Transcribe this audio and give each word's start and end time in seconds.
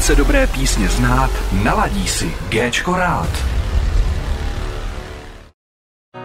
chce 0.00 0.14
dobré 0.14 0.46
písně 0.46 0.88
znát, 0.88 1.30
naladí 1.52 2.08
si 2.08 2.34
Géčko 2.48 2.96
rád. 2.96 3.28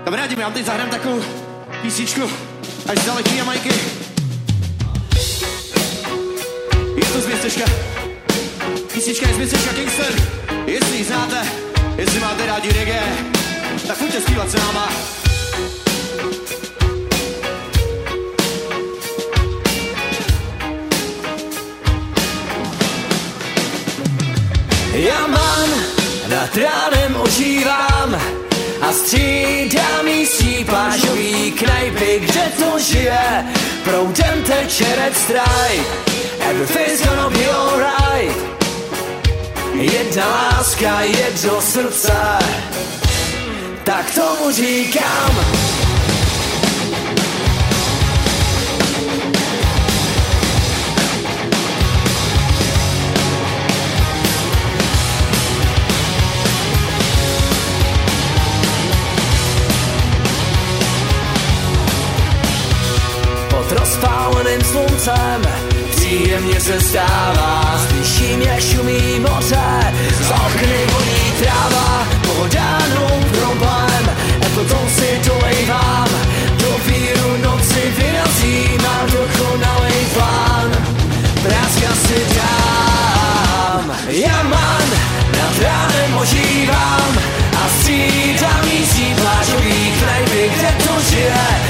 Kamarádi, 0.04 0.36
já 0.40 0.50
teď 0.50 0.66
zahrám 0.66 0.90
takovou 0.90 1.22
písničku 1.82 2.22
až 2.90 2.98
z 3.00 3.06
daleký 3.06 3.38
Jamajky. 3.38 3.70
Je 6.96 7.06
to 7.14 7.22
z 7.22 7.28
městečka. 7.28 7.66
Písnička 8.94 9.28
je 9.28 9.34
z 9.34 9.38
městečka 9.38 9.74
Kingston. 9.74 10.16
Jestli 10.66 10.98
ji 10.98 11.04
znáte, 11.04 11.48
jestli 11.98 12.20
máte 12.20 12.46
rádi 12.46 12.72
reggae, 12.72 13.04
tak 13.88 13.98
pojďte 13.98 14.22
zpívat 14.22 14.50
s 14.50 14.56
náma. 14.56 14.90
Já 25.06 25.28
mám 25.28 25.70
nad 26.30 26.58
ránem 26.58 27.16
ožívám 27.22 28.22
a 28.82 28.92
střídám 28.94 30.06
místí 30.06 30.66
plážový 30.66 31.52
knajpy, 31.52 32.20
kde 32.20 32.52
to 32.60 32.80
žije. 32.80 33.46
Proudem 33.84 34.44
teče 34.44 34.96
red 34.96 35.18
strike, 35.18 35.86
everything's 36.40 37.08
gonna 37.08 37.30
be 37.30 37.46
alright. 37.52 38.38
Jedna 39.74 40.26
láska, 40.28 41.02
jedno 41.02 41.62
srdce, 41.62 42.40
tak 43.84 44.12
tomu 44.16 44.52
říkám. 44.52 45.46
Pod 63.96 64.02
rozpáleným 64.02 64.62
sluncem. 64.62 65.42
Příjemně 65.90 66.62
se 66.62 66.82
stává. 66.82 67.80
Slyším, 67.88 68.42
jak 68.42 68.60
šumí 68.60 69.20
moře. 69.20 69.94
Z 70.22 70.32
okny 70.32 70.78
voní 70.94 71.32
tráva. 71.40 72.08
Pohodánou 72.22 73.24
problém 73.40 74.10
A 74.46 74.50
potom 74.56 74.90
si 74.90 75.20
dolejvám. 75.30 76.10
Do 76.60 76.78
víru 76.86 77.38
noci 77.44 77.94
vyrazím. 77.98 78.82
A 78.86 79.06
dokonalej 79.06 80.06
plán. 80.14 80.72
Práska 81.44 81.96
si 82.08 82.26
dám. 82.36 83.98
Jaman 84.08 84.88
nad 85.38 85.62
ránem 85.62 86.18
ožívám. 86.18 87.18
A 87.64 87.70
střídám 87.80 88.66
místí 88.66 89.16
plážový 89.22 89.94
knajpy 90.00 90.52
Kde 90.56 90.76
to 90.84 91.02
žije 91.10 91.65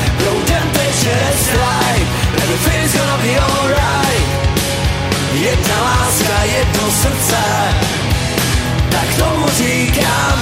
Be 3.26 3.34
alright 3.34 4.28
Jedna 5.34 5.78
láska, 5.81 6.44
jedno 6.44 6.92
srdce 6.92 7.44
Tak 8.90 9.09
tomu 9.20 9.48
říkám. 9.50 10.38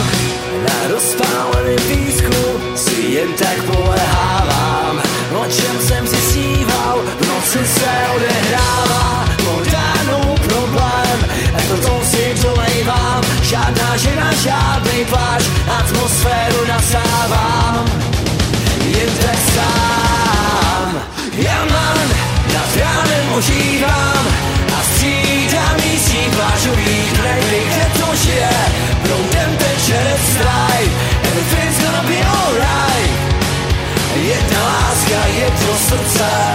Na 0.68 0.88
rozpáleném 0.88 1.80
písku 1.88 2.60
Si 2.76 3.02
jen 3.02 3.34
tak 3.34 3.64
polehávám 3.64 5.02
O 5.42 5.46
čem 5.46 5.80
jsem 5.88 6.08
si 6.08 6.16
sníval 6.16 7.02
V 7.20 7.28
noci 7.28 7.68
se 7.68 7.92
odehrává 8.16 9.26
Podánou 9.38 10.36
problém. 10.36 11.20
A 11.58 11.62
potom 11.72 12.02
si 12.04 12.36
dolejvám. 12.44 13.24
Žádná 13.42 13.98
žena, 13.98 14.34
žádný 14.34 15.06
pláž 15.06 15.44
Atmosféru 15.80 16.68
nasávám 16.68 17.83
ránem 23.44 23.54
ožívám 23.54 24.28
a 24.78 24.84
střídám 24.84 25.76
místí 25.76 26.18
plážový 26.36 27.10
krajby, 27.14 27.62
kde 27.68 28.00
to 28.00 28.16
žije. 28.16 28.50
Proudem 29.04 29.58
teče 29.58 30.04
red 30.04 30.20
straj 30.34 30.84
Everything's 31.24 31.80
gonna 31.84 32.04
be 32.04 32.18
alright. 32.18 33.34
Jedna 34.16 34.64
láska, 34.64 35.28
jedno 35.40 35.78
srdce 35.78 36.53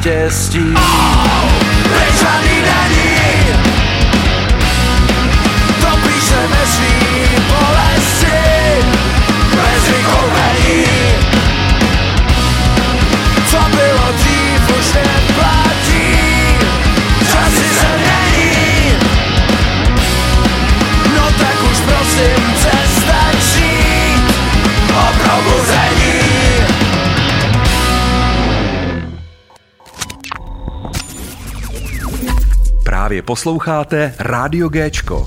PhD. 0.00 0.85
Právě 33.16 33.26
posloucháte 33.26 34.14
Rádio 34.18 34.68
Géčko. 34.68 35.26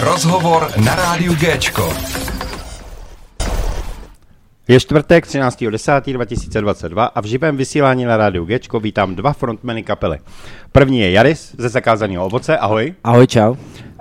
Rozhovor 0.00 0.70
na 0.84 0.94
Rádiu 0.94 1.34
Géčko. 1.34 1.92
Je 4.68 4.80
čtvrtek 4.80 5.26
13.10.2022 5.26 7.10
a 7.14 7.20
v 7.20 7.24
živém 7.24 7.56
vysílání 7.56 8.04
na 8.04 8.16
rádiu 8.16 8.44
Gečko 8.44 8.80
vítám 8.80 9.14
dva 9.14 9.32
frontmeny 9.32 9.82
kapely. 9.82 10.18
První 10.72 11.00
je 11.00 11.10
Jaris 11.10 11.54
ze 11.58 11.68
zakázaného 11.68 12.26
ovoce, 12.26 12.58
ahoj. 12.58 12.94
Ahoj, 13.04 13.26
čau. 13.26 13.54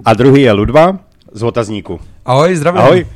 A 0.05 0.13
druhý 0.13 0.41
je 0.41 0.51
Ludva 0.51 0.99
z 1.31 1.43
Otazníku. 1.43 1.99
Ahoj, 2.25 2.55
zdravím. 2.55 2.81
Ahoj. 2.81 3.07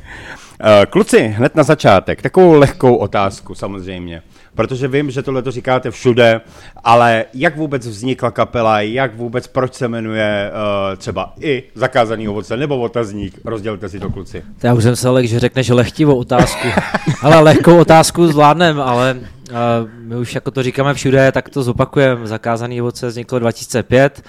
Eh, 0.60 0.86
Kluci, 0.86 1.18
hned 1.22 1.54
na 1.54 1.62
začátek, 1.62 2.22
takovou 2.22 2.52
lehkou 2.52 2.96
otázku 2.96 3.54
samozřejmě, 3.54 4.22
protože 4.54 4.88
vím, 4.88 5.10
že 5.10 5.22
tohle 5.22 5.42
to 5.42 5.50
říkáte 5.50 5.90
všude, 5.90 6.40
ale 6.84 7.24
jak 7.34 7.56
vůbec 7.56 7.86
vznikla 7.86 8.30
kapela, 8.30 8.80
jak 8.80 9.16
vůbec, 9.16 9.46
proč 9.46 9.74
se 9.74 9.88
jmenuje 9.88 10.50
uh, 10.50 10.96
třeba 10.96 11.32
i 11.40 11.62
Zakázaný 11.74 12.28
ovoce 12.28 12.56
nebo 12.56 12.80
Otazník, 12.80 13.38
rozdělte 13.44 13.88
si 13.88 14.00
to 14.00 14.10
kluci. 14.10 14.42
To 14.60 14.66
já 14.66 14.74
už 14.74 14.82
jsem 14.82 14.96
se 14.96 15.08
lek, 15.08 15.26
že 15.26 15.40
řekneš 15.40 15.68
lehtivou 15.68 16.16
otázku. 16.16 16.68
ale 17.22 17.40
lehkou 17.40 17.78
otázku 17.78 18.26
zvládnem, 18.26 18.80
ale 18.80 19.16
uh, 19.20 19.56
my 19.98 20.16
už 20.16 20.34
jako 20.34 20.50
to 20.50 20.62
říkáme 20.62 20.94
všude, 20.94 21.32
tak 21.32 21.48
to 21.48 21.62
zopakujeme. 21.62 22.26
Zakázaný 22.26 22.82
ovoce 22.82 23.06
vzniklo 23.06 23.38
2005, 23.38 24.22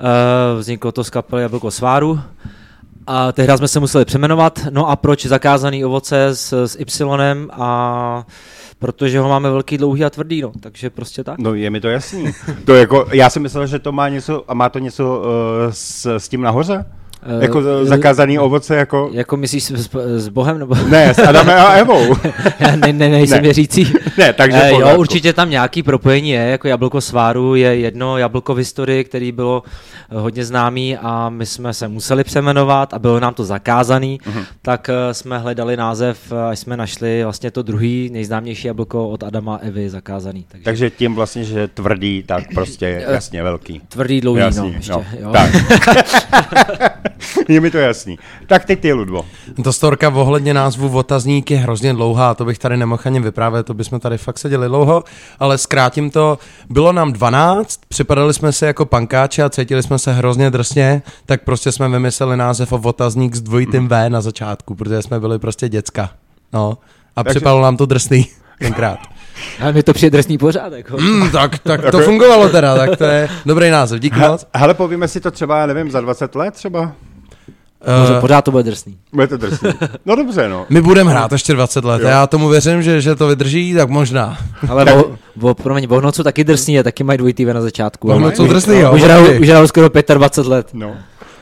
uh, 0.00 0.60
vzniklo 0.60 0.92
to 0.92 1.04
z 1.04 1.10
kapely 1.10 1.42
Jablko 1.42 1.70
Sváru. 1.70 2.20
A 3.10 3.32
tehdy 3.32 3.56
jsme 3.56 3.68
se 3.68 3.80
museli 3.80 4.04
přeměnovat. 4.04 4.60
No 4.70 4.88
a 4.88 4.96
proč 4.96 5.26
zakázaný 5.26 5.84
ovoce 5.84 6.26
s, 6.26 6.52
s 6.66 6.76
Y 6.76 7.48
a 7.52 8.26
protože 8.78 9.20
ho 9.20 9.28
máme 9.28 9.50
velký, 9.50 9.78
dlouhý 9.78 10.04
a 10.04 10.10
tvrdý, 10.10 10.42
no. 10.42 10.52
Takže 10.60 10.90
prostě 10.90 11.24
tak. 11.24 11.38
No 11.38 11.54
je 11.54 11.70
mi 11.70 11.80
to 11.80 11.88
jasný. 11.88 12.32
To 12.64 12.74
jako, 12.74 13.06
já 13.12 13.30
jsem 13.30 13.42
myslel, 13.42 13.66
že 13.66 13.78
to 13.78 13.92
má 13.92 14.08
něco, 14.08 14.44
a 14.48 14.54
má 14.54 14.68
to 14.68 14.78
něco 14.78 15.18
uh, 15.18 15.24
s, 15.70 16.06
s 16.06 16.28
tím 16.28 16.40
nahoře? 16.40 16.84
Eh, 17.22 17.42
jako 17.42 17.62
zakázaný 17.84 18.38
ovoce, 18.38 18.76
jako... 18.76 19.10
Jako 19.12 19.36
myslíš 19.36 19.64
s, 19.64 19.88
s, 20.16 20.28
Bohem? 20.28 20.58
Nebo? 20.58 20.74
Ne, 20.74 21.14
s 21.14 21.18
Adamem 21.18 21.58
a 21.60 21.72
Evou. 21.72 22.14
Já 22.60 22.76
ne, 22.76 22.92
ne, 22.92 23.08
nejsem 23.08 23.36
Ne. 23.36 23.42
věřící. 23.42 23.92
Ne, 24.18 24.32
takže 24.32 24.58
Eh, 24.62 24.72
jo, 24.72 24.96
určitě 24.98 25.32
tam 25.32 25.50
nějaký 25.50 25.82
propojení 25.82 26.30
je, 26.30 26.40
jako 26.40 26.68
jablko 26.68 27.00
sváru 27.00 27.54
je 27.54 27.76
jedno 27.76 28.18
jablko 28.18 28.54
v 28.54 28.58
historii, 28.58 29.04
který 29.04 29.32
bylo 29.32 29.62
eh, 30.10 30.20
hodně 30.20 30.44
známý 30.44 30.96
a 30.96 31.28
my 31.28 31.46
jsme 31.46 31.74
se 31.74 31.88
museli 31.88 32.24
přeměnovat 32.24 32.94
a 32.94 32.98
bylo 32.98 33.20
nám 33.20 33.34
to 33.34 33.44
zakázaný, 33.44 34.20
Mhm. 34.26 34.44
tak 34.62 34.88
eh, 34.88 35.14
jsme 35.14 35.38
hledali 35.38 35.76
název, 35.76 36.18
eh, 36.32 36.48
až 36.50 36.58
jsme 36.58 36.76
našli 36.76 37.24
vlastně 37.24 37.50
to 37.50 37.62
druhý 37.62 38.10
nejznámější 38.12 38.66
jablko 38.66 39.08
od 39.08 39.22
Adama 39.22 39.54
a 39.54 39.58
Evy 39.58 39.90
zakázaný. 39.90 40.44
Takže, 40.48 40.64
Takže 40.64 40.90
tím 40.90 41.14
vlastně, 41.14 41.44
že 41.44 41.68
tvrdý, 41.68 42.22
tak 42.26 42.44
prostě 42.54 43.04
jasně 43.08 43.42
velký. 43.42 43.80
tvrdý, 43.88 44.20
dlouhý, 44.20 44.40
Jasný, 44.40 44.70
no, 44.70 44.76
ještě, 44.76 44.92
no. 44.92 45.04
jo. 45.20 45.32
Tak. 45.32 45.50
je 47.48 47.60
mi 47.60 47.70
to 47.70 47.78
jasný. 47.78 48.18
Tak 48.46 48.64
teď 48.64 48.80
ty, 48.80 48.92
Ludvo. 48.92 49.24
Ta 49.64 49.72
storka 49.72 50.08
ohledně 50.08 50.54
názvu 50.54 50.98
Otazník 50.98 51.50
je 51.50 51.58
hrozně 51.58 51.94
dlouhá, 51.94 52.34
to 52.34 52.44
bych 52.44 52.58
tady 52.58 52.76
nemohl 52.76 53.02
ani 53.04 53.20
vyprávět, 53.20 53.66
to 53.66 53.74
bychom 53.74 54.00
tady 54.00 54.18
fakt 54.18 54.38
seděli 54.38 54.68
dlouho, 54.68 55.04
ale 55.38 55.58
zkrátím 55.58 56.10
to, 56.10 56.38
bylo 56.70 56.92
nám 56.92 57.12
12, 57.12 57.80
připadali 57.88 58.34
jsme 58.34 58.52
se 58.52 58.66
jako 58.66 58.86
pankáči 58.86 59.42
a 59.42 59.50
cítili 59.50 59.82
jsme 59.82 59.98
se 59.98 60.12
hrozně 60.12 60.50
drsně, 60.50 61.02
tak 61.26 61.42
prostě 61.44 61.72
jsme 61.72 61.88
vymysleli 61.88 62.36
název 62.36 62.72
o 62.72 62.80
Otazník 62.84 63.34
s 63.34 63.40
dvojitým 63.40 63.88
V 63.88 64.08
na 64.10 64.20
začátku, 64.20 64.74
protože 64.74 65.02
jsme 65.02 65.20
byli 65.20 65.38
prostě 65.38 65.68
děcka. 65.68 66.10
No, 66.52 66.78
a 67.16 67.24
Takže- 67.24 67.38
připadalo 67.38 67.62
nám 67.62 67.76
to 67.76 67.86
drsný 67.86 68.26
tenkrát. 68.58 68.98
Ale 69.60 69.72
mi 69.72 69.82
to 69.82 69.92
přijde 69.92 70.18
drsný 70.18 70.38
pořád. 70.38 70.72
Jako. 70.72 70.96
Mm, 70.96 71.30
tak, 71.30 71.58
tak 71.58 71.90
to 71.90 71.98
fungovalo 71.98 72.48
teda, 72.48 72.76
tak 72.76 72.96
to 72.96 73.04
je 73.04 73.28
dobrý 73.46 73.70
název, 73.70 74.00
díky 74.00 74.18
moc. 74.20 74.46
Hele, 74.54 74.74
povíme 74.74 75.08
si 75.08 75.20
to 75.20 75.30
třeba, 75.30 75.58
já 75.58 75.66
nevím, 75.66 75.90
za 75.90 76.00
20 76.00 76.34
let 76.34 76.54
třeba? 76.54 76.92
Možná 78.00 78.16
Eh, 78.16 78.20
pořád 78.20 78.42
to 78.44 78.50
bude 78.50 78.62
drsný. 78.62 78.98
Bude 79.12 79.26
to 79.26 79.36
drsný. 79.36 79.70
No 80.06 80.16
dobře, 80.16 80.48
no. 80.48 80.66
my 80.70 80.80
budeme 80.80 81.10
hrát 81.10 81.32
ještě 81.32 81.52
20 81.52 81.84
let 81.84 82.04
a 82.04 82.08
já 82.08 82.26
tomu 82.26 82.48
věřím, 82.48 82.82
že, 82.82 83.00
že 83.00 83.14
to 83.14 83.28
vydrží, 83.28 83.74
tak 83.74 83.88
možná. 83.90 84.38
Ale 84.68 84.94
o, 84.94 85.16
o, 85.40 85.54
promiň, 85.54 85.86
Vohnoc 85.86 86.16
jsou 86.16 86.22
taky 86.22 86.44
drsný 86.44 86.78
a 86.78 86.82
taky 86.82 87.04
mají 87.04 87.18
dvojitý 87.18 87.44
na 87.44 87.60
začátku. 87.60 88.30
Jsou 88.34 88.46
drsný, 88.46 88.78
jo, 88.78 88.92
Už 88.94 89.02
hrajou, 89.02 89.22
opravdu. 89.22 89.42
už 89.42 89.48
hrajou 89.48 89.66
skoro 89.66 89.88
25 90.14 90.50
let. 90.50 90.68
no. 90.72 90.96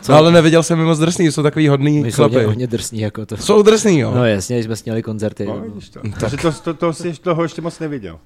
No, 0.09 0.15
ale 0.15 0.33
neviděl 0.33 0.63
jsem 0.63 0.79
je 0.79 0.85
moc 0.85 0.99
drsný, 0.99 1.33
jsou 1.33 1.43
takový 1.43 1.69
hodný 1.69 2.03
My 2.03 2.13
jsou 2.13 2.23
hodně, 2.23 2.35
chlapy. 2.35 2.47
hodně 2.47 2.67
drsný, 2.67 3.01
jako 3.01 3.27
to. 3.27 3.37
Jsou 3.37 3.63
drsný, 3.63 3.99
jo. 3.99 4.13
No 4.15 4.25
jasně, 4.27 4.63
jsme 4.63 4.77
sněli 4.77 5.03
koncerty. 5.03 5.47
No, 5.47 5.55
No, 5.57 5.61
vidíš 5.61 5.89
to. 5.89 6.01
Takže 6.21 6.37
to, 6.37 6.53
to, 6.53 6.75
to, 6.75 6.93
si 6.93 7.13
toho 7.13 7.43
ještě 7.43 7.63
moc 7.63 7.79
neviděl. 7.79 8.19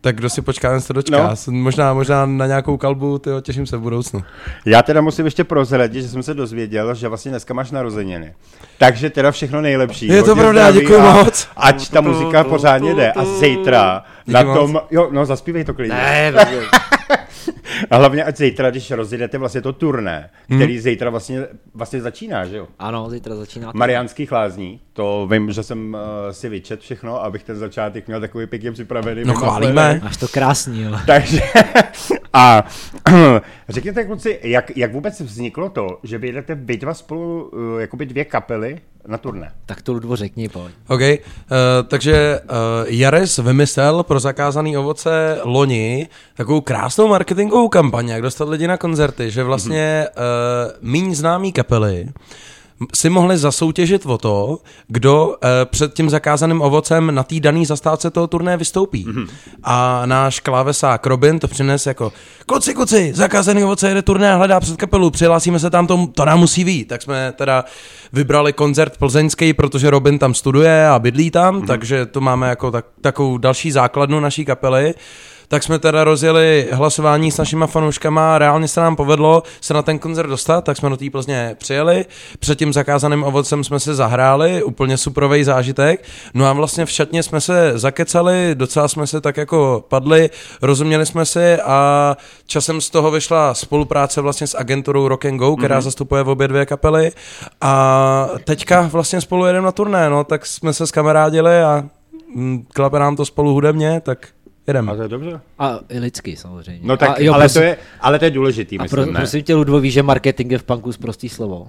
Tak 0.00 0.16
kdo 0.16 0.30
si 0.30 0.42
počká, 0.42 0.70
ten 0.70 0.80
se 0.80 0.92
dočká. 0.92 1.34
No. 1.46 1.52
Možná, 1.52 1.94
možná 1.94 2.26
na 2.26 2.46
nějakou 2.46 2.76
kalbu, 2.76 3.18
tyjo, 3.18 3.40
těším 3.40 3.66
se 3.66 3.76
v 3.76 3.80
budoucnu. 3.80 4.22
Já 4.64 4.82
teda 4.82 5.00
musím 5.00 5.24
ještě 5.24 5.44
prozradit, 5.44 6.02
že 6.02 6.08
jsem 6.08 6.22
se 6.22 6.34
dozvěděl, 6.34 6.94
že 6.94 7.08
vlastně 7.08 7.30
dneska 7.30 7.54
máš 7.54 7.70
narozeniny. 7.70 8.34
Takže 8.78 9.10
teda 9.10 9.30
všechno 9.30 9.60
nejlepší. 9.60 10.06
Je 10.06 10.22
to 10.22 10.36
pravda, 10.36 10.66
a 10.66 11.12
moc. 11.14 11.48
Ať 11.56 11.88
ta 11.88 12.00
muzika 12.00 12.44
pořádně 12.44 12.94
jde. 12.94 13.12
A 13.12 13.24
zítra 13.24 14.04
na 14.32 14.42
moc. 14.42 14.58
tom, 14.58 14.80
jo, 14.90 15.08
no 15.12 15.26
zaspívej 15.26 15.64
to 15.64 15.74
klidně. 15.74 15.96
Ne, 15.96 16.32
A 17.90 17.96
hlavně 17.96 18.24
ať 18.24 18.36
zítra, 18.36 18.70
když 18.70 18.90
rozjedete 18.90 19.38
vlastně 19.38 19.62
to 19.62 19.72
turné, 19.72 20.30
který 20.56 20.80
zítra 20.80 21.10
vlastně, 21.10 21.46
vlastně 21.74 22.00
začíná, 22.00 22.44
že 22.44 22.56
jo? 22.56 22.66
ano, 22.78 23.10
zítra 23.10 23.36
začíná. 23.36 23.72
to. 23.72 23.78
Mariánských 23.78 24.32
lázní, 24.32 24.80
to 24.92 25.28
vím, 25.30 25.52
že 25.52 25.62
jsem 25.62 25.94
uh, 25.94 26.00
si 26.32 26.48
vyčet 26.48 26.80
všechno, 26.80 27.24
abych 27.24 27.44
ten 27.44 27.56
začátek 27.56 28.06
měl 28.06 28.20
takový 28.20 28.46
pěkně 28.46 28.72
připravený. 28.72 29.22
No 29.24 29.34
chválíme. 29.34 30.00
Až 30.04 30.16
to 30.16 30.28
krásný, 30.28 30.82
jo. 30.82 30.98
Takže 31.06 31.40
a 32.32 32.64
řekněte 33.68 34.04
kluci, 34.04 34.38
jak, 34.42 34.76
jak 34.76 34.92
vůbec 34.92 35.20
vzniklo 35.20 35.70
to, 35.70 35.98
že 36.02 36.18
vy 36.18 36.32
jdete 36.32 36.54
vy 36.54 36.76
dva 36.76 36.94
spolu, 36.94 37.50
uh, 37.52 37.80
jakoby 37.80 38.06
dvě 38.06 38.24
kapely 38.24 38.80
na 39.06 39.18
turné? 39.18 39.52
Tak 39.66 39.82
to 39.82 39.92
Ludvo 39.92 40.16
řekni, 40.16 40.48
pojď. 40.48 40.72
OK, 40.88 41.00
uh, 41.00 41.16
takže 41.88 42.40
uh, 42.40 42.56
Jares 42.86 43.38
vymyslel 43.38 44.02
pro 44.02 44.20
zakázaný 44.20 44.76
ovoce 44.76 45.40
loni 45.42 46.08
takovou 46.34 46.60
krásnou 46.60 47.08
marketingovou 47.08 47.68
kampaň, 47.68 48.08
jak 48.08 48.22
dostat 48.22 48.48
lidi 48.48 48.66
na 48.66 48.76
koncerty, 48.76 49.30
že 49.30 49.44
vlastně 49.44 50.06
uh, 50.16 50.90
míň 50.90 51.14
známý 51.14 51.52
kapely 51.52 52.08
si 52.94 53.10
mohli 53.10 53.38
zasoutěžit 53.38 54.06
o 54.06 54.18
to, 54.18 54.58
kdo 54.88 55.26
uh, 55.26 55.34
před 55.64 55.94
tím 55.94 56.10
zakázaným 56.10 56.62
ovocem 56.62 57.14
na 57.14 57.22
té 57.22 57.40
daný 57.40 57.66
zastávce 57.66 58.10
toho 58.10 58.26
turné 58.26 58.56
vystoupí. 58.56 59.06
Mm-hmm. 59.06 59.28
A 59.62 60.02
náš 60.06 60.40
klávesák 60.40 61.06
Robin 61.06 61.38
to 61.38 61.48
přines 61.48 61.86
jako 61.86 62.12
kluci, 62.46 62.74
kluci, 62.74 63.12
zakázaný 63.14 63.64
ovoce 63.64 63.88
jede 63.88 64.02
turné 64.02 64.32
a 64.32 64.36
hledá 64.36 64.60
před 64.60 64.76
kapelu, 64.76 65.10
přihlásíme 65.10 65.58
se 65.58 65.70
tam, 65.70 65.86
to, 65.86 66.06
to 66.14 66.24
nám 66.24 66.38
musí 66.38 66.64
být. 66.64 66.88
Tak 66.88 67.02
jsme 67.02 67.32
teda 67.36 67.64
vybrali 68.12 68.52
koncert 68.52 68.96
plzeňský, 68.96 69.52
protože 69.52 69.90
Robin 69.90 70.18
tam 70.18 70.34
studuje 70.34 70.88
a 70.88 70.98
bydlí 70.98 71.30
tam, 71.30 71.60
mm-hmm. 71.60 71.66
takže 71.66 72.06
to 72.06 72.20
máme 72.20 72.48
jako 72.48 72.70
tak, 72.70 72.84
takovou 73.00 73.38
další 73.38 73.70
základnu 73.70 74.20
naší 74.20 74.44
kapely. 74.44 74.94
Tak 75.48 75.62
jsme 75.62 75.78
teda 75.78 76.04
rozjeli 76.04 76.68
hlasování 76.72 77.30
s 77.32 77.38
našima 77.38 77.66
fanouškama, 77.66 78.38
reálně 78.38 78.68
se 78.68 78.80
nám 78.80 78.96
povedlo 78.96 79.42
se 79.60 79.74
na 79.74 79.82
ten 79.82 79.98
koncert 79.98 80.28
dostat, 80.28 80.64
tak 80.64 80.76
jsme 80.76 80.90
do 80.90 80.96
té 80.96 81.10
Plzně 81.10 81.56
přijeli, 81.58 82.04
před 82.38 82.58
tím 82.58 82.72
zakázaným 82.72 83.24
ovocem 83.24 83.64
jsme 83.64 83.80
se 83.80 83.94
zahráli, 83.94 84.62
úplně 84.62 84.96
superový 84.96 85.44
zážitek, 85.44 86.04
no 86.34 86.46
a 86.46 86.52
vlastně 86.52 86.86
v 86.86 86.90
šatně 86.90 87.22
jsme 87.22 87.40
se 87.40 87.72
zakecali, 87.74 88.50
docela 88.54 88.88
jsme 88.88 89.06
se 89.06 89.20
tak 89.20 89.36
jako 89.36 89.84
padli, 89.88 90.30
rozuměli 90.62 91.06
jsme 91.06 91.26
si 91.26 91.56
a 91.60 92.16
časem 92.46 92.80
z 92.80 92.90
toho 92.90 93.10
vyšla 93.10 93.54
spolupráce 93.54 94.20
vlastně 94.20 94.46
s 94.46 94.58
agenturou 94.58 95.08
Rock 95.08 95.24
and 95.24 95.36
Go, 95.36 95.56
která 95.56 95.78
mm-hmm. 95.78 95.82
zastupuje 95.82 96.22
v 96.22 96.28
obě 96.28 96.48
dvě 96.48 96.66
kapely. 96.66 97.12
A 97.60 98.28
teďka 98.44 98.88
vlastně 98.92 99.20
spolu 99.20 99.46
jedeme 99.46 99.64
na 99.64 99.72
turné, 99.72 100.10
no, 100.10 100.24
tak 100.24 100.46
jsme 100.46 100.72
se 100.72 100.86
skamarádili 100.86 101.62
a 101.62 101.84
mm, 102.34 102.66
klape 102.74 102.98
nám 102.98 103.16
to 103.16 103.24
spolu 103.24 103.52
hudebně, 103.52 104.00
tak 104.00 104.28
jedeme. 104.68 104.92
A 104.92 104.96
to 104.96 105.02
je 105.02 105.08
dobře. 105.08 105.40
A 105.58 105.78
i 105.88 105.98
lidsky 105.98 106.36
samozřejmě. 106.36 106.80
No 106.82 106.96
tak, 106.96 107.10
a, 107.10 107.14
jo, 107.18 107.32
ale, 107.32 107.42
prosím, 107.42 107.60
to 107.60 107.64
je, 107.66 107.76
ale 108.00 108.18
to 108.18 108.24
je 108.24 108.30
důležitý, 108.30 108.78
a 108.78 108.82
myslím, 108.82 109.04
pro, 109.04 109.12
ne? 109.12 109.20
prosím 109.20 109.42
tě, 109.42 109.54
Ludvo, 109.54 109.80
víš, 109.80 109.94
že 109.94 110.02
marketing 110.02 110.52
je 110.52 110.58
v 110.58 110.62
punku 110.62 110.90
prostý 111.00 111.28
slovo. 111.28 111.68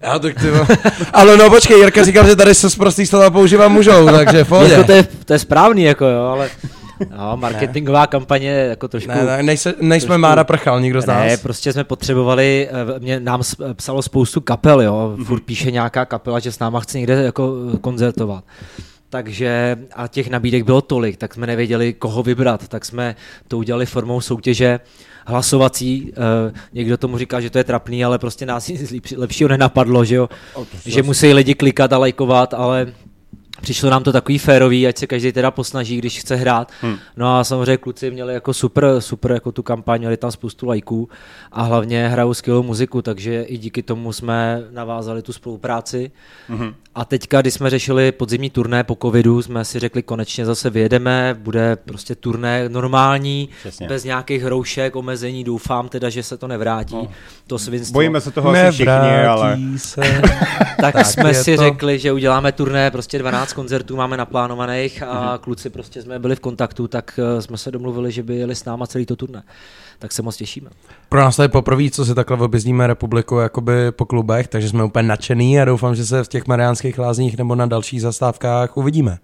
Já 0.00 0.18
tak 0.18 0.34
ty. 0.40 0.46
Ale 1.12 1.36
no 1.36 1.50
počkej, 1.50 1.78
Jirka 1.78 2.04
říkal, 2.04 2.26
že 2.26 2.36
tady 2.36 2.54
se 2.54 2.70
z 2.70 2.76
prostý 2.76 3.06
slova 3.06 3.30
používat 3.30 3.68
můžou, 3.68 4.06
takže 4.12 4.44
v 4.44 4.48
pohodě. 4.48 4.72
Jako 4.72 4.84
to, 4.84 4.92
je, 4.92 5.02
to 5.24 5.32
je 5.32 5.38
správný, 5.38 5.82
jako 5.82 6.04
jo, 6.06 6.22
ale 6.22 6.50
no, 7.18 7.36
marketingová 7.36 8.06
kampaně 8.06 8.50
jako 8.50 8.88
trošku... 8.88 9.10
Ne, 9.10 9.24
ne, 9.24 9.42
nejse, 9.42 9.74
nejsme 9.80 10.06
trošku- 10.06 10.20
Mára 10.20 10.44
Prchal, 10.44 10.80
nikdo 10.80 11.00
z 11.00 11.06
nás. 11.06 11.26
Ne, 11.26 11.36
prostě 11.36 11.72
jsme 11.72 11.84
potřebovali, 11.84 12.68
eh, 12.70 13.00
mě, 13.00 13.20
nám 13.20 13.42
psalo 13.74 14.02
spoustu 14.02 14.40
kapel, 14.40 14.80
jo, 14.82 15.16
furt 15.24 15.40
píše 15.40 15.70
nějaká 15.70 16.04
kapela, 16.04 16.38
že 16.38 16.52
s 16.52 16.58
náma 16.58 16.80
chce 16.80 16.98
někde 16.98 17.14
jako 17.14 17.54
koncertovat. 17.80 18.44
Takže 19.14 19.76
a 19.94 20.08
těch 20.08 20.30
nabídek 20.30 20.64
bylo 20.64 20.80
tolik, 20.80 21.16
tak 21.16 21.34
jsme 21.34 21.46
nevěděli, 21.46 21.92
koho 21.92 22.22
vybrat, 22.22 22.68
tak 22.68 22.84
jsme 22.84 23.16
to 23.48 23.58
udělali 23.58 23.86
formou 23.86 24.20
soutěže 24.20 24.80
hlasovací. 25.26 26.12
Eh, 26.12 26.52
někdo 26.72 26.96
tomu 26.96 27.18
říká, 27.18 27.40
že 27.40 27.50
to 27.50 27.58
je 27.58 27.64
trapný, 27.64 28.04
ale 28.04 28.18
prostě 28.18 28.46
nás 28.46 28.68
nic 28.68 28.90
lepší- 28.90 29.16
lepšího 29.16 29.48
nenapadlo, 29.48 30.04
že 30.04 30.14
jo, 30.14 30.28
že 30.86 31.02
musí 31.02 31.32
lidi 31.32 31.54
klikat 31.54 31.92
a 31.92 31.98
lajkovat, 31.98 32.54
ale 32.54 32.92
Přišlo 33.64 33.90
nám 33.90 34.02
to 34.02 34.12
takový 34.12 34.38
férový, 34.38 34.86
ať 34.86 34.98
se 34.98 35.06
každý 35.06 35.32
teda 35.32 35.50
posnaží, 35.50 35.96
když 35.96 36.18
chce 36.20 36.36
hrát. 36.36 36.72
Hmm. 36.80 36.96
No 37.16 37.38
a 37.38 37.44
samozřejmě 37.44 37.76
kluci 37.76 38.10
měli 38.10 38.34
jako 38.34 38.54
super, 38.54 38.86
super 38.98 39.32
jako 39.32 39.52
tu 39.52 39.62
kampaň, 39.62 40.00
měli 40.00 40.16
tam 40.16 40.30
spoustu 40.30 40.66
lajků 40.66 41.08
a 41.52 41.62
hlavně 41.62 42.08
hrajou 42.08 42.34
skvělou 42.34 42.62
muziku, 42.62 43.02
takže 43.02 43.42
i 43.42 43.58
díky 43.58 43.82
tomu 43.82 44.12
jsme 44.12 44.62
navázali 44.70 45.22
tu 45.22 45.32
spolupráci. 45.32 46.10
Hmm. 46.48 46.74
A 46.94 47.04
teďka, 47.04 47.40
když 47.40 47.54
jsme 47.54 47.70
řešili 47.70 48.12
podzimní 48.12 48.50
turné 48.50 48.84
po 48.84 48.98
covidu, 49.02 49.42
jsme 49.42 49.64
si 49.64 49.78
řekli, 49.78 50.02
konečně 50.02 50.46
zase 50.46 50.70
vyjedeme, 50.70 51.36
bude 51.38 51.76
prostě 51.76 52.14
turné 52.14 52.68
normální, 52.68 53.48
Přesně. 53.60 53.88
bez 53.88 54.04
nějakých 54.04 54.42
hroušek, 54.42 54.96
omezení, 54.96 55.44
doufám 55.44 55.88
teda, 55.88 56.10
že 56.10 56.22
se 56.22 56.36
to 56.36 56.48
nevrátí, 56.48 56.94
no. 56.94 57.08
to 57.46 57.58
svinstvo. 57.58 57.92
Bojíme 57.92 58.20
se 58.20 58.30
toho 58.30 58.50
asi 58.50 58.72
všichni, 58.72 59.24
ale... 59.28 59.58
se. 59.76 60.00
Tak, 60.80 60.94
Tak 60.94 61.06
jsme 61.06 61.34
si 61.34 61.56
to. 61.56 61.62
řekli, 61.62 61.98
že 61.98 62.12
uděláme 62.12 62.52
turné, 62.52 62.90
prostě 62.90 63.18
12 63.18 63.53
koncertů 63.54 63.96
máme 63.96 64.16
naplánovaných 64.16 65.02
a 65.02 65.38
kluci 65.42 65.70
prostě 65.70 66.02
jsme 66.02 66.18
byli 66.18 66.36
v 66.36 66.40
kontaktu, 66.40 66.88
tak 66.88 67.20
eh, 67.22 67.42
jsme 67.42 67.58
se 67.58 67.70
domluvili, 67.70 68.12
že 68.12 68.22
by 68.22 68.36
jeli 68.36 68.54
s 68.54 68.64
náma 68.64 68.86
celý 68.86 69.06
to 69.06 69.16
turné. 69.16 69.42
Tak 69.98 70.12
se 70.12 70.22
moc 70.22 70.36
těšíme. 70.36 70.70
Pro 71.08 71.20
nás 71.20 71.36
to 71.36 71.42
je 71.42 71.48
poprvé, 71.48 71.90
co 71.90 72.04
si 72.04 72.14
takhle 72.14 72.38
objezdíme 72.38 72.86
republiku 72.86 73.36
jakoby 73.36 73.92
po 73.92 74.04
klubech, 74.04 74.48
takže 74.48 74.68
jsme 74.68 74.84
úplně 74.84 75.08
nadšený 75.08 75.60
a 75.60 75.64
doufám, 75.64 75.94
že 75.94 76.06
se 76.06 76.24
v 76.24 76.28
těch 76.28 76.46
mariánských 76.46 76.98
lázních 76.98 77.38
nebo 77.38 77.54
na 77.54 77.66
dalších 77.66 78.02
zastávkách 78.02 78.76
uvidíme. 78.76 79.18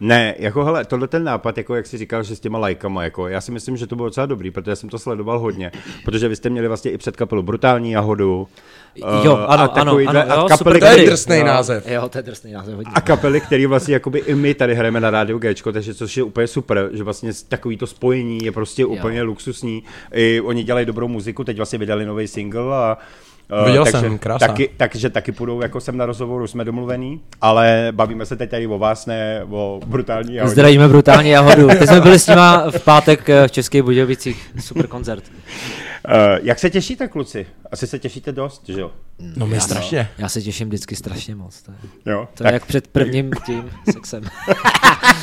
Ne, 0.00 0.34
jako 0.38 0.64
hele, 0.64 0.84
tohle 0.84 1.08
ten 1.08 1.24
nápad, 1.24 1.58
jako 1.58 1.74
jak 1.74 1.86
jsi 1.86 1.98
říkal, 1.98 2.22
že 2.22 2.36
s 2.36 2.40
těma 2.40 2.58
lajkama, 2.58 3.04
jako 3.04 3.28
já 3.28 3.40
si 3.40 3.52
myslím, 3.52 3.76
že 3.76 3.86
to 3.86 3.96
bylo 3.96 4.08
docela 4.08 4.26
dobrý, 4.26 4.50
protože 4.50 4.76
jsem 4.76 4.88
to 4.88 4.98
sledoval 4.98 5.38
hodně, 5.38 5.72
protože 6.04 6.28
vy 6.28 6.36
jste 6.36 6.50
měli 6.50 6.68
vlastně 6.68 6.90
i 6.90 6.98
před 6.98 7.16
kapelu 7.16 7.42
Brutální 7.42 7.90
jahodu. 7.90 8.48
Jo, 8.96 9.36
ano, 9.36 9.62
a 9.62 9.66
ano, 9.66 9.98
ano, 10.06 10.20
a 10.20 10.34
jo, 10.34 10.46
kapely, 10.48 10.80
super, 10.80 10.94
To 10.94 11.00
je 11.00 11.06
drsný 11.06 11.38
jo, 11.38 11.44
název. 11.44 11.88
Jo, 11.88 12.08
to 12.08 12.18
je 12.18 12.22
drsný 12.22 12.52
název 12.52 12.74
hodně. 12.74 12.92
A 12.94 13.00
kapely, 13.00 13.40
který 13.40 13.66
vlastně 13.66 13.94
jakoby 13.94 14.18
i 14.18 14.34
my 14.34 14.54
tady 14.54 14.74
hrajeme 14.74 15.00
na 15.00 15.10
rádiu 15.10 15.38
Gčko, 15.38 15.72
takže 15.72 15.94
což 15.94 16.16
je 16.16 16.22
úplně 16.22 16.46
super, 16.46 16.90
že 16.92 17.04
vlastně 17.04 17.32
takový 17.48 17.76
to 17.76 17.86
spojení 17.86 18.44
je 18.44 18.52
prostě 18.52 18.86
úplně 18.86 19.22
luxusní. 19.22 19.82
I 20.12 20.40
oni 20.40 20.62
dělají 20.62 20.86
dobrou 20.86 21.08
muziku, 21.08 21.44
teď 21.44 21.56
vlastně 21.56 21.78
vydali 21.78 22.06
nový 22.06 22.28
single 22.28 22.76
a 22.76 22.98
eh, 23.00 23.29
Viděl 23.66 23.84
takže, 23.84 24.00
jsem, 24.00 24.18
krása. 24.18 24.46
Taky, 24.46 24.70
takže 24.76 25.10
taky 25.10 25.32
půjdou 25.32 25.60
jako 25.60 25.80
sem 25.80 25.96
na 25.96 26.06
rozhovoru, 26.06 26.46
jsme 26.46 26.64
domluvený, 26.64 27.20
ale 27.40 27.88
bavíme 27.90 28.26
se 28.26 28.36
teď 28.36 28.50
tady 28.50 28.66
o 28.66 28.78
vás, 28.78 29.06
ne 29.06 29.44
o 29.50 29.80
brutální 29.86 30.34
jahodě. 30.34 30.52
Zdravíme 30.52 30.88
brutálně 30.88 31.34
jahodu. 31.34 31.68
Teď 31.68 31.88
jsme 31.88 32.00
byli 32.00 32.18
s 32.18 32.26
nima 32.26 32.70
v 32.70 32.84
pátek 32.84 33.28
eh, 33.28 33.48
v 33.48 33.52
Českých 33.52 33.82
Budějovicích. 33.82 34.50
Super 34.60 34.86
koncert. 34.86 35.24
Uh, 36.08 36.14
jak 36.42 36.58
se 36.58 36.70
těšíte, 36.70 37.08
kluci? 37.08 37.46
Asi 37.72 37.86
se 37.86 37.98
těšíte 37.98 38.32
dost, 38.32 38.62
že 38.68 38.80
jo? 38.80 38.90
No 39.36 39.46
my 39.46 39.60
strašně. 39.60 40.08
Já 40.18 40.28
se 40.28 40.42
těším 40.42 40.68
vždycky 40.68 40.96
strašně 40.96 41.34
moc. 41.34 41.62
To 41.62 41.72
je, 41.72 42.12
jo? 42.12 42.28
to 42.34 42.46
je 42.46 42.52
jak 42.52 42.66
před 42.66 42.86
prvním 42.88 43.30
tím 43.46 43.70
sexem. 43.92 44.22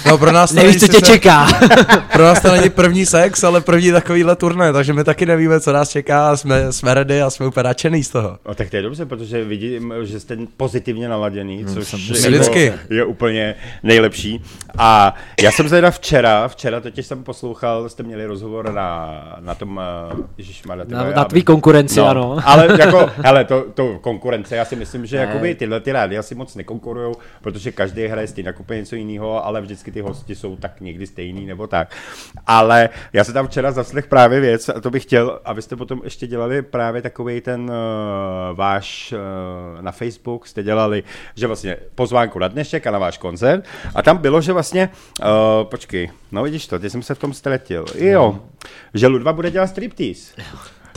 No 0.05 0.17
pro 0.17 0.31
nás 0.31 0.49
to 0.49 0.55
Nevíš, 0.55 0.79
co 0.79 0.87
tě 0.87 0.93
sice- 0.93 1.05
čeká. 1.11 1.47
Pro 2.13 2.23
nás 2.23 2.41
to 2.41 2.51
není 2.51 2.69
první 2.69 3.05
sex, 3.05 3.43
ale 3.43 3.61
první 3.61 3.91
takovýhle 3.91 4.35
turné, 4.35 4.73
takže 4.73 4.93
my 4.93 5.03
taky 5.03 5.25
nevíme, 5.25 5.59
co 5.59 5.73
nás 5.73 5.89
čeká 5.89 6.29
a 6.31 6.37
jsme, 6.37 6.73
jsme 6.73 6.93
ready 6.93 7.21
a 7.21 7.29
jsme 7.29 7.47
úplně 7.47 7.63
nadšený 7.63 8.03
z 8.03 8.09
toho. 8.09 8.39
No, 8.47 8.55
tak 8.55 8.69
to 8.69 8.75
je 8.75 8.81
dobře, 8.81 9.05
protože 9.05 9.43
vidím, 9.43 9.93
že 10.03 10.19
jste 10.19 10.37
pozitivně 10.57 11.09
naladěný, 11.09 11.65
což 11.65 11.87
jsem- 11.87 11.99
jako 11.99 12.27
Vždycky. 12.29 12.73
je 12.89 13.05
úplně 13.05 13.55
nejlepší. 13.83 14.41
A 14.77 15.15
já 15.41 15.51
jsem 15.51 15.69
teda 15.69 15.91
včera, 15.91 16.47
včera 16.47 16.79
totiž 16.81 17.05
jsem 17.05 17.23
poslouchal, 17.23 17.89
jste 17.89 18.03
měli 18.03 18.25
rozhovor 18.25 18.73
na, 18.73 19.11
na 19.39 19.55
tom, 19.55 19.81
uh, 20.13 20.19
ježišmarja, 20.67 20.85
tyhle, 20.85 21.15
Na, 21.15 21.21
na 21.21 21.25
tvý 21.25 21.43
konkurenci, 21.43 21.99
ano. 21.99 22.37
Ale 22.45 22.67
jako, 22.79 23.09
hele, 23.17 23.45
to, 23.45 23.65
to 23.73 23.99
konkurence, 23.99 24.55
já 24.55 24.65
si 24.65 24.75
myslím, 24.75 25.05
že 25.05 25.17
jakoby 25.17 25.55
tyhle 25.55 25.79
ty 25.79 25.91
rády 25.91 26.17
asi 26.17 26.35
moc 26.35 26.55
nekonkurují, 26.55 27.15
protože 27.41 27.71
každý 27.71 28.07
hraje 28.07 28.27
stejně 28.27 28.49
jako 28.49 28.59
úplně 28.59 28.79
něco 28.79 28.95
jiného, 28.95 29.45
ale 29.45 29.61
vždycky 29.61 29.91
ty 29.91 30.01
hosti 30.01 30.35
jsou 30.35 30.55
tak 30.55 30.81
někdy 30.81 31.07
stejný 31.07 31.45
nebo 31.45 31.67
tak. 31.67 31.95
Ale 32.47 32.89
já 33.13 33.23
se 33.23 33.33
tam 33.33 33.47
včera 33.47 33.71
zaslech 33.71 34.07
právě 34.07 34.39
věc 34.39 34.69
a 34.69 34.81
to 34.81 34.89
bych 34.89 35.03
chtěl, 35.03 35.39
abyste 35.45 35.75
potom 35.75 36.01
ještě 36.03 36.27
dělali 36.27 36.61
právě 36.61 37.01
takový 37.01 37.41
ten 37.41 37.61
uh, 37.61 38.57
váš 38.57 39.13
uh, 39.13 39.81
na 39.81 39.91
Facebook, 39.91 40.47
jste 40.47 40.63
dělali, 40.63 41.03
že 41.35 41.47
vlastně 41.47 41.77
pozvánku 41.95 42.39
na 42.39 42.47
dnešek 42.47 42.87
a 42.87 42.91
na 42.91 42.99
váš 42.99 43.17
koncert 43.17 43.65
a 43.95 44.01
tam 44.01 44.17
bylo, 44.17 44.41
že 44.41 44.53
vlastně, 44.53 44.89
uh, 45.19 45.25
počkej, 45.63 46.09
no 46.31 46.43
vidíš 46.43 46.67
to, 46.67 46.79
ty 46.79 46.89
jsem 46.89 47.03
se 47.03 47.15
v 47.15 47.19
tom 47.19 47.33
ztratil, 47.33 47.85
jo, 47.95 48.39
že 48.93 49.07
Ludva 49.07 49.33
bude 49.33 49.51
dělat 49.51 49.67
striptease. 49.67 50.33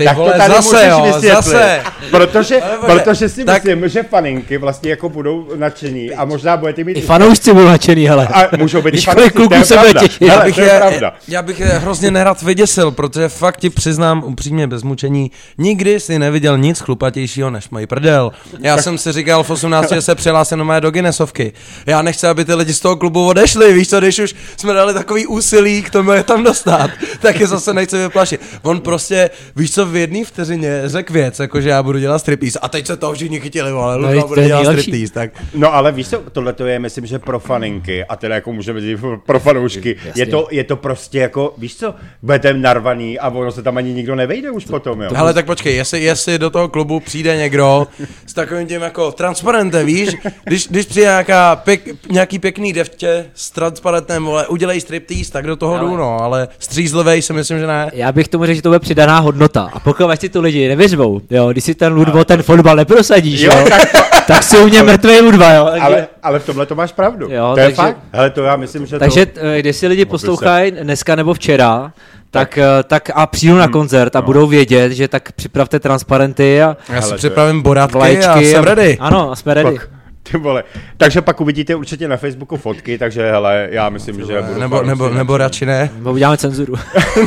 Ty 0.01 0.05
Tak 0.07 0.17
to 0.17 0.21
vole, 0.23 0.33
tady 0.39 0.55
zase 0.55 0.75
můžeš 0.77 0.89
jo, 0.91 1.03
vysvětlit. 1.05 1.31
zase. 1.45 1.81
Protože, 2.11 2.61
protože 2.87 3.29
si 3.29 3.45
tak- 3.45 3.65
myslím, 3.65 3.89
že 3.89 4.03
faninky 4.03 4.59
vlastně 4.59 4.91
jako 4.91 5.09
budou 5.09 5.49
nadšení 5.57 6.11
a 6.13 6.25
možná 6.25 6.57
budete 6.57 6.85
mít... 6.85 6.93
I 6.97 7.01
fanoušci 7.01 7.53
budou 7.53 7.67
nadšený, 7.67 8.07
hele. 8.07 8.27
a 8.29 8.57
můžou 8.57 8.83
být 8.83 8.95
Víš, 8.95 9.05
fanoušci, 9.05 9.31
to 9.31 9.37
kluků 9.37 9.55
je 9.55 9.65
se 9.65 9.77
bude 9.77 9.91
pravda. 9.91 10.01
těšit? 10.09 10.23
Hele, 10.29 10.33
Já 10.35 10.45
bych, 10.45 10.55
to 10.55 10.61
je 10.61 10.67
je, 10.73 10.79
pravda. 10.79 11.13
já 11.29 11.43
bych 11.43 11.61
je 11.61 11.67
hrozně 11.67 12.11
nerad 12.11 12.43
vyděsil, 12.43 12.91
protože 12.91 13.29
fakt 13.29 13.57
ti 13.57 13.71
přiznám 13.71 14.25
upřímně 14.27 14.67
bez 14.67 14.83
mučení, 14.83 15.31
nikdy 15.59 16.01
si 16.01 16.19
neviděl 16.19 16.59
nic 16.59 16.81
chlupatějšího 16.81 17.51
než 17.51 17.71
můj 17.71 17.87
prdel. 17.87 18.33
Já 18.61 18.77
jsem 18.79 18.99
si 18.99 19.13
říkal 19.13 19.43
v 19.43 19.51
18, 19.51 19.93
že 19.93 20.03
se 20.03 20.15
přihlásím 20.15 20.59
do 20.59 20.65
mé 20.65 20.81
do 20.81 20.91
Guinnessovky. 20.91 21.53
Já 21.87 22.03
nechci, 22.03 22.27
aby 22.27 22.45
ty 22.45 22.55
lidi 22.55 22.75
z 22.75 22.81
toho 22.81 22.97
klubu 22.97 23.27
odešli, 23.27 23.73
víš 23.73 23.89
co, 23.91 24.01
když 24.01 24.19
už 24.19 24.35
jsme 24.57 24.73
dali 24.73 24.95
takový 24.95 25.27
úsilí 25.27 25.83
k 25.83 25.91
tomu 25.91 26.13
je 26.13 26.23
tam 26.23 26.45
dostat, 26.45 26.91
tak 27.21 27.41
je 27.41 27.47
zase 27.47 27.75
nechci 27.75 27.99
vyplašit. 27.99 28.41
On 28.63 28.81
prostě, 28.81 29.31
víš 29.57 29.73
co, 29.75 29.87
v 29.91 29.97
jedné 29.97 30.25
vteřině 30.25 30.83
řekl 30.87 31.13
věc, 31.13 31.39
jako 31.39 31.61
že 31.61 31.69
já 31.69 31.83
budu 31.83 31.99
dělat 31.99 32.19
striptease 32.19 32.59
a 32.59 32.69
teď 32.69 32.87
se 32.87 32.97
toho 32.97 33.13
všichni 33.13 33.41
chytili, 33.41 33.71
ale 33.71 33.99
No, 33.99 34.09
Luka 34.09 34.21
to 34.23 34.29
bude 34.29 34.45
dělat 34.47 34.63
nejlepší. 34.63 34.83
striptease, 34.91 35.13
tak 35.15 35.31
No 35.55 35.75
ale 35.75 35.93
víš 35.93 36.09
co, 36.09 36.23
tohle 36.33 36.53
to 36.53 36.67
je, 36.67 36.79
myslím, 36.79 37.07
že 37.07 37.19
pro 37.19 37.39
faninky 37.41 38.05
a 38.05 38.17
teda 38.17 38.35
jako 38.35 38.53
můžeme 38.53 38.81
říct 38.81 39.01
pro 39.27 39.41
fanoušky, 39.41 39.97
je 40.15 40.27
to, 40.27 40.49
je 40.51 40.65
to 40.65 40.77
prostě 40.77 41.19
jako, 41.19 41.55
víš 41.59 41.77
co, 41.77 41.95
budete 42.23 42.55
narvaný 42.55 43.19
a 43.19 43.29
ono 43.29 43.53
se 43.53 43.63
tam 43.63 43.77
ani 43.77 43.93
nikdo 43.95 44.15
nevejde 44.15 44.51
už 44.51 44.65
potom, 44.65 45.01
jo. 45.03 45.11
Hele, 45.15 45.35
tak 45.35 45.47
počkej, 45.47 45.77
jestli, 45.77 46.03
jestli 46.03 46.39
do 46.39 46.51
toho 46.51 46.69
klubu 46.69 47.01
přijde 47.01 47.37
někdo 47.37 47.87
s 48.27 48.35
takovým 48.35 48.67
tím 48.67 48.81
jako 48.83 49.13
transparentem, 49.13 49.87
víš, 49.87 50.09
když, 50.45 50.69
když 50.69 50.87
přijde 50.87 51.07
nějaká 51.07 51.57
pěk, 51.57 51.89
nějaký 52.11 52.39
pěkný 52.39 52.73
devtě 52.73 53.27
s 53.35 53.51
transparentem, 53.51 54.25
vole, 54.25 54.47
udělej 54.47 54.81
striptease, 54.81 55.33
tak 55.33 55.47
do 55.47 55.57
toho 55.57 55.75
Ale- 55.79 55.91
jdu, 55.91 55.97
no, 55.97 56.19
ale 56.23 56.49
střízlivej 56.59 57.23
si 57.23 57.33
myslím, 57.33 57.59
že 57.59 57.67
ne. 57.67 57.91
Já 57.95 58.13
bych 58.13 58.29
tomu 58.29 58.45
řekl, 58.47 58.57
že 58.57 58.63
to 58.63 58.69
bude 58.69 58.79
přidaná 58.79 59.19
hodnota. 59.19 59.70
A 59.73 59.81
pokud 59.81 60.21
si 60.21 60.29
to 60.29 60.41
lidi 60.41 60.69
nevyřvou, 60.69 61.21
jo, 61.31 61.49
když 61.53 61.65
si 61.65 61.75
ten 61.75 61.93
Ludvo 61.93 62.25
ten 62.25 62.43
fotbal 62.43 62.77
neprosadíš, 62.77 63.41
jo, 63.41 63.53
Jo, 63.59 63.65
tak, 63.69 63.83
tak 64.27 64.43
si 64.43 64.59
u 64.59 64.67
mě 64.69 64.83
mrtvej 64.83 65.21
Ludva, 65.21 65.53
jo. 65.53 65.65
Takže, 65.71 65.81
ale, 65.87 66.09
ale 66.23 66.39
v 66.39 66.47
tomhle 66.47 66.67
to 66.67 66.75
máš 66.75 66.93
pravdu. 66.93 67.29
Jo, 67.31 67.51
to 67.55 67.61
je 67.61 67.67
takže- 67.67 67.77
fakt. 67.77 67.97
Hele, 68.13 68.31
to 68.31 68.43
já 68.43 68.57
myslím, 68.57 68.87
že 68.87 68.99
takže 68.99 69.27
to... 69.27 69.41
eh, 69.43 69.59
když 69.61 69.77
si 69.77 69.87
lidi 69.87 70.05
poslouchají 70.05 70.71
dneska 70.71 71.15
nebo 71.17 71.35
včera, 71.35 71.93
tak, 72.31 72.59
eh, 72.59 72.65
tak 72.87 73.11
a 73.15 73.27
přijdou 73.27 73.55
na 73.57 73.69
koncert 73.69 74.17
a 74.17 74.23
budou 74.23 74.47
vědět, 74.47 74.93
že 74.93 75.09
tak 75.09 75.33
připravte 75.33 75.81
transparenty 75.81 76.63
a 76.63 76.77
Já 76.89 77.03
si 77.03 77.13
je- 77.13 77.17
připravím 77.19 77.63
boratky 77.63 78.25
a 78.25 78.41
jsem 78.41 78.65
ready. 78.65 78.97
Ano, 79.01 79.31
a 79.33 79.37
jsme 79.37 79.55
ready. 79.55 79.73
Pak, 79.73 79.89
Ty 80.23 80.39
vole. 80.39 80.65
Takže 80.97 81.23
pak 81.23 81.41
uvidíte 81.41 81.75
určitě 81.75 82.09
na 82.09 82.17
Facebooku 82.17 82.57
fotky, 82.57 82.99
takže 82.99 83.31
hele, 83.31 83.69
já 83.71 83.89
myslím, 83.89 84.27
že 84.27 84.43
budu 84.43 84.61
Nebo, 84.61 84.83
nebo, 84.83 85.09
nebo 85.09 85.37
radši 85.37 85.67
ne. 85.67 85.91
Nebo 85.97 86.13
uděláme 86.13 86.37
cenzuru. 86.37 86.75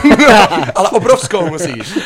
Ale 0.76 0.90
obrovskou 0.90 1.50
musíš. 1.50 1.98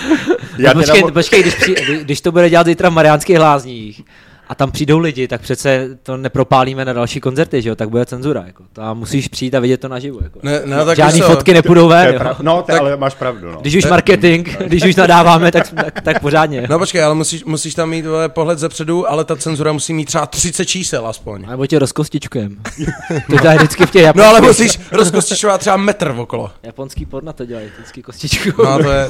Já 0.58 0.74
no, 0.74 0.82
teda 0.82 0.94
počkej, 0.94 1.03
mo- 1.03 1.13
počkej 1.13 1.41
když, 1.41 1.56
při, 1.56 1.75
když 2.01 2.22
to 2.22 2.32
bude 2.32 2.50
dělat 2.50 2.67
zítra 2.67 2.89
v 2.89 2.94
Mariánských 2.94 3.39
lázních 3.39 4.01
a 4.49 4.55
tam 4.55 4.71
přijdou 4.71 4.99
lidi, 4.99 5.27
tak 5.27 5.41
přece 5.41 5.97
to 6.03 6.17
nepropálíme 6.17 6.85
na 6.85 6.93
další 6.93 7.19
koncerty, 7.19 7.61
že 7.61 7.69
jo, 7.69 7.75
tak 7.75 7.89
bude 7.89 8.05
cenzura, 8.05 8.43
jako. 8.47 8.63
Tam 8.73 8.97
musíš 8.97 9.27
přijít 9.27 9.55
a 9.55 9.59
vidět 9.59 9.77
to 9.77 9.87
naživo, 9.87 10.19
jako. 10.23 10.39
Ne, 10.43 10.61
ne, 10.65 10.85
tak 10.85 10.97
Žádný 10.97 11.21
co, 11.21 11.27
fotky 11.27 11.53
nepůjdou 11.53 11.81
To 11.81 11.87
ven, 11.87 12.13
jo. 12.13 12.35
No, 12.41 12.61
ty, 12.61 12.71
Tak- 12.71 12.81
ale 12.81 12.97
máš 12.97 13.13
pravdu, 13.13 13.51
no. 13.51 13.57
Když 13.61 13.75
už 13.75 13.85
marketing, 13.85 14.49
když 14.65 14.83
už 14.83 14.95
nadáváme, 14.95 15.51
tak, 15.51 15.69
tak, 15.71 16.01
tak 16.01 16.21
pořádně. 16.21 16.67
No 16.69 16.79
počkej, 16.79 17.03
ale 17.03 17.15
musíš, 17.15 17.43
musíš 17.43 17.75
tam 17.75 17.89
mít 17.89 18.05
vole, 18.05 18.29
pohled 18.29 18.59
zepředu, 18.59 19.11
ale 19.11 19.23
ta 19.23 19.35
cenzura 19.35 19.71
musí 19.71 19.93
mít 19.93 20.05
třeba 20.05 20.25
30 20.25 20.65
čísel 20.65 21.07
aspoň. 21.07 21.43
A 21.47 21.51
nebo 21.51 21.67
tě 21.67 21.79
rozkostičkujem. 21.79 22.57
to 23.29 23.37
dělají 23.37 23.57
vždycky 23.57 23.85
v 23.85 23.91
těch 23.91 24.15
No 24.15 24.25
ale 24.25 24.41
musíš 24.41 24.79
rozkostičovat 24.91 25.59
třeba 25.59 25.77
metr 25.77 26.15
okolo. 26.17 26.51
Japonský 26.63 27.05
porna 27.05 27.33
to 27.33 27.45
dělají, 27.45 27.67
vždycky 27.77 28.03
kostičku. 28.03 28.63
No 28.63 28.79
to 28.83 28.91
je, 28.91 29.09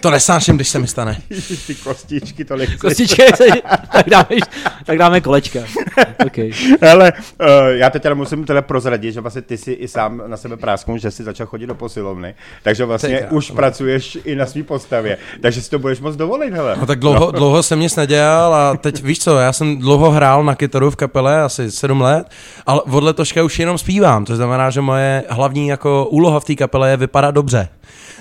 to 0.00 0.10
nesnáším, 0.10 0.56
když 0.56 0.68
se 0.68 0.78
mi 0.78 0.86
stane. 0.86 1.22
Ty 1.66 1.74
kostičky, 1.74 2.44
to 2.44 2.56
nechci. 2.56 2.78
Kostičky, 2.78 3.22
tak 3.92 4.08
dáme, 4.10 4.26
tak 4.84 4.98
dáme 4.98 5.20
kolečka. 5.20 5.60
Okay. 6.26 6.50
Hele, 6.80 7.12
uh, 7.40 7.46
já 7.68 7.90
teď 7.90 8.02
teda 8.02 8.14
musím 8.14 8.44
teda 8.44 8.62
prozradit, 8.62 9.14
že 9.14 9.20
vlastně 9.20 9.42
ty 9.42 9.58
si 9.58 9.72
i 9.72 9.88
sám 9.88 10.22
na 10.26 10.36
sebe 10.36 10.56
prásknul, 10.56 10.98
že 10.98 11.10
jsi 11.10 11.24
začal 11.24 11.46
chodit 11.46 11.66
do 11.66 11.74
posilovny, 11.74 12.34
takže 12.62 12.84
vlastně 12.84 13.18
Ty 13.18 13.34
už 13.34 13.50
pracuješ 13.50 14.18
i 14.24 14.34
na 14.34 14.46
svý 14.46 14.62
postavě, 14.62 15.18
takže 15.40 15.62
si 15.62 15.70
to 15.70 15.78
budeš 15.78 16.00
moc 16.00 16.16
dovolit, 16.16 16.54
hele. 16.54 16.76
No 16.80 16.86
tak 16.86 16.98
dlouho, 16.98 17.26
no. 17.26 17.30
dlouho 17.32 17.62
jsem 17.62 17.80
nic 17.80 17.96
nedělal 17.96 18.54
a 18.54 18.76
teď 18.76 19.02
víš 19.02 19.18
co, 19.18 19.38
já 19.38 19.52
jsem 19.52 19.78
dlouho 19.78 20.10
hrál 20.10 20.44
na 20.44 20.54
kytaru 20.54 20.90
v 20.90 20.96
kapele, 20.96 21.42
asi 21.42 21.70
sedm 21.70 22.00
let, 22.00 22.26
ale 22.66 22.82
od 22.82 23.04
letoška 23.04 23.42
už 23.42 23.58
jenom 23.58 23.78
zpívám, 23.78 24.24
to 24.24 24.36
znamená, 24.36 24.70
že 24.70 24.80
moje 24.80 25.24
hlavní 25.28 25.68
jako 25.68 26.06
úloha 26.10 26.40
v 26.40 26.44
té 26.44 26.54
kapele 26.54 26.90
je 26.90 26.96
vypadat 26.96 27.30
dobře. 27.30 27.68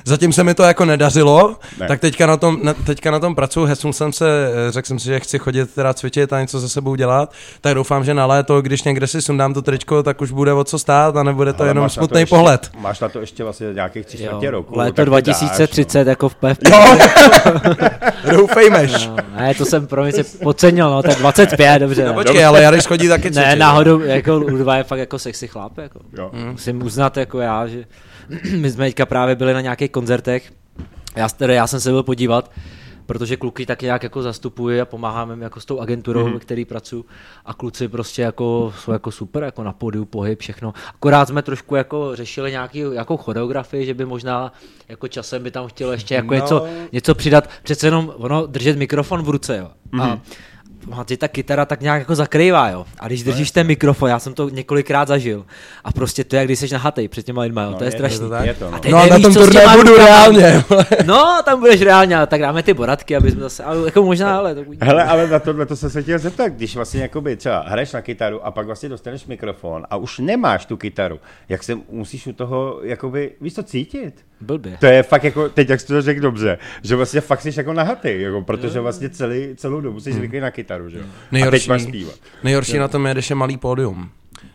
Zatím 0.06 0.34
se 0.34 0.44
mi 0.44 0.54
to 0.54 0.64
jako 0.64 0.86
nedařilo, 0.86 1.48
Ne. 1.48 1.56
ne. 1.80 1.88
tak 1.88 2.00
teďka 2.00 2.26
na 2.26 2.38
tom, 2.38 2.60
na, 2.64 2.74
teďka 2.74 3.12
na 3.12 3.20
tom 3.20 3.36
pracuji, 3.36 3.66
hesnul 3.66 3.94
jsem 3.94 4.14
se, 4.14 4.52
eh, 4.68 4.72
řekl 4.72 4.88
jsem 4.88 5.00
si, 5.00 5.06
že 5.06 5.20
chci 5.20 5.40
chodit 5.40 5.74
teda 5.76 5.94
cvičit 5.94 6.11
a 6.18 6.42
něco 6.42 6.62
se 6.62 6.70
sebou 6.70 6.96
dělat, 6.96 7.34
tak 7.62 7.76
doufám, 7.76 8.04
že 8.04 8.14
na 8.14 8.26
léto, 8.26 8.62
když 8.62 8.84
někde 8.84 9.08
si 9.08 9.22
sundám 9.22 9.54
to 9.54 9.62
tričko, 9.62 10.04
tak 10.04 10.22
už 10.22 10.32
bude 10.32 10.54
o 10.54 10.64
co 10.64 10.80
stát 10.80 11.18
a 11.18 11.24
nebude 11.24 11.54
to 11.54 11.60
Ale 11.64 11.70
jenom 11.70 11.82
na 11.82 11.90
to 11.90 11.94
smutný 11.94 12.20
ještě, 12.20 12.36
pohled. 12.36 12.72
Máš 12.78 13.00
na 13.00 13.10
to 13.10 13.20
ještě 13.20 13.44
vlastně 13.44 13.74
nějakých 13.74 14.06
tři 14.06 14.24
Jo, 14.24 14.28
čtvrtě 14.30 14.52
roku. 14.52 14.78
léto 14.78 14.94
tak 14.94 15.06
ty 15.06 15.12
dáš, 15.12 15.26
2030 15.26 16.08
jako 16.08 16.30
v 16.30 16.36
PF. 16.36 16.58
Doufejmeš. 18.32 19.08
No, 19.08 19.16
ne, 19.36 19.54
to 19.56 19.66
jsem 19.66 19.88
pro 19.88 20.04
mě 20.04 20.12
se 20.12 20.24
podcenil, 20.44 20.90
no, 20.90 21.04
tak 21.04 21.18
25, 21.18 21.80
dobře. 21.80 22.06
No 22.06 22.14
počkej, 22.14 22.46
ale 22.46 22.62
Jareš 22.64 22.86
chodí 22.88 23.08
taky 23.08 23.22
cvičit. 23.32 23.36
ne, 23.44 23.56
náhodou, 23.56 24.00
jako 24.00 24.38
Urva 24.40 24.76
je 24.76 24.84
fakt 24.84 25.00
jako 25.00 25.20
sexy 25.20 25.48
chlap, 25.48 25.78
jako. 25.78 26.00
Jo. 26.18 26.32
Musím 26.52 26.84
uznat 26.84 27.18
jako 27.18 27.40
já, 27.40 27.68
že 27.68 27.84
my 28.58 28.72
jsme 28.72 28.86
teďka 28.86 29.06
právě 29.06 29.36
byli 29.36 29.54
na 29.54 29.62
nějakých 29.62 29.92
koncertech, 29.92 30.52
já, 31.16 31.30
teda 31.30 31.54
já 31.54 31.68
jsem 31.68 31.80
se 31.80 31.90
byl 31.90 32.04
podívat, 32.04 32.52
protože 33.12 33.38
kluky 33.38 33.66
tak 33.66 33.82
nějak 33.82 34.04
jako 34.04 34.22
zastupuji 34.22 34.82
a 34.82 34.86
pomáháme 34.86 35.34
jim 35.34 35.42
jako 35.42 35.60
s 35.60 35.66
tou 35.66 35.80
agenturou, 35.80 36.26
mm-hmm. 36.28 36.34
ve 36.34 36.40
který 36.40 36.66
pracuji 36.66 37.06
a 37.46 37.54
kluci 37.54 37.88
prostě 37.88 38.22
jako 38.22 38.74
jsou 38.80 38.92
jako 38.92 39.12
super, 39.12 39.44
jako 39.44 39.64
na 39.64 39.74
pódiu, 39.74 40.06
pohyb, 40.06 40.40
všechno. 40.40 40.74
Akorát 40.96 41.28
jsme 41.28 41.42
trošku 41.42 41.76
jako 41.76 42.16
řešili 42.16 42.52
nějaký 42.52 42.84
jako 42.94 43.18
choreografii, 43.18 43.86
že 43.86 43.94
by 43.94 44.06
možná 44.06 44.54
jako 44.90 45.08
časem 45.08 45.44
by 45.44 45.52
tam 45.52 45.68
chtělo 45.68 45.92
ještě 45.92 46.16
jako 46.16 46.34
No. 46.34 46.40
no. 46.40 46.44
něco, 46.44 46.68
něco 46.92 47.16
přidat, 47.16 47.50
přece 47.64 47.88
jenom 47.88 48.14
ono 48.16 48.48
držet 48.48 48.78
mikrofon 48.78 49.22
v 49.22 49.30
ruce, 49.30 49.58
jo. 49.58 49.72
Mm-hmm. 49.94 50.02
A 50.02 50.22
a 50.92 51.04
ty 51.04 51.18
ta 51.18 51.28
kytara 51.28 51.66
tak 51.66 51.82
nějak 51.82 52.00
jako 52.00 52.16
zakrývá, 52.16 52.70
jo. 52.70 52.86
A 53.00 53.08
když 53.08 53.24
držíš 53.24 53.52
ten 53.52 53.68
mikrofon, 53.68 54.10
já 54.10 54.20
jsem 54.20 54.34
to 54.34 54.50
několikrát 54.50 55.08
zažil. 55.08 55.46
A 55.84 55.92
prostě 55.92 56.24
to 56.24 56.36
je, 56.36 56.38
jak 56.40 56.48
když 56.48 56.60
jsi 56.60 56.74
nahatej 56.74 57.08
před 57.08 57.26
těma 57.26 57.42
lidma, 57.42 57.64
jo. 57.64 57.74
to 57.74 57.84
je 57.84 57.88
je 57.88 57.92
to 57.92 57.98
strašný. 57.98 58.30
tak. 58.30 58.46
Je 58.46 58.54
to, 58.54 58.72
no. 58.72 58.78
A 58.78 58.80
teď 58.80 58.92
No 58.92 58.98
a 58.98 59.02
na 59.02 59.08
nevíš, 59.08 59.24
tom 59.24 59.34
turné 59.34 59.66
budu 59.78 59.90
rukama. 59.92 60.08
reálně. 60.08 60.64
No, 61.06 61.42
tam 61.46 61.60
budeš 61.60 61.82
reálně, 61.82 62.18
ale 62.18 62.28
tak 62.28 62.42
dáme 62.42 62.64
ty 62.64 62.74
boratky, 62.74 63.16
aby 63.16 63.32
jsme 63.32 63.42
zase, 63.42 63.64
ale 63.64 63.86
jako 63.86 64.04
možná, 64.04 64.38
ale 64.38 64.56
to. 64.56 64.64
Hele, 64.82 65.04
ale 65.04 65.28
na 65.28 65.40
tohle 65.40 65.66
to 65.66 65.76
jsem 65.76 65.90
se 65.90 66.02
chtěl 66.02 66.20
zeptat, 66.20 66.48
když 66.48 66.76
vlastně 66.76 67.02
jakoby 67.02 67.36
třeba 67.38 67.64
hraješ 67.68 67.92
na 67.94 68.02
kytaru 68.02 68.46
a 68.46 68.52
pak 68.52 68.66
vlastně 68.66 68.90
dostaneš 68.90 69.26
mikrofon 69.26 69.84
a 69.90 69.96
už 69.98 70.20
nemáš 70.20 70.66
tu 70.66 70.78
kytaru, 70.78 71.20
jak 71.50 71.64
se 71.64 71.78
musíš 71.90 72.28
u 72.28 72.34
toho, 72.34 72.80
jakoby, 72.84 73.32
víš 73.42 73.54
co, 73.54 73.64
cítit? 73.64 74.26
Blbě. 74.42 74.78
To 74.80 74.86
je 74.86 75.04
fakt 75.04 75.24
jako, 75.24 75.50
teď 75.50 75.70
jak 75.70 75.80
jsi 75.80 75.88
to 75.88 76.02
řekl 76.02 76.22
dobře, 76.22 76.58
že 76.84 76.96
vlastně 76.96 77.22
fakt 77.22 77.42
jsi 77.42 77.52
jako 77.56 77.74
nahatý, 77.74 78.22
jako, 78.22 78.42
protože 78.42 78.80
vlastně 78.80 79.10
celý, 79.10 79.56
celou 79.56 79.82
dobu 79.82 80.00
jsi 80.00 80.14
zvyklý 80.14 80.40
na 80.40 80.52
kytaru, 80.52 80.90
že 80.90 80.98
jo? 80.98 81.04
A 81.04 81.08
teď 81.08 81.32
Nejhorší, 81.32 81.70
máš 81.70 81.82
zpívat. 81.82 82.16
nejhorší 82.44 82.78
na 82.78 82.88
tom 82.88 83.06
je, 83.08 83.14
když 83.14 83.30
je 83.30 83.36
malý 83.36 83.58
pódium. 83.58 84.10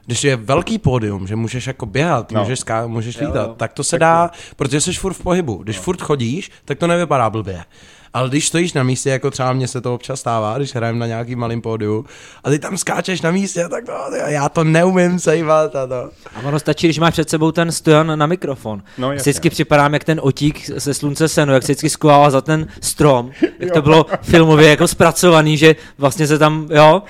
Když 0.06 0.24
je 0.24 0.36
velký 0.36 0.78
pódium, 0.78 1.26
že 1.26 1.36
můžeš 1.36 1.66
jako 1.66 1.86
běhat, 1.86 2.32
No. 2.32 2.36
no. 2.36 2.42
můžeš, 2.44 2.58
ská, 2.60 2.86
můžeš 2.86 3.16
Jo, 3.20 3.26
lítat, 3.26 3.48
jo. 3.48 3.54
tak 3.58 3.72
to 3.72 3.84
se 3.84 3.98
dá, 3.98 4.30
protože 4.56 4.80
jsi 4.80 4.92
furt 4.92 5.12
v 5.12 5.22
pohybu. 5.22 5.56
Když 5.62 5.78
furt 5.78 6.00
chodíš, 6.02 6.50
tak 6.64 6.78
to 6.78 6.86
nevypadá 6.86 7.30
blbě. 7.30 7.64
Ale 8.12 8.28
když 8.28 8.48
stojíš 8.48 8.72
na 8.72 8.82
místě, 8.82 9.10
jako 9.10 9.30
třeba 9.30 9.52
mně 9.52 9.68
se 9.68 9.80
to 9.80 9.94
občas 9.94 10.20
stává, 10.20 10.58
když 10.58 10.74
hrajeme 10.74 10.98
na 10.98 11.06
nějakým 11.06 11.38
malým 11.38 11.62
pódiu, 11.62 12.04
a 12.44 12.50
ty 12.50 12.58
tam 12.58 12.76
skáčeš 12.78 13.20
na 13.20 13.30
místě, 13.30 13.68
tak 13.68 13.84
to, 13.84 13.92
já 14.26 14.48
to 14.48 14.64
neumím 14.64 15.18
sejvat 15.18 15.76
a 15.76 15.86
to. 15.86 16.10
A 16.34 16.40
ono 16.44 16.58
stačí, 16.58 16.86
když 16.86 16.98
máš 16.98 17.12
před 17.12 17.30
sebou 17.30 17.52
ten 17.52 17.72
stojan 17.72 18.18
na 18.18 18.26
mikrofon. 18.26 18.82
No, 18.98 19.12
jasně. 19.12 19.22
vždycky 19.22 19.50
připadám 19.50 19.92
jak 19.92 20.04
ten 20.04 20.20
otík 20.22 20.70
se 20.78 20.94
slunce 20.94 21.28
senu, 21.28 21.52
jak 21.52 21.62
se 21.62 21.72
vždycky 21.72 21.90
skovával 21.90 22.30
za 22.30 22.40
ten 22.40 22.66
strom, 22.80 23.30
jak 23.58 23.72
to 23.72 23.82
bylo 23.82 24.06
filmově 24.22 24.68
jako 24.68 24.88
zpracovaný, 24.88 25.56
že 25.56 25.76
vlastně 25.98 26.26
se 26.26 26.38
tam, 26.38 26.68
jo, 26.70 27.02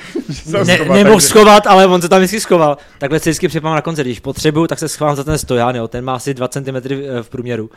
ne, 0.65 0.79
nemohl 0.93 1.21
schovat, 1.21 1.67
ale 1.67 1.87
on 1.87 2.03
se 2.03 2.09
tam 2.09 2.19
vždycky 2.19 2.41
schoval. 2.41 2.79
Takhle 2.99 3.21
se 3.21 3.31
vždycky 3.31 3.49
připadám 3.49 3.75
na 3.75 3.83
koncert, 3.83 4.05
když 4.05 4.21
potřebuju, 4.21 4.67
tak 4.67 4.79
se 4.79 4.89
schovám 4.89 5.17
za 5.17 5.25
ten 5.25 5.39
stojan, 5.39 5.77
jo, 5.77 5.89
ten 5.89 6.05
má 6.05 6.15
asi 6.15 6.35
2 6.35 6.49
cm 6.49 6.77
v 7.23 7.29
průměru. 7.31 7.71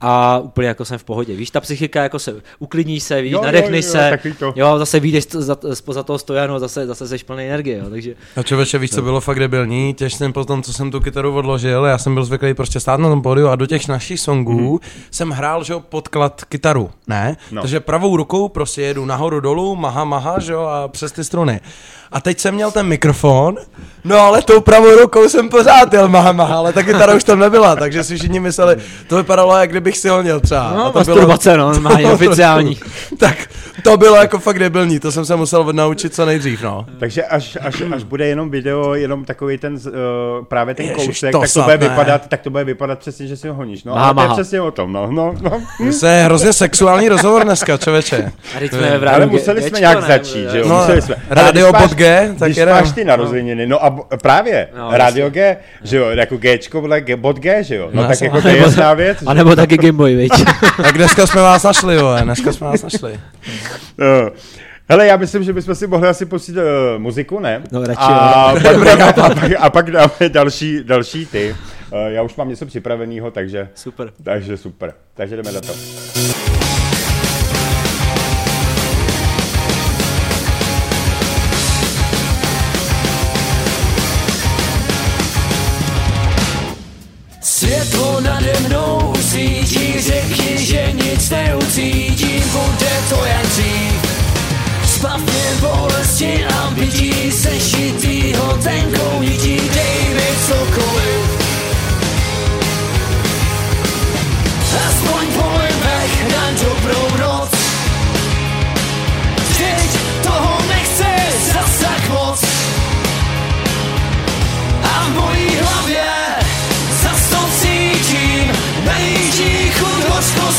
A 0.00 0.38
úplně 0.38 0.68
jako 0.68 0.84
jsem 0.84 0.98
v 0.98 1.04
pohodě. 1.04 1.36
Víš, 1.36 1.50
ta 1.50 1.60
psychika 1.60 2.02
jako 2.02 2.18
se 2.18 2.34
uklidníš 2.58 3.02
se, 3.02 3.22
víš, 3.22 3.32
Jo, 3.32 3.38
jo, 3.38 3.44
nadechneš 3.44 3.84
jo, 3.84 3.90
se, 3.90 4.18
to. 4.38 4.52
jo, 4.56 4.78
zase 4.78 5.00
vyjdeš 5.00 5.26
za, 5.30 5.56
za 5.88 6.02
toho 6.02 6.18
stojanu, 6.18 6.58
zase, 6.58 6.86
zase 6.86 7.08
seš 7.08 7.22
plný 7.22 7.44
energie, 7.44 7.78
jo, 7.78 7.90
takže 7.90 8.14
A 8.36 8.42
člověče, 8.42 8.78
víš, 8.78 8.90
co 8.90 9.02
bylo 9.02 9.20
fakt 9.20 9.38
debilní? 9.40 9.94
Těž 9.94 10.14
jsem 10.14 10.32
potom, 10.32 10.62
co 10.62 10.72
jsem 10.72 10.90
tu 10.90 11.00
kytaru 11.00 11.36
odložil, 11.36 11.84
já 11.84 11.98
jsem 11.98 12.14
byl 12.14 12.24
zvyklý 12.24 12.54
prostě 12.54 12.80
stát 12.80 13.00
na 13.00 13.08
tom 13.08 13.22
pódiu 13.22 13.48
a 13.48 13.56
do 13.56 13.66
těch 13.66 13.88
našich 13.88 14.20
songů 14.20 14.76
mm-hmm. 14.76 15.06
jsem 15.10 15.30
hrál, 15.30 15.64
že 15.64 15.72
jo, 15.72 15.80
podklad 15.80 16.44
kytaru, 16.44 16.90
ne? 17.06 17.36
No. 17.50 17.56
No. 17.56 17.62
Takže 17.62 17.80
pravou 17.80 18.16
rukou 18.16 18.48
prostě 18.48 18.82
jedu 18.82 19.04
nahoru 19.04 19.40
dolů, 19.40 19.76
maha, 19.76 20.04
maha, 20.04 20.40
že 20.40 20.52
jo, 20.52 20.60
a 20.60 20.88
přes 20.88 21.12
ty 21.12 21.24
struny. 21.24 21.60
A 22.12 22.20
teď 22.20 22.38
jsem 22.40 22.54
měl 22.54 22.70
ten 22.70 22.86
mikrofon, 22.86 23.56
no 24.04 24.18
ale 24.18 24.42
tou 24.42 24.60
pravou 24.60 24.96
rukou 24.96 25.28
jsem 25.28 25.48
pořád 25.48 25.92
jel 25.92 26.08
maha, 26.08 26.32
maha, 26.32 26.56
ale 26.56 26.72
ta 26.72 26.82
kytara 26.82 27.14
už 27.14 27.24
tam 27.24 27.38
nebyla, 27.38 27.76
takže 27.76 28.04
si 28.04 28.16
všichni 28.16 28.40
mysleli, 28.40 28.76
to 29.08 29.16
vypadalo, 29.16 29.56
jak 29.56 29.70
kdybych 29.70 29.98
si 29.98 30.08
ho 30.08 30.22
měl 30.22 30.40
třeba. 30.40 30.62
A 30.62 30.74
no, 30.74 30.92
to 30.92 30.98
masturbace, 30.98 31.56
no, 31.56 31.68
normálně, 31.72 32.12
oficiální. 32.12 32.78
tak 33.18 33.36
to 33.84 33.96
bylo 33.96 34.16
jako 34.16 34.38
fakt 34.38 34.58
debilní, 34.58 35.00
to 35.00 35.12
jsem 35.12 35.24
se 35.24 35.36
musel 35.36 35.72
naučit 35.72 36.14
co 36.14 36.26
nejdřív, 36.26 36.62
no. 36.62 36.86
Takže 36.98 37.24
až, 37.24 37.58
až, 37.60 37.82
až 37.94 38.04
bude 38.04 38.26
jenom 38.26 38.50
video, 38.50 38.94
jenom 38.94 39.24
takový 39.24 39.58
ten, 39.58 39.74
uh, 39.74 39.80
právě 40.44 40.74
ten 40.74 40.86
Ježiš, 40.86 41.06
kousek, 41.06 41.32
to 41.32 41.40
tak 41.40 41.52
to 41.52 41.62
bude 41.62 41.78
ne. 41.78 41.88
vypadat, 41.88 42.28
tak 42.28 42.40
to 42.40 42.50
bude 42.50 42.64
vypadat 42.64 42.98
přesně, 42.98 43.26
že 43.26 43.36
si 43.36 43.48
ho 43.48 43.54
honíš. 43.54 43.84
No, 43.84 43.94
Maha, 43.94 44.04
ale 44.04 44.14
to 44.14 44.20
je 44.20 44.26
maha. 44.26 44.34
přesně 44.36 44.60
o 44.60 44.70
tom, 44.70 44.92
no, 44.92 45.06
no, 45.10 45.34
no. 45.40 45.62
Hm. 45.80 45.92
To 46.00 46.06
je 46.06 46.24
hrozně 46.24 46.52
sexuální 46.52 47.08
rozhovor 47.08 47.44
dneska, 47.44 47.76
člověče. 47.76 48.32
A 48.54 49.14
Ale 49.14 49.26
museli 49.26 49.62
jsme 49.62 49.80
nějak 49.80 50.00
ne? 50.00 50.06
začít, 50.06 50.50
že 50.50 50.58
jo? 50.58 50.68
No, 50.68 50.76
museli 50.78 51.02
jsme. 51.02 51.16
když 51.52 51.64
pod 51.64 51.94
G, 52.02 52.34
tak 52.38 52.48
Když 52.48 52.56
jedem. 52.56 52.74
máš 52.74 52.92
ty 52.92 53.04
narozeniny, 53.04 53.66
no 53.66 53.84
a 53.84 53.90
b- 53.90 54.02
právě, 54.22 54.68
No, 54.76 54.88
Radio 54.92 55.30
G, 55.30 55.56
že 55.82 55.96
jo, 55.96 56.08
jako 56.10 56.36
Gčko, 56.36 56.80
vole, 56.80 57.00
G, 57.00 57.16
bod 57.16 57.38
G, 57.38 57.64
že 57.64 57.76
jo? 57.76 57.90
No, 57.92 58.02
No, 58.02 58.08
tak 58.08 58.20
jako 58.20 58.42
to 58.42 58.48
je 58.48 58.56
jasná 58.56 58.94
věc. 58.94 59.18
A 59.26 59.34
nebo 59.34 59.56
taky 59.56 59.76
Gameboy, 59.78 60.14
viď? 60.16 60.32
Tak 60.82 60.96
dneska 60.96 61.26
jsme 61.26 61.42
vás 61.42 61.62
našli, 61.62 61.94
jo, 61.94 62.16
dneska 62.22 62.52
jsme 62.52 62.66
vás 62.66 62.82
našli. 62.82 63.20
No. 63.98 64.06
Hele, 64.88 65.06
já 65.06 65.16
myslím, 65.16 65.42
že 65.44 65.52
bychom 65.52 65.74
si 65.74 65.86
mohli 65.86 66.08
asi 66.08 66.26
pustit 66.26 66.56
uh, 66.56 66.62
muziku, 66.98 67.38
ne? 67.40 67.62
No, 67.72 67.80
radši 67.84 68.00
a, 68.02 68.54
pak, 68.62 69.00
a, 69.00 69.12
pak, 69.12 69.38
a 69.58 69.70
pak 69.70 69.90
dáme 69.90 70.10
další, 70.28 70.80
další 70.84 71.26
ty. 71.26 71.56
Uh, 71.92 71.98
já 72.06 72.22
už 72.22 72.36
mám 72.36 72.48
něco 72.48 72.66
připraveného, 72.66 73.30
takže, 73.30 73.68
Super. 73.74 74.08
takže 74.24 74.56
super. 74.56 74.92
Takže 75.14 75.36
jdeme 75.36 75.52
na 75.52 75.60
to. 75.60 75.72
Světlo 87.62 88.20
nade 88.20 88.52
mnou 88.68 89.14
svítí, 89.20 90.00
řekni, 90.00 90.58
že 90.58 90.92
nic 90.92 91.30
neucítím, 91.30 92.42
bude 92.52 92.92
to 93.08 93.24
jen 93.24 93.46
dřív. 93.50 94.02
Zbavně 94.84 95.44
bolesti 95.60 96.44
a 96.44 96.70
bytí 96.70 97.32
sešitýho 97.32 98.58
tenkou 98.62 99.20
nití, 99.20 99.56
dej 99.56 100.14
mi 100.14 100.28
cokoliv. 100.46 101.26
Aspoň 104.88 105.26
pojmech 105.26 105.51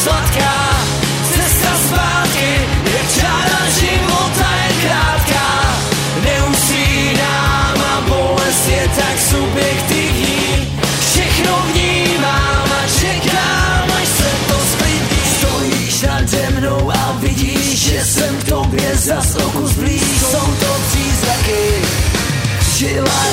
sladká 0.03 0.55
Cesta 1.33 1.73
zpátky 1.87 2.51
je 2.93 3.01
čára 3.15 3.61
života 3.79 4.49
je 4.63 4.71
krátká. 4.83 5.47
Neusí 6.23 7.17
nám 7.17 7.77
a 7.81 7.95
bolest 8.07 8.67
je 8.67 8.83
tak 8.95 9.15
subjektivní. 9.31 10.69
Všechno 11.09 11.51
vnímám 11.71 12.67
a 12.79 12.81
čekám, 12.99 13.87
až 14.01 14.07
se 14.07 14.31
to 14.47 14.57
sklidí 14.71 15.21
Stojíš 15.37 16.01
nade 16.01 16.43
mnou 16.59 16.91
a 16.91 17.17
vidíš, 17.19 17.79
že 17.79 18.05
jsem 18.05 18.37
k 18.37 18.43
tobě 18.43 18.95
zas 18.95 19.35
o 19.35 19.49
kus 19.49 19.71
blíž. 19.71 20.21
Jsou 20.31 20.47
to 20.59 20.71
příznaky, 20.87 21.63
žilá 22.77 23.23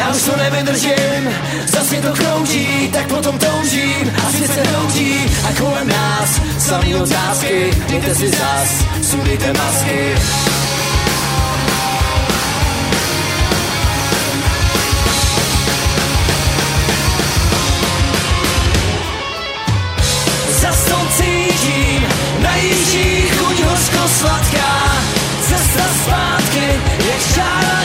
Já 0.00 0.08
už 0.08 0.22
to 0.22 0.36
nevydržím, 0.36 1.34
zase 1.66 1.96
to 1.96 2.12
krouží, 2.12 2.90
tak 2.92 3.06
potom 3.06 3.38
toužím 3.38 4.12
a 4.26 4.30
se 4.30 4.62
touží. 4.62 5.26
a 5.48 5.52
kolem 5.58 5.88
nás 5.88 6.40
samý 6.58 6.94
otázky, 6.94 7.70
dejte 7.88 8.14
si 8.14 8.28
zas, 8.28 8.84
sundejte 9.02 9.52
masky. 9.52 10.14
Najíždí 22.42 23.28
chuť 23.28 23.62
hořko 23.62 24.08
sladká, 24.18 24.96
cesta 25.48 25.84
zpátky, 26.02 26.80
jak 27.08 27.34
šára. 27.34 27.79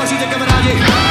vašíte 0.00 0.26
kamarádi. 0.26 1.09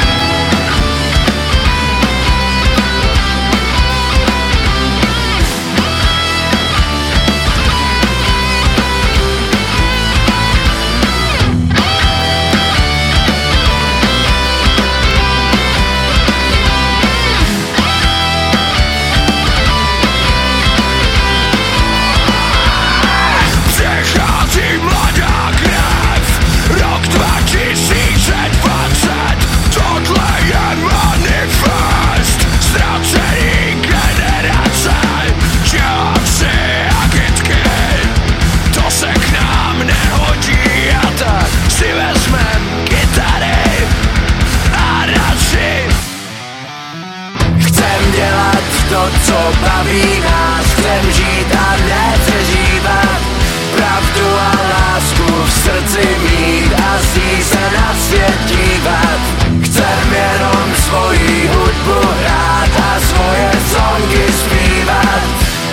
baví 49.61 50.19
nás, 50.19 50.65
chcem 50.65 51.11
žít 51.11 51.55
a 51.55 51.69
nepřežívat 51.77 53.39
Pravdu 53.75 54.27
a 54.39 54.51
lásku 54.73 55.43
v 55.45 55.51
srdci 55.51 56.07
mít 56.23 56.73
a 56.73 56.99
z 56.99 57.15
ní 57.15 57.43
se 57.43 57.63
na 57.77 57.95
svět 57.95 58.39
dívat. 58.45 59.19
Chcem 59.63 60.13
jenom 60.13 60.67
svoji 60.75 61.47
hudbu 61.47 62.07
hrát 62.21 62.69
a 62.89 62.99
svoje 62.99 63.51
songy 63.71 64.25
zpívat. 64.39 65.23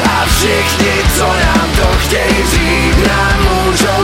A 0.04 0.26
všichni, 0.26 0.94
co 1.16 1.24
nám 1.24 1.68
to 1.76 1.98
chtějí 1.98 2.42
vzít, 2.42 3.06
nám 3.06 3.38
můžou 3.42 3.95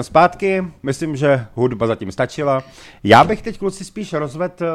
jsme 0.00 0.04
zpátky, 0.04 0.64
myslím, 0.82 1.16
že 1.16 1.46
hudba 1.54 1.86
zatím 1.86 2.12
stačila. 2.12 2.62
Já 3.04 3.24
bych 3.24 3.42
teď 3.42 3.58
kluci 3.58 3.84
spíš 3.84 4.12
rozvedl 4.12 4.54
eh, 4.60 4.66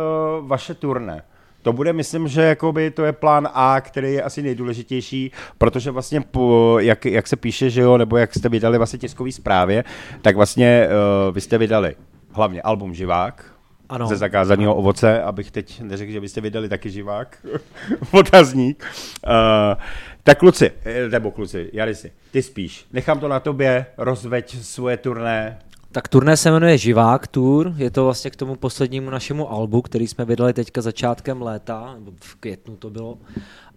vaše 0.41 0.73
turné. 0.73 1.23
To 1.61 1.73
bude, 1.73 1.93
myslím, 1.93 2.27
že 2.27 2.41
jakoby 2.41 2.91
to 2.91 3.05
je 3.05 3.11
plán 3.11 3.49
A, 3.53 3.81
který 3.81 4.13
je 4.13 4.23
asi 4.23 4.41
nejdůležitější, 4.41 5.31
protože 5.57 5.91
vlastně, 5.91 6.21
po, 6.21 6.77
jak, 6.79 7.05
jak 7.05 7.27
se 7.27 7.35
píše, 7.35 7.69
že 7.69 7.81
jo, 7.81 7.97
nebo 7.97 8.17
jak 8.17 8.33
jste 8.33 8.49
vydali 8.49 8.77
vlastně 8.77 8.99
tiskové 8.99 9.31
zprávě, 9.31 9.83
tak 10.21 10.35
vlastně 10.35 10.87
uh, 11.27 11.35
vy 11.35 11.41
jste 11.41 11.57
vydali 11.57 11.95
hlavně 12.31 12.61
album 12.61 12.93
Živák, 12.93 13.45
ano. 13.89 14.07
ze 14.07 14.15
zakázaného 14.15 14.75
ovoce, 14.75 15.21
abych 15.21 15.51
teď 15.51 15.81
neřekl, 15.81 16.11
že 16.11 16.21
byste 16.21 16.41
vydali 16.41 16.69
taky 16.69 16.89
živák, 16.89 17.45
otazník. 18.11 18.85
Uh, 19.27 19.81
tak 20.25 20.39
kluci, 20.39 20.71
eh, 20.85 21.09
nebo 21.09 21.31
kluci, 21.31 21.69
Jarisi, 21.73 22.11
ty 22.31 22.43
spíš, 22.43 22.85
nechám 22.93 23.19
to 23.19 23.27
na 23.27 23.39
tobě, 23.39 23.85
rozveď 23.97 24.57
svoje 24.61 24.97
turné, 24.97 25.59
Tak 25.91 26.07
turné 26.07 26.37
se 26.37 26.51
jmenuje 26.51 26.77
Živák 26.77 27.27
Tour, 27.27 27.73
je 27.77 27.91
to 27.91 28.05
vlastně 28.05 28.31
k 28.31 28.35
tomu 28.35 28.55
poslednímu 28.55 29.09
našemu 29.09 29.51
albu, 29.51 29.81
který 29.81 30.07
jsme 30.07 30.25
vydali 30.25 30.53
teďka 30.53 30.81
začátkem 30.81 31.41
léta, 31.41 31.93
nebo 31.95 32.11
v 32.21 32.35
květnu 32.35 32.75
to 32.75 32.89
bylo. 32.89 33.17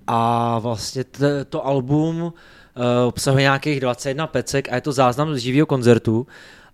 A 0.07 0.59
vlastně 0.59 1.05
t- 1.05 1.45
to 1.45 1.67
album 1.67 2.23
uh, 2.23 2.33
obsahuje 3.07 3.43
nějakých 3.43 3.81
21 3.81 4.27
pecek 4.27 4.73
a 4.73 4.75
je 4.75 4.81
to 4.81 4.93
záznam 4.93 5.35
z 5.35 5.39
živého 5.39 5.67
koncertu. 5.67 6.27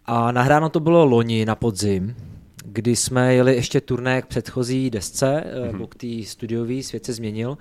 A 0.06 0.32
nahráno 0.32 0.68
to 0.68 0.80
bylo 0.80 1.04
loni 1.04 1.44
na 1.44 1.54
podzim, 1.54 2.16
kdy 2.64 2.96
jsme 2.96 3.34
jeli 3.34 3.54
ještě 3.54 3.80
turné 3.80 4.22
k 4.22 4.26
předchozí 4.26 4.90
desce, 4.90 5.44
mm-hmm. 5.46 5.72
nebo 5.72 5.86
k 5.86 5.94
té 5.94 6.06
studiové, 6.24 6.82
svět 6.82 7.04
se 7.04 7.12
změnil. 7.12 7.58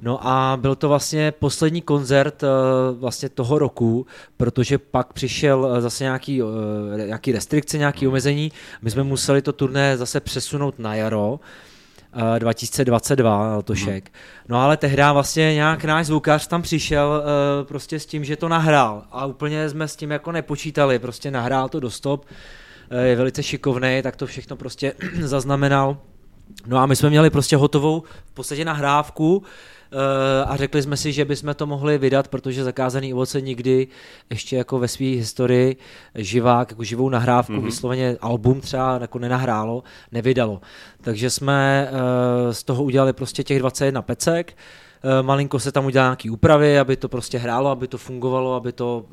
No 0.00 0.26
a 0.26 0.58
byl 0.60 0.74
to 0.74 0.88
vlastně 0.88 1.32
poslední 1.32 1.82
koncert 1.82 2.42
eh, 2.42 2.46
vlastně 2.92 3.28
toho 3.28 3.58
roku, 3.58 4.06
protože 4.36 4.78
pak 4.78 5.12
přišel 5.12 5.74
eh, 5.76 5.80
zase 5.80 6.04
nějaký, 6.04 6.42
eh, 6.42 7.06
nějaký 7.06 7.32
restrikce, 7.32 7.78
nějaký 7.78 8.08
omezení. 8.08 8.52
My 8.82 8.90
jsme 8.90 9.02
museli 9.02 9.42
to 9.42 9.52
turné 9.52 9.96
zase 9.96 10.20
přesunout 10.20 10.78
na 10.78 10.94
jaro. 10.94 11.40
eh, 12.36 12.38
2022 12.38 13.56
letošek. 13.56 14.10
No 14.48 14.60
ale 14.60 14.76
tehdy 14.76 15.02
vlastně 15.12 15.54
nějak 15.54 15.84
náš 15.84 16.06
zvukař 16.06 16.46
tam 16.46 16.62
přišel 16.62 17.22
eh, 17.22 17.64
prostě 17.64 18.00
s 18.00 18.06
tím, 18.06 18.24
že 18.24 18.36
to 18.36 18.48
nahrál 18.48 19.02
a 19.10 19.26
úplně 19.26 19.68
jsme 19.68 19.88
s 19.88 19.96
tím 19.96 20.10
jako 20.10 20.32
nepočítali, 20.32 20.98
prostě 20.98 21.30
nahrál 21.30 21.68
to 21.68 21.80
do 21.80 21.90
stop, 21.90 22.24
eh, 22.30 22.61
je 22.90 23.16
velice 23.16 23.42
šikovný, 23.42 24.00
tak 24.02 24.16
to 24.16 24.26
všechno 24.26 24.56
prostě 24.56 24.94
zaznamenal. 25.20 25.96
No 26.66 26.78
a 26.78 26.86
my 26.86 26.96
jsme 26.96 27.10
měli 27.10 27.30
prostě 27.30 27.56
hotovou 27.56 28.02
v 28.24 28.32
podstatě 28.34 28.64
nahrávku 28.64 29.42
eh, 29.92 30.44
a 30.44 30.56
řekli 30.56 30.82
jsme 30.82 30.96
si, 30.96 31.12
že 31.12 31.24
bychom 31.24 31.54
to 31.54 31.66
mohli 31.66 31.98
vydat, 31.98 32.28
protože 32.28 32.64
zakázaný 32.64 33.14
ovoce 33.14 33.40
nikdy 33.40 33.88
ještě 34.30 34.56
jako 34.56 34.78
ve 34.78 34.88
své 34.88 35.06
historii 35.06 35.76
živák, 36.14 36.70
jako 36.70 36.84
živou 36.84 37.08
nahrávku, 37.08 37.52
mm-hmm. 37.52 37.64
vysloveně 37.64 38.16
album 38.20 38.60
třeba 38.60 38.98
jako 39.00 39.18
nenahrálo, 39.18 39.82
nevydalo. 40.12 40.60
Takže 41.00 41.30
jsme 41.30 41.88
eh, 41.88 42.54
z 42.54 42.64
toho 42.64 42.84
udělali 42.84 43.12
prostě 43.12 43.44
těch 43.44 43.58
21 43.58 44.02
pecek, 44.02 44.54
Eh, 45.04 45.22
malinko 45.22 45.58
se 45.58 45.72
tam 45.72 45.86
udělali 45.86 46.06
nějaký 46.06 46.30
úpravy, 46.30 46.78
aby 46.78 46.96
to 46.96 47.08
prostě 47.08 47.38
hrálo, 47.38 47.70
aby 47.70 47.88
to 47.88 47.98
fungovalo, 47.98 48.54
aby 48.54 48.72
to 48.72 49.04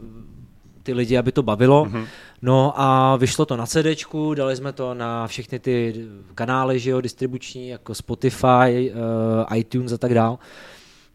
ty 0.89 0.93
lidi, 0.93 1.17
aby 1.17 1.31
to 1.31 1.43
bavilo. 1.43 1.85
Mm-hmm. 1.85 2.05
No 2.41 2.73
a 2.75 3.15
vyšlo 3.15 3.45
to 3.45 3.57
na 3.57 3.65
CDčku, 3.65 4.33
dali 4.33 4.55
jsme 4.55 4.73
to 4.73 4.93
na 4.93 5.27
všechny 5.27 5.59
ty 5.59 5.95
kanály, 6.35 6.79
že 6.79 6.89
jo, 6.89 7.01
distribuční, 7.01 7.67
jako 7.67 7.95
Spotify, 7.95 8.91
uh, 8.91 9.57
iTunes 9.57 9.93
a 9.93 9.97
tak 9.97 10.13
dál. 10.13 10.39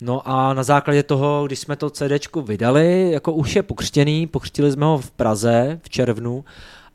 No 0.03 0.23
a 0.25 0.55
na 0.55 0.63
základě 0.63 1.03
toho, 1.03 1.47
když 1.47 1.59
jsme 1.59 1.77
to 1.77 1.91
CDčku 1.91 2.43
vydali, 2.43 3.11
jako 3.11 3.33
už 3.33 3.57
je 3.57 3.63
pokřtěný, 3.63 4.27
pokřtili 4.27 4.73
jsme 4.73 4.87
ho 4.87 4.99
v 4.99 5.11
Praze 5.11 5.81
v 5.83 5.89
červnu, 5.89 6.45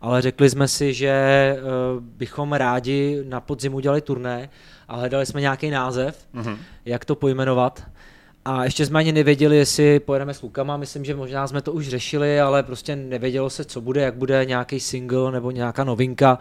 ale 0.01 0.21
řekli 0.21 0.49
jsme 0.49 0.67
si, 0.67 0.93
že 0.93 1.13
uh, 1.59 2.03
bychom 2.03 2.53
rádi 2.53 3.23
na 3.27 3.39
podzim 3.39 3.75
udělali 3.75 4.01
turné 4.01 4.49
a 4.87 4.95
hledali 4.95 5.25
jsme 5.25 5.41
nějaký 5.41 5.69
název, 5.69 6.27
mm-hmm. 6.35 6.57
jak 6.85 7.05
to 7.05 7.15
pojmenovat. 7.15 7.83
A 8.45 8.63
ještě 8.63 8.85
jsme 8.85 8.99
ani 8.99 9.11
nevěděli, 9.11 9.57
jestli 9.57 9.99
pojedeme 9.99 10.33
s 10.33 10.39
klukama, 10.39 10.77
myslím, 10.77 11.05
že 11.05 11.15
možná 11.15 11.47
jsme 11.47 11.61
to 11.61 11.73
už 11.73 11.87
řešili, 11.87 12.41
ale 12.41 12.63
prostě 12.63 12.95
nevědělo 12.95 13.49
se, 13.49 13.65
co 13.65 13.81
bude, 13.81 14.01
jak 14.01 14.15
bude 14.15 14.45
nějaký 14.45 14.79
single 14.79 15.31
nebo 15.31 15.51
nějaká 15.51 15.83
novinka. 15.83 16.39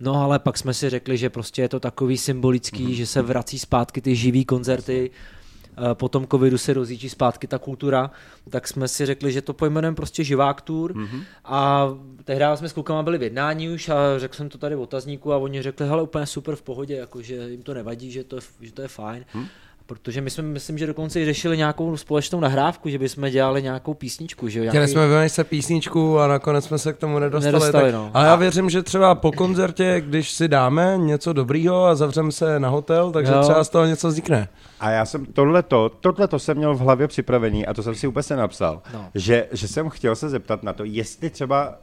No 0.00 0.14
ale 0.14 0.38
pak 0.38 0.58
jsme 0.58 0.74
si 0.74 0.90
řekli, 0.90 1.16
že 1.16 1.30
prostě 1.30 1.62
je 1.62 1.68
to 1.68 1.80
takový 1.80 2.18
symbolický, 2.18 2.86
mm-hmm. 2.86 2.96
že 2.96 3.06
se 3.06 3.22
vrací 3.22 3.58
zpátky 3.58 4.00
ty 4.00 4.16
živý 4.16 4.44
koncerty, 4.44 5.10
eh, 5.10 5.94
po 5.94 6.08
tom 6.08 6.26
covidu 6.26 6.58
se 6.58 6.72
rozjíždí 6.72 7.08
zpátky 7.08 7.46
ta 7.46 7.58
kultura, 7.58 8.10
tak 8.50 8.68
jsme 8.68 8.88
si 8.88 9.06
řekli, 9.06 9.32
že 9.32 9.42
to 9.42 9.52
pojmenujeme 9.52 9.96
prostě 9.96 10.24
živák 10.24 10.60
tour 10.60 10.92
mm-hmm. 10.92 11.22
a 11.44 11.88
tehdy 12.24 12.44
jsme 12.54 12.68
s 12.68 12.72
klukama 12.72 13.02
byli 13.02 13.18
v 13.18 13.22
jednání 13.22 13.68
už 13.68 13.88
a 13.88 14.18
řekl 14.18 14.36
jsem 14.36 14.48
to 14.48 14.58
tady 14.58 14.74
v 14.74 14.80
otazníku 14.80 15.32
a 15.32 15.36
oni 15.36 15.62
řekli, 15.62 15.88
hele 15.88 16.02
úplně 16.02 16.26
super 16.26 16.56
v 16.56 16.62
pohodě, 16.62 16.96
jako, 16.96 17.22
že 17.22 17.34
jim 17.50 17.62
to 17.62 17.74
nevadí, 17.74 18.10
že 18.10 18.24
to 18.24 18.36
je, 18.36 18.42
že 18.60 18.72
to 18.72 18.82
je 18.82 18.88
fajn. 18.88 19.24
Mm. 19.34 19.46
Protože 19.92 20.20
my 20.20 20.30
jsme, 20.30 20.42
myslím, 20.42 20.78
že 20.78 20.86
dokonce 20.86 21.20
i 21.20 21.24
řešili 21.24 21.56
nějakou 21.56 21.96
společnou 21.96 22.40
nahrávku, 22.40 22.88
že 22.88 22.98
bychom 22.98 23.30
dělali 23.30 23.62
nějakou 23.62 23.94
písničku. 23.94 24.48
Že? 24.48 24.58
jo, 24.58 24.64
Chtěli 24.64 24.74
Nějaký... 24.78 24.92
jsme 24.92 25.08
vymyslet 25.08 25.48
písničku 25.48 26.18
a 26.18 26.26
nakonec 26.26 26.64
jsme 26.64 26.78
se 26.78 26.92
k 26.92 26.96
tomu 26.96 27.18
nedostali. 27.18 27.52
Nedostali, 27.52 27.84
tak, 27.84 27.92
no. 27.94 28.10
Ale 28.14 28.26
já 28.26 28.36
věřím, 28.36 28.70
že 28.70 28.82
třeba 28.82 29.14
po 29.14 29.32
koncertě, 29.32 30.00
když 30.06 30.30
si 30.30 30.48
dáme 30.48 30.94
něco 30.98 31.32
dobrýho 31.32 31.84
a 31.84 31.94
zavřeme 31.94 32.32
se 32.32 32.60
na 32.60 32.68
hotel, 32.68 33.10
takže 33.12 33.32
Jo. 33.32 33.42
třeba 33.42 33.64
z 33.64 33.68
toho 33.68 33.86
něco 33.86 34.08
vznikne. 34.08 34.48
A 34.80 34.90
já 34.90 35.04
jsem 35.04 35.26
tohleto, 35.26 35.88
tohleto 36.00 36.38
jsem 36.38 36.56
měl 36.56 36.74
v 36.74 36.78
hlavě 36.78 37.08
připravený 37.08 37.66
a 37.66 37.74
to 37.74 37.82
jsem 37.82 37.94
si 37.94 38.06
úplně 38.06 38.22
se 38.22 38.36
napsal, 38.36 38.82
No. 38.94 39.06
že, 39.14 39.46
že 39.52 39.68
jsem 39.68 39.88
chtěl 39.90 40.16
se 40.16 40.28
zeptat 40.28 40.62
na 40.62 40.72
to, 40.72 40.84
jestli 40.84 41.30
třeba 41.30 41.74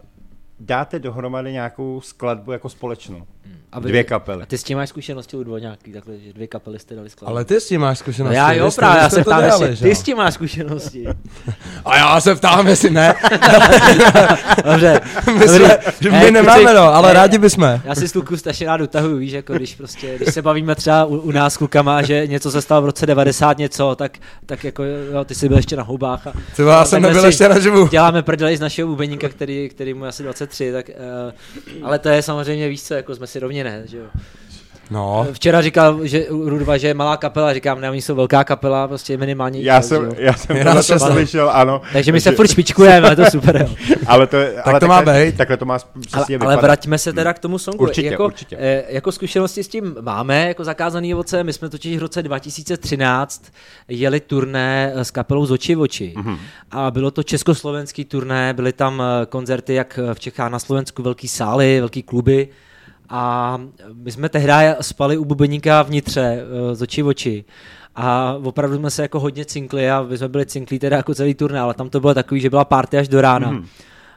dáte 0.59 0.99
dohromady 0.99 1.51
nějakou 1.51 2.01
skladbu 2.01 2.51
jako 2.51 2.69
společnou. 2.69 3.23
Hmm. 3.45 3.83
dvě 3.83 4.03
kapely. 4.03 4.43
A 4.43 4.45
ty 4.45 4.57
s 4.57 4.63
tím 4.63 4.77
máš 4.77 4.89
zkušenosti 4.89 5.37
u 5.37 5.43
dvoňáky, 5.43 5.93
takhle, 5.93 6.17
že 6.17 6.33
dvě 6.33 6.47
kapely 6.47 6.79
jste 6.79 6.95
dali 6.95 7.09
skladbu. 7.09 7.35
Ale 7.35 7.45
ty 7.45 7.61
s 7.61 7.67
tím 7.67 7.81
máš 7.81 7.99
zkušenosti. 7.99 8.35
No 8.37 8.41
já 8.41 8.51
jo, 8.53 8.71
právě, 8.75 9.01
já 9.01 9.09
se 9.09 9.23
ptám, 9.23 9.43
jestli 9.43 9.77
ty 9.77 9.95
s 9.95 10.03
tím 10.03 10.17
máš 10.17 10.33
zkušenosti. 10.33 11.05
a 11.85 11.97
já 11.97 12.21
se 12.21 12.35
ptám, 12.35 12.67
jestli 12.67 12.89
ne. 12.89 13.15
Dobře. 14.65 15.01
my, 15.37 15.47
jsme, 15.47 15.77
my 16.03 16.09
ne, 16.09 16.31
nemáme, 16.31 16.61
kuci, 16.61 16.73
no, 16.73 16.81
ale 16.81 17.07
ne, 17.07 17.13
rádi 17.13 17.37
bychom. 17.37 17.81
Já 17.83 17.95
si 17.95 18.07
s 18.07 18.11
kluku 18.11 18.37
strašně 18.37 18.67
rád 18.67 18.81
utahuju, 18.81 19.17
víš, 19.17 19.31
jako 19.31 19.53
když 19.53 19.75
prostě, 19.75 20.15
když 20.15 20.33
se 20.33 20.41
bavíme 20.41 20.75
třeba 20.75 21.05
u, 21.05 21.17
u 21.17 21.31
nás 21.31 21.57
klukama, 21.57 22.01
že 22.01 22.27
něco 22.27 22.51
se 22.51 22.61
stalo 22.61 22.81
v 22.81 22.85
roce 22.85 23.05
90 23.05 23.57
něco, 23.57 23.95
tak, 23.95 24.17
tak 24.45 24.63
jako, 24.63 24.83
jo, 24.83 25.25
ty 25.25 25.35
jsi 25.35 25.47
byl 25.47 25.57
ještě 25.57 25.75
na 25.75 25.83
hubách 25.83 26.27
A, 26.27 26.33
Třeba 26.53 26.73
já 26.73 26.85
jsem 26.85 27.01
nebyl 27.01 27.25
ještě 27.25 27.49
na 27.49 27.59
živu. 27.59 27.87
Děláme 27.87 28.23
prdeli 28.23 28.57
z 28.57 28.59
našeho 28.59 28.89
bubeníka, 28.89 29.29
který, 29.29 29.69
který 29.69 29.93
mu 29.93 30.05
asi 30.05 30.23
20 30.23 30.48
tři, 30.49 30.71
tak, 30.71 30.89
uh, 30.89 31.85
ale 31.85 31.99
to 31.99 32.09
je 32.09 32.21
samozřejmě, 32.21 32.69
více, 32.69 32.85
co, 32.85 32.93
jako 32.93 33.15
jsme 33.15 33.27
si 33.27 33.39
rovně 33.39 33.63
ne, 33.63 33.83
že 33.85 33.97
jo. 33.97 34.05
No, 34.91 35.27
Včera 35.31 35.61
říkal, 35.61 35.99
že 36.07 36.25
Rudva, 36.29 36.77
že 36.77 36.87
je 36.87 36.93
malá 36.93 37.17
kapela, 37.17 37.53
říkám, 37.53 37.81
ne, 37.81 37.89
oni 37.91 38.01
jsou 38.01 38.15
velká 38.15 38.43
kapela, 38.43 38.87
prostě 38.87 39.17
minimální. 39.17 39.63
Já 39.63 39.81
jsem, 39.81 40.03
jo. 40.05 40.11
já 40.17 40.33
jsem 40.33 40.57
Já 40.57 40.73
to 40.75 40.99
slyšel, 40.99 41.49
ano. 41.53 41.81
Takže 41.93 42.11
my 42.11 42.21
se 42.21 42.31
furt 42.31 42.47
špičkujeme, 42.47 43.07
ale 43.07 43.15
to 43.15 43.21
je 43.21 43.31
super, 43.31 43.57
jo. 43.61 43.75
ale 44.07 44.27
to, 44.27 44.37
je- 44.37 44.61
ale 44.61 44.79
to 44.79 44.87
má 44.87 44.95
takhle, 44.95 45.25
být. 45.25 45.37
Takhle 45.37 45.57
to 45.57 45.65
má 45.65 45.73
Ale, 45.73 45.83
přesně 46.07 46.37
ale 46.37 46.57
vraťme 46.57 46.97
se 46.97 47.13
teda 47.13 47.33
k 47.33 47.39
tomu 47.39 47.57
songu. 47.57 47.83
Určitě, 47.83 48.07
jako, 48.07 48.25
určitě. 48.25 48.57
Eh, 48.59 48.83
jako 48.89 49.11
zkušenosti 49.11 49.63
s 49.63 49.67
tím 49.67 49.95
máme, 50.01 50.47
jako 50.47 50.63
zakázaný 50.63 51.13
ovoce, 51.13 51.43
my 51.43 51.53
jsme 51.53 51.69
totiž 51.69 51.97
v 51.97 52.01
roce 52.01 52.23
2013 52.23 53.43
jeli 53.87 54.19
turné 54.19 54.91
eh, 54.95 55.05
s 55.05 55.11
kapelou 55.11 55.45
z 55.45 55.51
oči 55.51 55.75
v 55.75 55.81
oči. 55.81 56.13
Mhm. 56.17 56.29
Mm-hmm. 56.33 56.37
A 56.71 56.91
bylo 56.91 57.11
to 57.11 57.23
československý 57.23 58.05
turné, 58.05 58.53
byly 58.53 58.73
tam 58.73 59.01
eh, 59.01 59.25
koncerty 59.25 59.73
jak 59.73 59.99
v 60.13 60.19
Čechách 60.19 60.51
na 60.51 60.59
Slovensku, 60.59 61.03
velký 61.03 61.27
sály, 61.27 61.79
velký 61.79 62.03
kluby. 62.03 62.47
A 63.09 63.61
my 63.93 64.11
jsme 64.11 64.29
tehdy 64.29 64.53
spali 64.81 65.17
u 65.17 65.25
bubeníka 65.25 65.81
vnitře 65.81 66.21
eh, 66.21 66.75
z 66.75 66.81
oči 66.81 67.01
v 67.01 67.07
oči. 67.07 67.45
A 67.95 68.35
opravdu 68.43 68.77
jsme 68.77 68.91
se 68.91 69.01
jako 69.01 69.19
hodně 69.19 69.45
cinkli 69.45 69.91
a 69.91 70.01
my 70.01 70.17
jsme 70.17 70.27
byli 70.27 70.45
cinklí 70.45 70.79
teda 70.79 70.97
jako 70.97 71.15
celý 71.15 71.33
turné, 71.33 71.59
ale 71.59 71.73
tam 71.73 71.89
to 71.89 71.99
bylo 71.99 72.13
takový, 72.13 72.41
že 72.41 72.49
byla 72.49 72.65
party 72.65 72.97
až 72.97 73.07
do 73.07 73.21
rána. 73.21 73.51
Mm. 73.51 73.65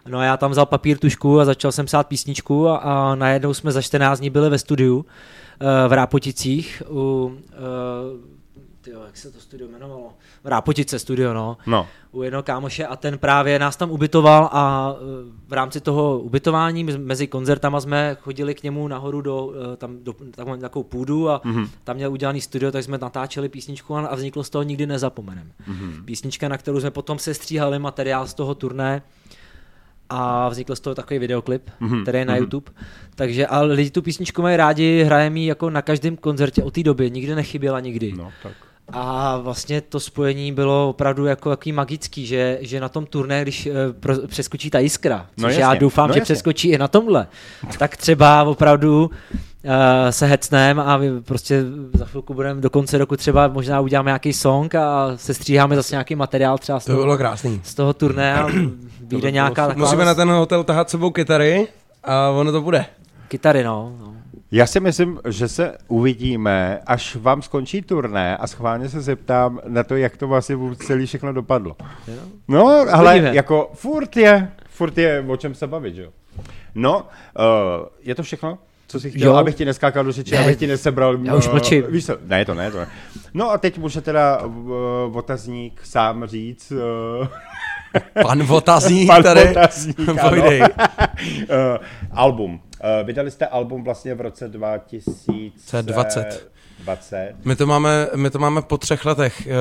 No 0.08 0.18
a 0.18 0.24
já 0.24 0.36
tam 0.36 0.50
vzal 0.50 0.66
papír, 0.66 0.98
tušku 0.98 1.40
a 1.40 1.44
začal 1.44 1.72
jsem 1.72 1.86
psát 1.86 2.06
písničku 2.06 2.68
a, 2.68 2.76
a 2.76 3.14
najednou 3.14 3.54
jsme 3.54 3.72
za 3.72 3.82
14 3.82 4.18
dní 4.18 4.30
byli 4.30 4.50
ve 4.50 4.58
studiu 4.58 4.96
uh, 4.96 5.04
v 5.88 5.92
Rápoticích 5.92 6.82
u, 6.90 6.94
uh, 6.94 7.32
tyjo, 8.80 9.02
jak 9.06 9.16
se 9.16 9.30
to 9.30 9.40
studio 9.40 9.68
jmenovalo? 9.68 10.12
V 10.44 10.48
Rápotice 10.48 10.98
studio, 10.98 11.34
no. 11.34 11.56
No. 11.66 11.86
U 12.12 12.22
jednoho 12.22 12.42
kámoše 12.42 12.86
a 12.86 12.96
ten 12.96 13.18
právě 13.18 13.58
nás 13.58 13.76
tam 13.76 13.90
ubytoval 13.90 14.48
a 14.52 14.92
uh, 14.92 14.98
v 15.48 15.52
rámci 15.52 15.80
toho 15.80 16.18
ubytování 16.18 16.84
mezi 16.84 17.26
koncertama 17.26 17.80
jsme 17.80 18.16
chodili 18.20 18.54
k 18.54 18.62
němu 18.62 18.88
nahoru 18.88 19.20
do, 19.20 19.44
uh, 19.44 19.54
tam, 19.76 19.98
do 20.02 20.12
takovou, 20.30 20.56
takovou 20.56 20.82
půdu 20.82 21.30
a 21.30 21.40
mm-hmm. 21.44 21.68
tam 21.84 21.96
měl 21.96 22.12
udělaný 22.12 22.40
studio, 22.40 22.72
tak 22.72 22.84
jsme 22.84 22.98
natáčeli 22.98 23.48
písničku 23.48 23.96
a 23.96 24.00
a 24.00 24.14
vzniklo 24.14 24.44
z 24.44 24.50
toho 24.50 24.62
nikdy 24.62 24.86
nezapomenem. 24.86 25.52
Mm-hmm. 25.68 26.04
Písnička, 26.04 26.48
na 26.48 26.58
kterou 26.58 26.80
jsme 26.80 26.90
potom 26.90 27.18
se 27.18 27.34
stříhali 27.34 27.78
materiál 27.78 28.26
z 28.26 28.34
toho 28.34 28.54
turné 28.54 29.02
a 30.10 30.48
vznikl 30.48 30.76
z 30.76 30.80
toho 30.80 30.94
takový 30.94 31.18
videoklip, 31.18 31.70
mm-hmm. 31.80 32.02
který 32.02 32.18
je 32.18 32.24
na 32.24 32.34
mm-hmm. 32.34 32.38
YouTube. 32.38 32.72
Takže 33.14 33.46
ale 33.46 33.74
lidi 33.74 33.90
tu 33.90 34.02
písničku 34.02 34.42
mají 34.42 34.56
rádi, 34.56 35.02
hrajeme 35.02 35.38
ji 35.38 35.46
jako 35.46 35.70
na 35.70 35.82
každém 35.82 36.16
koncertě 36.16 36.62
od 36.62 36.74
té 36.74 36.82
doby, 36.82 37.10
nikdy 37.10 37.34
nechyběla 37.34 37.80
nikdy. 37.80 38.12
No, 38.12 38.32
tak. 38.42 38.52
A 38.92 39.36
vlastně 39.36 39.80
to 39.80 40.00
spojení 40.00 40.52
bylo 40.52 40.88
opravdu 40.88 41.26
jako 41.26 41.50
jaký 41.50 41.72
magický, 41.72 42.26
že, 42.26 42.58
že 42.60 42.80
na 42.80 42.88
tom 42.88 43.06
turné, 43.06 43.42
když 43.42 43.66
eh, 43.66 43.72
pro, 44.00 44.14
přeskočí 44.26 44.70
ta 44.70 44.78
jiskra, 44.78 45.26
což 45.36 45.42
No 45.42 45.48
já 45.48 45.58
jasně, 45.58 45.80
doufám, 45.80 46.08
no 46.08 46.14
že 46.14 46.20
jasně. 46.20 46.34
přeskočí 46.34 46.68
i 46.68 46.78
na 46.78 46.88
tomhle, 46.88 47.26
tak 47.78 47.96
třeba 47.96 48.42
opravdu 48.42 49.10
se 50.10 50.26
hecnem 50.26 50.80
a 50.80 50.96
my 50.96 51.20
prostě 51.20 51.62
za 51.92 52.04
chvilku 52.04 52.34
budeme 52.34 52.60
do 52.60 52.70
konce 52.70 52.98
roku 52.98 53.16
třeba 53.16 53.48
možná 53.48 53.80
uděláme 53.80 54.08
nějaký 54.08 54.32
song 54.32 54.74
a 54.74 55.12
se 55.16 55.34
stříháme 55.34 55.76
zase 55.76 55.94
nějaký 55.94 56.14
materiál 56.14 56.58
třeba 56.58 56.80
z 56.80 56.84
To 56.84 56.92
toho, 56.92 57.02
bylo 57.04 57.16
krásný. 57.16 57.60
z 57.64 57.74
toho 57.74 57.92
turné 57.94 58.34
a 58.34 58.46
vyjde 59.00 59.30
nějaká 59.30 59.66
taková 59.68 59.86
Musíme 59.86 60.04
na 60.04 60.14
ten 60.14 60.28
hotel 60.30 60.64
tahat 60.64 60.90
sebou 60.90 61.10
kytary 61.10 61.68
a 62.04 62.28
ono 62.30 62.52
to 62.52 62.60
bude. 62.60 62.86
kytary, 63.28 63.64
no. 63.64 63.92
no. 64.00 64.14
Já 64.54 64.66
si 64.66 64.80
myslím, 64.80 65.20
že 65.28 65.48
se 65.48 65.76
uvidíme, 65.88 66.80
až 66.86 67.16
vám 67.16 67.42
skončí 67.42 67.82
turné 67.82 68.36
a 68.36 68.46
schválně 68.46 68.88
se 68.88 69.00
zeptám 69.00 69.60
na 69.68 69.82
to, 69.84 69.96
jak 69.96 70.16
to 70.16 70.28
vlastně 70.28 70.56
celý 70.86 71.06
všechno 71.06 71.32
dopadlo. 71.32 71.76
No, 72.48 72.66
ale 72.92 73.10
Uvidíme. 73.12 73.34
jako 73.34 73.70
furt 73.74 74.16
je, 74.16 74.52
furt 74.68 74.98
je 74.98 75.24
o 75.28 75.36
čem 75.36 75.54
se 75.54 75.66
bavit, 75.66 75.94
že 75.94 76.02
jo. 76.02 76.10
No, 76.74 76.98
uh, 76.98 77.86
je 78.02 78.14
to 78.14 78.22
všechno? 78.22 78.58
Co 78.88 79.00
jsi 79.00 79.10
chtěl, 79.10 79.30
Jo. 79.30 79.36
abych 79.36 79.54
ti 79.54 79.64
neskákal 79.64 80.04
do 80.04 80.12
řeči, 80.12 80.34
Ne, 80.34 80.38
abych 80.38 80.58
ti 80.58 80.66
nesebral... 80.66 81.18
já 81.22 81.34
už 81.34 81.46
eh, 81.46 81.52
mlčím. 81.52 81.84
Víš 81.88 82.06
co, 82.06 82.16
ne, 82.26 82.44
to 82.44 82.54
ne, 82.54 82.70
to 82.70 82.78
ne. 82.78 82.86
No 83.34 83.50
a 83.50 83.58
teď 83.58 83.78
může 83.78 84.00
teda 84.00 84.42
uh, 84.42 85.16
otazník 85.16 85.80
sám 85.84 86.26
říct... 86.26 86.72
Uh, 87.20 87.26
Pan 88.22 88.42
Votazník 88.42 89.06
Pan 89.12 89.22
tady. 89.22 89.50
Otazník, 89.50 90.08
ano. 90.08 90.28
Pojdej. 90.28 90.60
uh, 90.62 90.66
album. 92.10 92.60
Uh, 92.82 93.06
vydali 93.06 93.30
jste 93.30 93.46
album 93.46 93.84
vlastně 93.84 94.14
v 94.14 94.20
roce 94.20 94.48
2020. 94.48 95.86
20. 95.86 96.52
My 97.44 97.56
to, 97.56 97.66
máme, 97.66 98.08
my 98.16 98.30
to 98.30 98.38
máme 98.38 98.62
po 98.62 98.78
třech 98.78 99.04
letech. 99.04 99.46
Eh, 99.46 99.52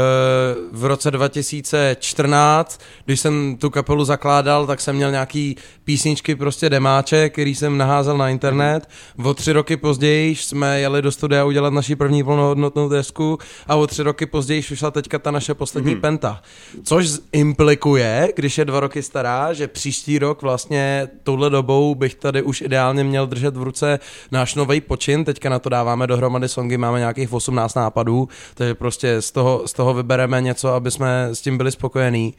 V 0.71 0.85
roce 0.85 1.11
2014, 1.11 2.81
když 3.05 3.19
jsem 3.19 3.57
tu 3.59 3.69
kapelu 3.69 4.05
zakládal, 4.05 4.67
tak 4.67 4.81
jsem 4.81 4.95
měl 4.95 5.11
nějaký 5.11 5.55
písničky, 5.83 6.35
prostě 6.35 6.69
demáče, 6.69 7.29
který 7.29 7.55
jsem 7.55 7.77
naházel 7.77 8.17
na 8.17 8.29
internet. 8.29 8.89
O 9.23 9.33
tři 9.33 9.51
roky 9.53 9.77
později 9.77 10.35
jsme 10.35 10.79
jeli 10.79 11.01
do 11.01 11.11
studia 11.11 11.45
udělat 11.45 11.73
naši 11.73 11.95
první 11.95 12.23
plnohodnotnou 12.23 12.89
desku 12.89 13.37
a 13.67 13.75
o 13.75 13.87
tři 13.87 14.03
roky 14.03 14.25
později 14.25 14.63
vyšla 14.69 14.91
teďka 14.91 15.19
ta 15.19 15.31
naše 15.31 15.53
poslední 15.53 15.91
Mhm. 15.91 16.01
penta. 16.01 16.41
Což 16.83 17.09
implikuje, 17.31 18.29
když 18.35 18.57
je 18.57 18.65
dva 18.65 18.79
roky 18.79 19.03
stará, 19.03 19.53
že 19.53 19.67
příští 19.67 20.19
rok 20.19 20.41
vlastně 20.41 21.07
touhle 21.23 21.49
dobou 21.49 21.95
bych 21.95 22.15
tady 22.15 22.41
už 22.41 22.61
ideálně 22.61 23.03
měl 23.03 23.27
držet 23.27 23.57
v 23.57 23.63
ruce 23.63 23.99
náš 24.31 24.55
nový 24.55 24.81
počin. 24.81 25.25
Teďka 25.25 25.49
na 25.49 25.59
to 25.59 25.69
dáváme 25.69 26.07
dohromady 26.07 26.49
songy, 26.49 26.77
máme 26.77 26.99
nějakých 27.17 27.33
18 27.33 27.75
nápadů, 27.75 28.29
takže 28.53 28.75
prostě 28.75 29.21
z 29.21 29.31
toho, 29.31 29.67
z 29.67 29.73
toho 29.73 29.93
vybereme 29.93 30.41
něco, 30.41 30.73
aby 30.73 30.91
jsme 30.91 31.29
s 31.33 31.41
tím 31.41 31.57
byli 31.57 31.71
spokojení. 31.71 32.33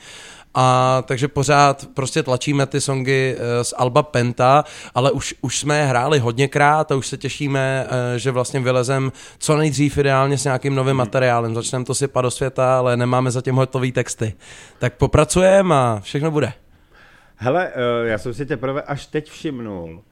A 0.55 1.03
takže 1.07 1.29
pořád 1.29 1.87
prostě 1.95 2.23
tlačíme 2.23 2.67
ty 2.67 2.81
songy 2.81 3.37
eh, 3.39 3.65
z 3.65 3.75
Alba 3.77 4.03
Penta, 4.03 4.65
ale 4.95 5.11
už, 5.11 5.35
už 5.41 5.59
jsme 5.59 5.79
je 5.79 5.85
hráli 5.85 6.19
hodněkrát 6.19 6.93
a 6.93 6.95
už 6.95 7.07
se 7.07 7.17
těšíme, 7.17 7.87
eh, 7.87 8.19
že 8.19 8.31
vlastně 8.31 8.61
vylezem 8.61 9.13
co 9.39 9.57
nejdřív 9.57 9.99
ideálně 9.99 10.39
s 10.39 10.45
nějakým 10.45 10.75
novým 10.75 10.97
materiálem. 10.97 11.55
Začneme 11.55 11.85
to 11.85 11.95
sypat 11.95 12.25
do 12.25 12.31
světa, 12.31 12.79
ale 12.79 12.97
nemáme 12.97 13.31
zatím 13.31 13.55
hotový 13.55 13.93
texty. 13.93 14.35
Tak 14.79 14.95
popracujeme 14.97 15.75
a 15.75 16.01
všechno 16.03 16.31
bude. 16.31 16.53
Hele, 17.37 17.69
uh, 17.69 18.07
já 18.07 18.19
jsem 18.19 18.35
si 18.35 18.47
teprve 18.47 18.83
až 18.83 19.07
teď 19.07 19.31
všimnul, 19.31 20.03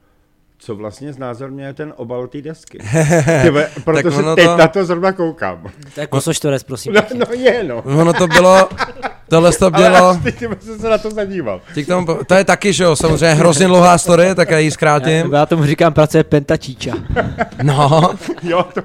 co 0.63 0.75
vlastně 0.75 1.13
znázorňuje 1.13 1.73
ten 1.73 1.93
obal 1.97 2.27
té 2.27 2.41
desky. 2.41 2.77
Tyve, 3.41 3.69
protože 3.83 4.17
teď 4.35 4.45
to- 4.45 4.57
na 4.57 4.67
to 4.67 4.85
zrovna 4.85 5.11
koukám. 5.11 5.63
To 5.95 6.01
je 6.01 6.07
kosoštores, 6.07 6.63
prosím. 6.63 6.93
No, 6.93 7.01
no 7.13 7.25
je, 7.33 7.63
no. 7.63 7.81
Ono 7.85 8.13
to 8.13 8.27
bylo, 8.27 8.69
tohle 9.31 9.51
to 9.51 9.71
Ale 9.75 10.19
teď 10.23 10.39
jsem 10.39 10.79
se 10.79 10.89
na 10.89 10.97
to 10.97 11.11
zadíval. 11.11 11.61
tomu, 11.87 12.07
to 12.27 12.33
je 12.33 12.43
taky, 12.43 12.73
že 12.73 12.83
jo, 12.83 12.95
samozřejmě 12.95 13.33
hrozně 13.33 13.67
dlouhá 13.67 13.97
story, 13.97 14.35
tak 14.35 14.49
já 14.49 14.57
ji 14.57 14.65
Já, 14.67 14.71
zkrátím. 14.71 15.33
já 15.33 15.45
tomu 15.45 15.65
říkám 15.65 15.93
pracuje 15.93 16.23
pentačíča. 16.23 16.91
No, 17.63 18.09
Jo, 18.43 18.65
to, 18.73 18.81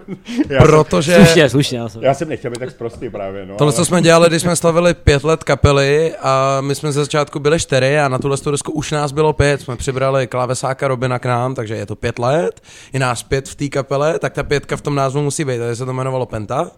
já, 0.49 0.61
jsem, 0.61 0.69
protože... 0.69 1.17
Slušně, 1.17 1.51
slušně. 1.51 1.79
Já 1.79 1.89
jsem. 1.89 2.03
já 2.03 2.15
jsem 2.15 2.29
nechtěl 2.29 2.51
být 2.51 2.59
tak 2.59 2.75
prostý 2.75 3.11
právě, 3.11 3.47
no. 3.47 3.55
Tohle, 3.57 3.73
ale- 3.73 3.77
co 3.77 3.85
jsme 3.85 4.03
dělali, 4.03 4.29
když 4.29 4.43
jsme 4.43 4.57
slavili 4.57 4.95
pět 4.95 5.25
let 5.25 5.45
kapely 5.45 6.15
a 6.23 6.59
my 6.61 6.75
jsme 6.75 6.93
ze 6.93 7.01
začátku 7.01 7.39
byli 7.39 7.61
čtyři 7.61 7.99
a 7.99 8.09
na 8.09 8.19
tuhle 8.19 8.37
tu 8.37 8.51
desku 8.51 8.73
už 8.73 8.91
nás 8.91 9.13
bylo 9.13 9.33
pět. 9.33 9.61
Jsme 9.61 9.77
přibrali 9.77 10.27
klávesáka 10.27 10.89
Robina 10.89 11.19
k 11.19 11.25
nám, 11.27 11.55
takže 11.55 11.75
je 11.77 11.87
to 11.87 11.97
pět 11.97 12.19
let. 12.19 12.61
Je 12.93 13.01
nás 13.01 13.23
pět 13.23 13.49
v 13.49 13.55
té 13.55 13.69
kapele, 13.69 14.19
tak 14.19 14.33
ta 14.33 14.43
pětka 14.43 14.77
v 14.77 14.81
tom 14.81 14.95
názvu 14.95 15.23
musí 15.23 15.45
být, 15.45 15.59
takže 15.59 15.77
se 15.77 15.85
to 15.85 15.91
jmenovalo 15.91 16.27
Penta. 16.27 16.71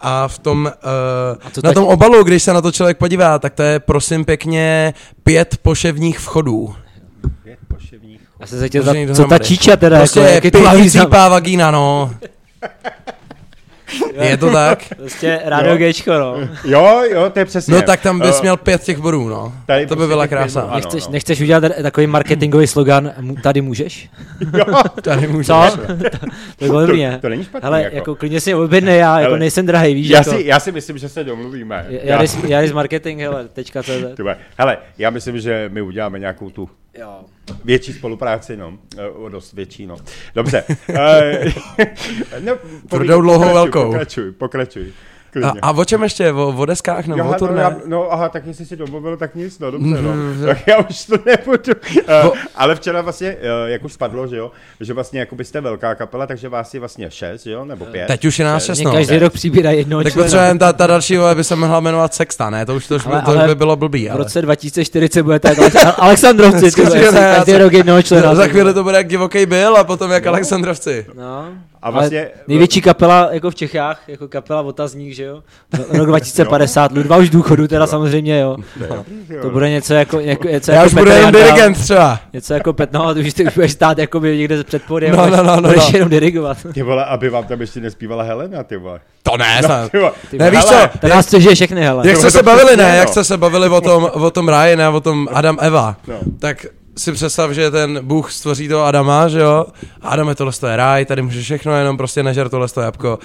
A 0.00 0.28
v 0.28 0.38
tom, 0.38 0.64
uh, 0.64 1.50
co 1.52 1.60
na 1.64 1.68
tak- 1.70 1.74
tom 1.74 1.84
obalu, 1.84 2.24
když 2.24 2.42
se 2.42 2.52
na 2.52 2.60
to 2.60 2.72
člověk 2.72 2.98
podívá, 2.98 3.38
tak 3.38 3.54
to 3.54 3.62
je 3.62 3.80
prosím 3.80 4.24
pěkně 4.24 4.94
pět 5.22 5.56
poševních 5.62 6.18
vchodů. 6.18 6.74
Pět 7.44 7.58
poševních. 7.68 8.20
Já 8.40 8.46
jsem 8.46 8.58
se 8.58 8.68
zeptat, 8.68 9.16
co 9.16 9.24
ta 9.24 9.38
číča 9.38 9.76
teda, 9.76 9.98
Prostě 9.98 10.20
jako, 10.20 10.50
to 10.50 10.58
má 10.60 10.74
význam? 10.74 10.80
pěticípá 11.06 11.28
vagína, 11.28 11.70
no. 11.70 12.14
Je 14.20 14.36
to 14.36 14.50
tak? 14.50 14.78
Prostě 14.96 15.40
rádio 15.44 15.76
Gčko, 15.76 16.12
no. 16.18 16.36
Jo, 16.64 17.02
jo, 17.10 17.30
to 17.30 17.38
je 17.38 17.44
přesně. 17.44 17.74
No 17.74 17.82
tak 17.82 18.00
tam 18.00 18.20
bys 18.20 18.40
měl 18.40 18.56
pět 18.56 18.82
těch 18.82 18.98
bodů, 18.98 19.28
no. 19.28 19.52
tady 19.66 19.86
To 19.86 19.94
by 19.94 19.98
prostě 19.98 20.08
byla 20.08 20.26
krása. 20.26 20.60
bodů, 20.60 20.72
ano. 20.72 20.76
Nechceš, 20.80 21.06
no. 21.06 21.12
nechceš 21.12 21.40
udělat 21.40 21.64
takový 21.82 22.06
marketingový 22.06 22.66
slogan, 22.66 23.12
tady 23.42 23.60
můžeš? 23.60 24.10
Jo, 24.58 24.64
Tady 25.02 25.26
můžeš. 25.26 25.46
Co? 25.46 25.76
to 26.56 26.64
bylo 26.66 26.80
dobrý, 26.80 27.02
ne? 27.02 27.18
to 27.18 27.28
není 27.28 27.44
špatný, 27.44 27.64
Hele, 27.66 27.82
jako. 27.82 27.96
jako. 27.96 28.14
klidně 28.14 28.40
si 28.40 28.54
objednej, 28.54 28.98
já 28.98 29.20
jako 29.20 29.36
nejsem 29.36 29.66
drahý, 29.66 29.94
víš, 29.94 30.08
já, 30.08 30.18
jako. 30.18 30.30
si, 30.30 30.42
já 30.46 30.60
si 30.60 30.72
myslím, 30.72 30.98
že 30.98 31.08
se 31.08 31.24
domluvíme. 31.24 31.86
Jaris, 31.88 32.38
Jaris 32.48 32.72
marketing, 32.72 33.20
hele, 33.20 33.48
tečka 33.52 33.82
Hele, 34.58 34.78
já 34.98 35.10
myslím, 35.10 35.40
že 35.40 35.70
my 35.72 35.82
uděláme 35.82 36.18
nějakou 36.18 36.50
tu 36.50 36.68
Jo. 36.98 37.24
větší 37.64 37.92
spolupráci, 37.92 38.56
no. 38.56 38.78
Eh, 38.98 39.08
O 39.08 39.28
dost 39.28 39.52
větší, 39.52 39.86
no. 39.86 39.96
Dobře. 40.34 40.64
Eh, 40.88 41.44
no, 42.40 42.56
Tvrdou, 42.88 43.20
dlouhou, 43.20 43.38
pokračuj, 43.38 43.54
velkou. 43.54 43.84
Pokračuj, 43.84 44.32
pokračuj. 44.32 44.92
A, 45.36 45.40
Klidně. 45.40 45.60
a 45.62 45.70
o 45.72 45.84
čem 45.84 46.02
ještě? 46.02 46.32
O, 46.32 46.54
o 46.56 46.64
deskách 46.66 47.06
nebo 47.06 47.22
o 47.22 47.32
no, 47.32 47.38
turné? 47.38 47.62
já, 47.62 47.76
no, 47.86 48.12
aha, 48.12 48.28
tak 48.28 48.46
jestli 48.46 48.66
si 48.66 48.76
domluvil, 48.76 49.16
tak 49.16 49.34
nic, 49.34 49.58
no 49.58 49.70
dobře, 49.70 50.02
no. 50.02 50.12
Mhm. 50.12 50.44
Tak 50.46 50.66
já 50.68 50.76
už 50.78 51.04
to 51.04 51.16
nebudu. 51.26 51.72
Uh, 52.24 52.30
ale 52.54 52.74
včera 52.74 53.00
vlastně, 53.00 53.32
uh, 53.32 53.68
jak 53.68 53.84
už 53.84 53.92
spadlo, 53.92 54.26
že 54.26 54.36
jo, 54.36 54.50
že 54.80 54.92
vlastně 54.94 55.20
jako 55.20 55.36
byste 55.36 55.60
velká 55.60 55.94
kapela, 55.94 56.26
takže 56.26 56.48
vás 56.48 56.74
je 56.74 56.80
vlastně 56.80 57.10
šest, 57.10 57.42
že 57.42 57.50
jo, 57.50 57.64
nebo 57.64 57.84
pět. 57.84 58.06
Teď 58.06 58.24
už 58.24 58.38
je 58.38 58.44
nás 58.44 58.64
Šest. 58.64 58.80
no. 58.80 58.92
Každý 58.92 59.18
rok 59.18 59.32
přibírá 59.32 59.70
jednoho 59.70 60.04
Tak 60.04 60.14
potřebujeme, 60.14 60.58
ta, 60.58 60.72
ta 60.72 60.86
další 60.86 61.16
vole 61.16 61.34
by 61.34 61.44
se 61.44 61.56
mohla 61.56 61.80
jmenovat 61.80 62.14
Sexta, 62.14 62.50
ne? 62.50 62.66
To 62.66 62.74
už, 62.74 62.86
to 62.86 62.94
už, 62.96 63.06
Ale- 63.06 63.22
to 63.22 63.30
už 63.30 63.36
ale 63.36 63.48
by 63.48 63.54
bylo 63.54 63.76
blbý, 63.76 64.06
V 64.06 64.10
ale... 64.10 64.18
roce 64.18 64.42
2040 64.42 65.22
bude 65.22 65.38
tak 65.40 65.58
Alex- 65.58 65.94
Alexandrovci, 65.98 66.70
ty 66.72 66.82
každý 67.36 67.52
rok 67.58 67.72
jednoho 67.72 68.02
člena. 68.02 68.34
Za 68.34 68.46
chvíli 68.46 68.74
to 68.74 68.82
bude 68.82 68.96
jak 68.96 69.08
divoký 69.08 69.46
byl 69.46 69.76
a 69.76 69.84
potom 69.84 70.10
jak 70.10 70.26
Alexandrovci. 70.26 71.06
No. 71.14 71.48
A 71.84 71.90
vlastně- 71.90 72.20
Ale 72.20 72.30
největší 72.48 72.80
kapela 72.80 73.28
jako 73.32 73.50
v 73.50 73.54
Čechách, 73.54 74.02
jako 74.08 74.28
kapela 74.28 74.60
Otazník, 74.60 75.14
že 75.14 75.24
jo? 75.24 75.42
Rok 75.90 76.06
2050, 76.08 76.92
Ludva 76.92 77.16
už 77.16 77.30
důchodu 77.30 77.68
teda 77.68 77.86
samozřejmě, 77.86 78.38
jo. 78.40 78.56
To 79.42 79.50
bude 79.50 79.70
něco 79.70 79.94
jako, 79.94 80.20
jako, 80.20 80.48
něco 80.48 80.70
Já 80.70 80.76
jako 80.76 80.86
už 80.86 80.94
budu 80.94 81.04
Petr 81.04 81.16
jen 81.16 81.24
Janda, 81.24 81.40
dirigent 81.40 81.76
třeba. 81.78 82.20
Něco 82.32 82.54
jako 82.54 82.72
Pet, 82.72 82.92
no, 82.92 83.06
a 83.06 83.14
ty 83.14 83.20
už, 83.20 83.34
ty 83.34 83.46
už 83.46 83.54
budeš 83.54 83.72
stát 83.72 83.98
jako 83.98 84.20
by 84.20 84.38
někde 84.38 84.64
před 84.64 84.82
podiem, 84.82 85.16
No, 85.16 85.26
no, 85.30 85.36
no, 85.42 85.56
no, 85.56 85.62
budeš 85.62 85.84
no. 85.84 85.90
jenom 85.94 86.08
dirigovat. 86.08 86.56
Ty 86.74 86.82
vole, 86.82 87.04
aby 87.04 87.28
vám 87.28 87.44
tam 87.44 87.60
ještě 87.60 87.80
nespívala 87.80 88.22
Helena, 88.24 88.62
ty 88.62 88.76
vole. 88.76 89.00
To 89.22 89.36
ne, 89.36 89.62
snad. 89.64 89.90
Ty 89.90 89.98
vole. 89.98 90.12
Ne, 90.32 90.50
víš 90.50 90.64
co? 90.64 90.74
To 91.00 91.08
nás 91.08 91.26
přežije 91.26 91.54
všechny, 91.54 91.80
hele. 91.82 92.08
Jak 92.08 92.16
jste 92.16 92.30
se 92.30 92.42
bavili, 92.42 92.76
ne? 92.76 92.82
no. 92.90 92.96
Jak 92.96 93.08
jste 93.08 93.24
se 93.24 93.36
bavili 93.36 93.68
o 93.68 93.80
tom, 93.80 94.10
o 94.12 94.30
tom 94.30 94.48
Ryan 94.48 94.82
a 94.82 94.90
o 94.90 95.00
tom 95.00 95.28
Adam 95.32 95.58
Eva, 95.60 95.96
No. 96.08 96.14
tak 96.38 96.66
si 96.96 97.12
představ, 97.12 97.50
že 97.50 97.70
ten 97.70 98.00
Bůh 98.02 98.32
stvoří 98.32 98.68
toho 98.68 98.84
Adama, 98.84 99.28
že 99.28 99.40
jo? 99.40 99.66
Adam 100.02 100.28
je 100.28 100.34
tohle 100.34 100.52
to 100.52 100.66
je 100.66 100.76
ráj, 100.76 101.04
tady 101.04 101.22
může 101.22 101.42
všechno, 101.42 101.72
jenom 101.72 101.96
prostě 101.96 102.22
nežer 102.22 102.48
tohle 102.48 102.68
to 102.68 102.80
jabko. 102.80 103.18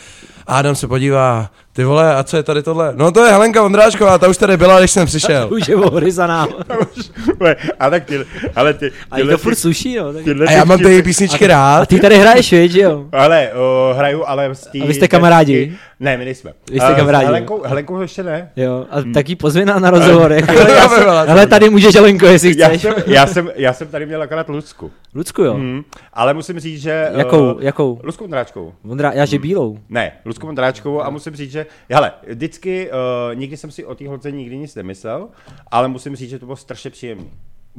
A 0.48 0.58
Adam 0.58 0.76
se 0.76 0.88
podívá, 0.88 1.50
ty 1.80 1.86
vole, 1.86 2.16
a 2.16 2.24
co 2.24 2.38
je 2.38 2.44
tady 2.44 2.64
tohle? 2.64 2.94
No 2.96 3.12
to 3.12 3.26
je 3.26 3.32
Helenka 3.32 3.64
Ondráčková, 3.64 4.18
ta 4.18 4.28
už 4.28 4.38
tady 4.38 4.58
byla, 4.58 4.80
když 4.80 4.92
jsem 4.92 5.06
přišel. 5.06 5.48
Už 5.54 5.68
je 5.68 5.76
o 5.76 5.96
hry 5.96 6.12
za 6.12 6.28
náma. 6.28 6.52
Vole, 7.40 7.56
A 7.80 7.90
tak 7.90 8.06
ty, 8.06 8.20
ale 8.56 8.74
ty, 8.74 8.92
A 9.12 9.18
to 9.20 9.38
furt 9.38 9.56
sluší, 9.56 9.94
jo. 9.94 10.14
Tak... 10.14 10.24
A 10.48 10.52
já 10.52 10.64
mám 10.66 10.80
ty 10.80 11.04
písničky 11.04 11.46
A 11.46 11.48
rád. 11.48 11.90
ty 11.90 12.00
tady 12.00 12.18
hraješ, 12.18 12.52
víš, 12.54 12.72
že 12.72 12.82
jo? 12.82 13.06
Ale 13.12 13.50
uh, 13.92 13.98
hraju, 13.98 14.24
ale 14.28 14.56
z 14.56 14.68
tý, 14.68 14.82
A 14.82 14.86
vy 14.86 14.94
jste 14.94 15.08
kamarádi? 15.08 15.78
Ne, 16.00 16.18
my 16.18 16.26
nejsme. 16.26 16.54
Vy 16.72 16.80
jste 16.80 16.92
Eh, 16.92 16.96
kamarádi, 16.96 17.26
S? 17.26 17.28
Helenkou, 17.28 17.62
Helenkou 17.66 18.02
ještě 18.02 18.24
ne. 18.24 18.52
Jo, 18.56 18.86
a 18.92 18.96
taky 19.14 19.36
pozvi 19.36 19.66
nás 19.66 19.82
na 19.82 19.90
rozhovor. 19.90 20.32
Jako, 20.32 20.54
Já 20.54 20.68
já 20.68 21.24
hele, 21.24 21.48
tady 21.48 21.70
můžeš, 21.70 21.96
Jelenko, 21.96 22.26
jestli 22.26 22.60
Já 22.60 22.68
chceš. 22.68 22.82
jsem, 22.82 22.94
já, 23.08 23.28
jsem, 23.28 23.52
já 23.56 23.74
jsem 23.74 23.88
tady 23.88 24.06
měl 24.06 24.22
akorát 24.22 24.50
Lucku. 24.50 24.92
Lucku, 25.16 25.44
jo. 25.44 25.54
Hmm. 25.54 25.84
Ale 26.14 26.34
musím 26.34 26.60
říct, 26.60 26.82
že... 26.82 27.10
Jakou, 27.16 27.60
eh, 27.60 27.66
jakou? 27.66 28.00
Lucku 28.04 28.24
Vondráčkovou. 28.24 28.74
Vondra, 28.84 29.12
já 29.12 29.26
že 29.26 29.40
bílou. 29.40 29.80
Ne, 29.90 30.12
Lucku 30.26 30.48
Vondráčkovou 30.48 31.04
a 31.04 31.10
musím 31.10 31.36
říct, 31.36 31.52
že, 31.52 31.66
hele, 31.90 32.14
vždycky, 32.28 32.92
uh, 32.92 33.36
nikdy 33.36 33.58
jsem 33.58 33.72
si 33.72 33.86
o 33.86 33.96
té 33.96 34.08
holce 34.08 34.32
nikdy 34.32 34.58
nic 34.58 34.76
nemyslel, 34.76 35.30
ale 35.72 35.88
musím 35.88 36.16
říct, 36.16 36.30
že 36.30 36.40
to 36.40 36.46
bylo 36.46 36.56
strašně 36.56 36.90
příjemné. 36.90 37.30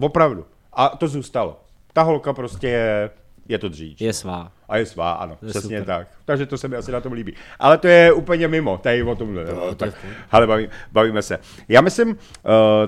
Opravdu. 0.01 0.47
A 0.73 0.89
to 0.89 1.09
zůstalo. 1.09 1.61
Ta 1.93 2.03
holka 2.03 2.33
prostě 2.33 2.69
je 2.69 3.11
Je 3.49 3.59
to 3.59 3.69
dříč. 3.69 4.01
Je 4.01 4.13
svá. 4.13 4.53
A 4.69 4.77
je 4.77 4.87
svá, 4.87 5.13
ano, 5.13 5.39
je 5.43 5.49
přesně 5.49 5.79
super. 5.79 5.85
tak. 5.85 6.09
Takže 6.25 6.47
to 6.47 6.59
se 6.59 6.69
mi 6.69 6.77
asi 6.77 6.93
na 6.93 7.01
tom 7.01 7.13
líbí. 7.13 7.35
Ale 7.59 7.79
to 7.79 7.89
je 7.89 8.13
úplně 8.13 8.49
mimo, 8.49 8.79
tady 8.79 9.03
o 9.03 9.15
tomhle. 9.15 9.45
No, 9.45 9.61
to 9.61 9.85
je 9.85 9.91
tak, 9.91 9.95
ale 10.31 10.47
baví, 10.47 10.69
bavíme 10.93 11.23
se. 11.23 11.39
Já 11.69 11.81
myslím, 11.81 12.09
uh, 12.09 12.17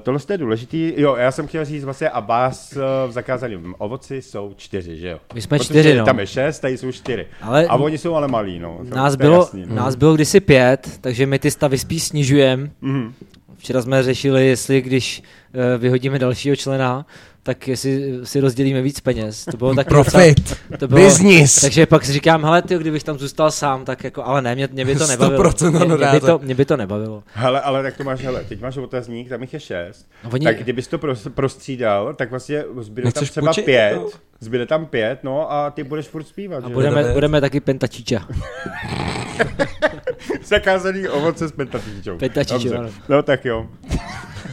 tohle 0.03 0.21
je 0.31 0.39
důležitý. 0.39 0.93
Jo, 0.97 1.17
já 1.17 1.33
jsem 1.33 1.47
chtěl 1.47 1.65
říct 1.65 1.85
vlastně, 1.85 2.09
a 2.09 2.21
vás 2.21 2.73
uh, 2.77 2.83
v 3.11 3.13
zakázaném 3.13 3.75
ovoci 3.79 4.23
jsou 4.23 4.55
čtyři, 4.57 4.97
že 4.97 5.09
jo? 5.09 5.19
My 5.35 5.41
jsme 5.41 5.59
Protože 5.59 5.65
čtyři, 5.65 5.95
no. 5.99 6.05
Tam 6.05 6.19
je 6.19 6.27
šest, 6.27 6.61
tady 6.61 6.79
jsou 6.79 6.93
čtyři. 6.93 7.27
Ale- 7.41 7.67
a 7.67 7.77
oni 7.77 7.99
jsou 7.99 8.15
ale 8.15 8.29
malí, 8.29 8.59
no. 8.59 8.81
To- 8.89 8.97
Nás 8.97 9.13
to 9.13 9.17
bylo, 9.17 9.37
jasný, 9.37 9.65
no. 9.67 9.75
nás 9.75 9.95
bylo 9.95 10.15
kdysi 10.15 10.41
pět, 10.41 10.99
takže 11.01 11.27
my 11.27 11.39
ty 11.39 11.51
stavy 11.51 11.79
spíš 11.79 12.03
snižujeme. 12.03 12.71
Mhm. 12.81 13.15
Včera 13.57 13.83
jsme 13.83 14.03
řešili, 14.03 14.47
jestli 14.47 14.83
když 14.83 15.23
eh, 15.55 15.79
vyhodíme 15.79 16.19
dalšího 16.19 16.57
člena, 16.57 17.07
tak 17.45 17.69
jestli 17.69 18.19
si 18.25 18.41
rozdělíme 18.41 18.83
víc 18.83 19.01
peněz. 19.01 19.45
To 19.45 19.57
bylo 19.57 19.75
taky 19.75 19.89
Profit. 19.89 20.39
docela- 20.41 20.79
to 20.79 20.89
bylo, 20.89 21.01
Business. 21.05 21.61
Takže 21.61 21.87
pak 21.87 22.05
si 22.05 22.13
říkám, 22.13 22.45
hele, 22.45 22.63
ty, 22.63 22.79
kdybych 22.79 23.03
tam 23.03 23.19
zůstal 23.19 23.51
sám, 23.51 23.85
tak 23.85 24.05
jako, 24.05 24.25
ale 24.25 24.43
ne, 24.43 24.55
mě, 24.55 24.69
mě 24.73 24.85
by 24.85 24.97
to 24.97 25.07
nebavilo. 25.13 25.43
100% 25.45 25.71
Mě, 25.87 25.97
mě, 25.97 26.07
by 26.13 26.21
to, 26.21 26.39
mě 26.43 26.55
by 26.55 26.65
to 26.65 26.77
nebavilo. 26.77 27.23
Hele, 27.35 27.61
ale 27.61 27.83
tak 27.83 27.97
to 27.97 28.05
máš, 28.05 28.21
hele, 28.21 28.45
teď 28.49 28.61
máš 28.61 28.77
otazník, 28.77 29.29
tam 29.29 29.41
jich 29.43 29.53
je 29.55 29.61
šest. 29.61 30.07
No, 30.25 30.31
oni- 30.33 30.45
Tak 30.45 30.59
kdybys 30.59 30.89
to 30.89 30.99
pros, 30.99 31.29
prostřídal, 31.35 32.15
tak 32.15 32.31
vlastně 32.31 32.65
zbyde 32.81 33.13
tam 33.13 33.25
třeba 33.25 33.47
půjčit? 33.47 33.65
pět. 33.65 33.95
No. 33.97 34.07
Zbyde 34.41 34.67
tam 34.67 34.87
pět, 34.87 35.19
no 35.25 35.53
a 35.53 35.71
ty 35.71 35.85
budeš 35.85 36.07
furt 36.09 36.25
zpívat, 36.25 36.65
A 36.65 36.69
že? 36.69 36.75
budeme, 36.75 37.13
budeme 37.13 37.41
taky 37.41 37.61
pentačiča. 37.61 38.27
Zakázaný 40.45 41.09
ovoce 41.09 41.49
s 41.49 41.53
Dobře. 42.65 42.77
ano. 42.79 42.89
No 43.09 43.23
tak 43.23 43.45
jo. 43.45 43.69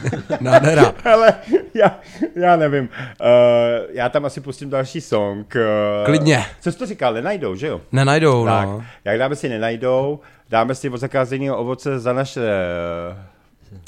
Nádhera. 0.40 0.94
Ale 1.04 1.34
já, 1.74 1.98
já 2.36 2.56
nevím. 2.56 2.88
Uh, 3.20 3.28
já 3.90 4.08
tam 4.08 4.24
asi 4.24 4.40
pustím 4.40 4.70
další 4.70 5.00
song. 5.00 5.54
Uh, 5.56 6.04
Klidně. 6.06 6.44
Co 6.60 6.72
jsi 6.72 6.78
to 6.78 6.86
říkal? 6.86 7.14
Nenajdou, 7.14 7.54
že 7.54 7.66
jo? 7.66 7.80
Nenajdou, 7.92 8.44
Tak, 8.44 8.68
no. 8.68 8.84
jak 9.04 9.18
dáme 9.18 9.36
si 9.36 9.48
nenajdou, 9.48 10.20
dáme 10.50 10.74
si 10.74 10.90
od 10.90 10.96
zakázaného 11.00 11.56
ovoce 11.56 11.98
za 11.98 12.12
naše 12.12 12.40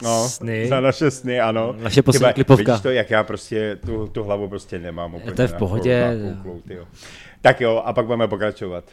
No, 0.03 0.29
Sny. 0.29 0.67
za 0.69 0.81
naše 0.81 1.11
sny, 1.11 1.41
ano. 1.41 1.75
Naše 1.79 2.03
poslední 2.03 2.25
Chyba, 2.27 2.33
klipovka. 2.33 2.73
Vidíš 2.73 2.83
to, 2.83 2.91
jak 2.91 3.11
já 3.11 3.25
prostě 3.25 3.77
tu, 3.87 4.07
tu 4.07 4.25
hlavu 4.25 4.49
prostě 4.49 4.79
nemám 4.79 5.15
úplně. 5.15 5.33
to 5.33 5.43
je 5.43 5.49
v 5.49 5.53
na 5.53 5.59
pohodě. 5.59 6.05
kouklou, 6.35 6.61
tyjo. 6.69 6.85
Tak 7.41 7.61
jo, 7.61 7.83
a 7.85 7.93
pak 7.93 8.07
budeme 8.07 8.29
pokračovat. 8.29 8.85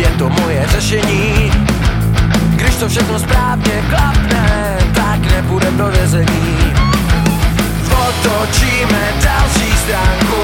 Je 0.00 0.08
to 0.18 0.28
moje 0.28 0.66
řešení. 0.68 1.52
Když 2.56 2.74
to 2.74 2.88
všechno 2.88 3.18
správně 3.18 3.82
klapne, 3.88 4.76
tak 4.94 5.20
nepůjdem 5.32 5.76
do 5.76 5.86
vězení. 5.86 6.72
Otočíme 8.08 9.12
další 9.22 9.76
stránku, 9.76 10.42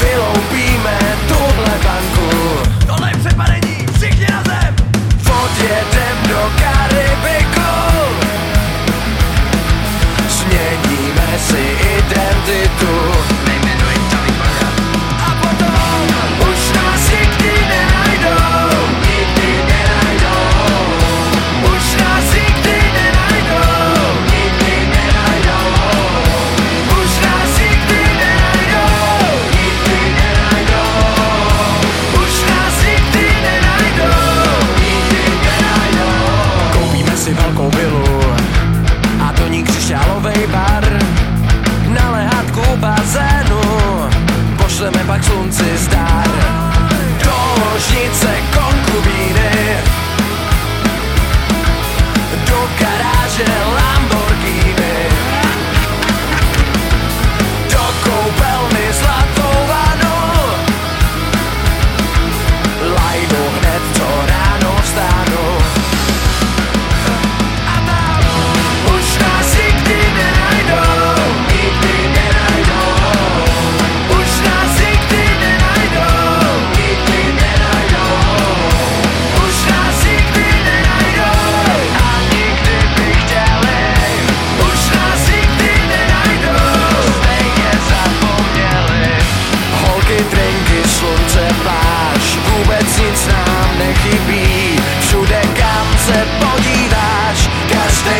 vyloupíme 0.00 0.98
tuhle 1.28 1.74
banku. 1.84 2.30
Tohle 2.86 3.10
je 3.10 3.16
přepadení, 3.16 3.86
všichni 3.96 4.26
na 4.30 4.42
zem! 4.42 4.76
Odjedem 5.44 6.16
do 6.28 6.50
Karibiku 6.58 7.72
Změníme 10.28 11.38
si 11.38 11.62
identitu 11.98 13.35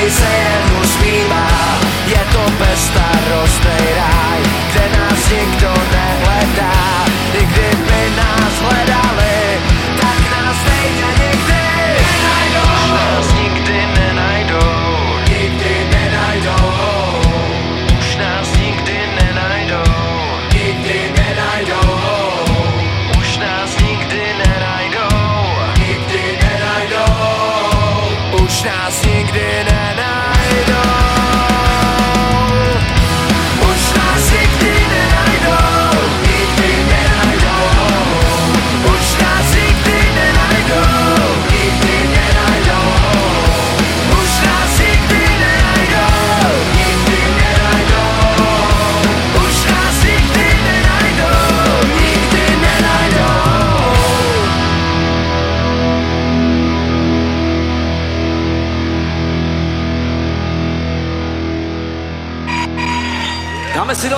Se 0.07 0.25
jen 0.25 0.81
usmívá 0.83 1.49
Je 2.07 2.23
to 2.33 2.39
bezstarostnej 2.59 3.87
ráj. 3.97 4.41
Kde 4.71 4.99
nás 4.99 5.31
nikdo 5.31 5.69
nehledá 5.69 5.96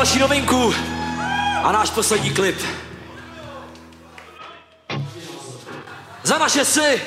další 0.08 0.20
novinku 0.20 0.74
a 1.62 1.72
náš 1.72 1.90
poslední 1.90 2.30
klip. 2.30 2.56
Za 6.22 6.38
naše 6.38 6.64
si! 6.64 7.00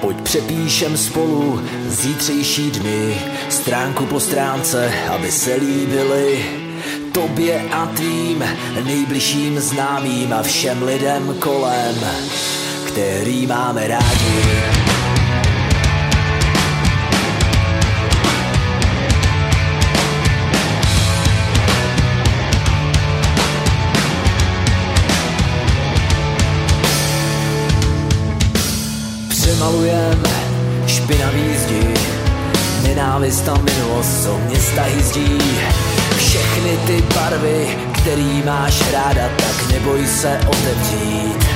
Pojď 0.00 0.20
přepíšem 0.22 0.96
spolu 0.96 1.62
zítřejší 1.86 2.70
dny, 2.70 3.22
stránku 3.48 4.06
po 4.06 4.20
stránce, 4.20 4.92
aby 5.08 5.32
se 5.32 5.54
líbily 5.54 6.44
tobě 7.12 7.68
a 7.72 7.86
tvým 7.86 8.44
nejbližším 8.84 9.60
známým 9.60 10.32
a 10.32 10.42
všem 10.42 10.82
lidem 10.82 11.36
kolem, 11.40 11.96
který 12.86 13.46
máme 13.46 13.88
rádi. 13.88 14.93
Přemalujem 29.64 30.22
špinavý 30.86 31.56
zdi. 31.56 31.94
Nenávist 32.82 33.48
a 33.48 33.54
minulost, 33.54 34.24
co 34.24 34.38
města 34.38 34.82
hyzdí 34.82 35.38
Všechny 36.16 36.76
ty 36.86 37.04
barvy, 37.14 37.78
který 37.92 38.42
máš 38.46 38.92
ráda 38.92 39.28
Tak 39.36 39.70
neboj 39.72 40.06
se 40.06 40.40
otevřít 40.46 41.46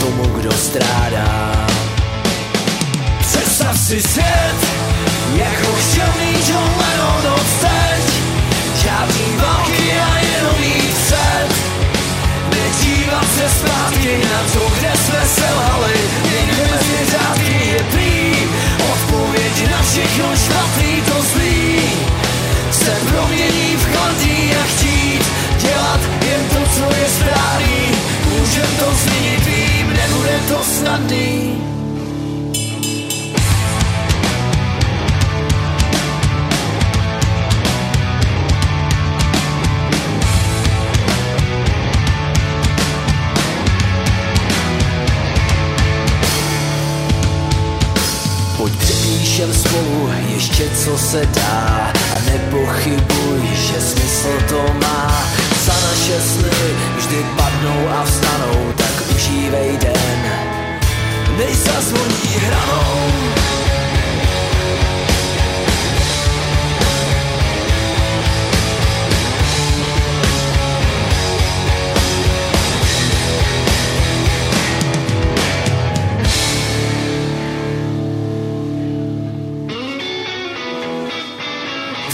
tomu, 0.00 0.38
kdo 0.38 0.52
strádá. 0.52 1.66
Představ 3.20 3.78
si 3.78 4.02
svět, 4.02 4.56
jak 5.34 5.66
ho 5.66 5.72
chtěl 5.72 6.08
mít 6.20 6.48
John 6.48 6.70
Lennon 6.78 7.32
odteď 7.32 8.14
Žádný 8.82 9.36
války 9.36 9.92
a 9.92 10.11
Nedívat 12.72 13.26
se 13.36 13.48
zpátky 13.48 14.20
na 14.32 14.40
to, 14.52 14.72
kde 14.78 14.92
jsme 14.96 15.26
selhali. 15.26 15.94
Někde 16.24 16.62
mezi 16.72 17.10
řádky 17.10 17.68
je 17.68 17.84
prý. 17.84 18.36
Odpověď 18.92 19.70
na 19.70 19.82
všechno 19.82 20.36
špatný 20.36 21.02
to 21.06 21.22
zlý. 21.22 21.80
Se 22.72 22.96
promění 23.10 23.76
v 23.76 23.84
chladný 23.84 24.52
a 24.60 24.64
chtít 24.64 25.22
Dělat 25.58 26.00
jen 26.24 26.48
to, 26.48 26.70
co 26.74 26.96
je 26.96 27.08
správný 27.08 27.86
Můžem 28.28 28.76
to 28.78 28.94
změnit, 28.94 29.46
vím, 29.46 29.92
nebude 29.92 30.40
to 30.48 30.64
snadný 30.64 31.62
přepíšem 49.42 49.54
spolu 49.54 50.10
ještě 50.34 50.68
co 50.84 50.98
se 50.98 51.26
dá. 51.26 51.92
A 52.16 52.30
nepochybuj, 52.30 53.40
že 53.54 53.80
smysl 53.80 54.28
to 54.48 54.66
má. 54.80 55.24
Za 55.64 55.72
naše 55.72 56.20
sny 56.20 56.50
vždy 56.96 57.26
padnou 57.36 57.88
a 57.88 58.04
vstanou 58.04 58.72
Tak 58.76 59.16
užívej 59.16 59.76
den, 59.76 60.32
než 61.38 61.56
zazvoní 61.56 62.36
hranou 62.36 63.12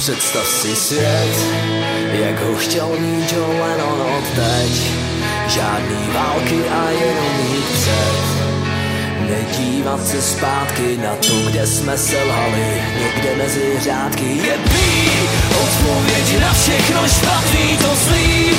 Představ 0.08 0.46
si 0.46 0.76
svět, 0.76 1.36
jak 2.12 2.42
ho 2.42 2.56
chtěl 2.56 2.88
mít 2.98 3.32
John 3.32 3.60
Lennon 3.60 4.00
odteď. 4.18 4.72
Žádný 5.48 6.08
války 6.14 6.60
a 6.68 6.90
jenom 6.90 7.52
jít 7.52 7.64
před. 7.64 8.20
Nedívat 9.30 10.06
se 10.06 10.22
zpátky 10.22 10.96
na 10.96 11.16
to, 11.16 11.50
kde 11.50 11.66
jsme 11.66 11.98
selhali 11.98 12.82
Někde 12.98 13.36
mezi 13.36 13.80
řádky 13.80 14.24
je 14.24 14.58
prý. 14.64 15.10
Odpověď 15.62 16.40
na 16.40 16.52
všechno 16.52 17.08
špatný 17.08 17.76
to 17.76 17.94
zlý. 17.94 18.50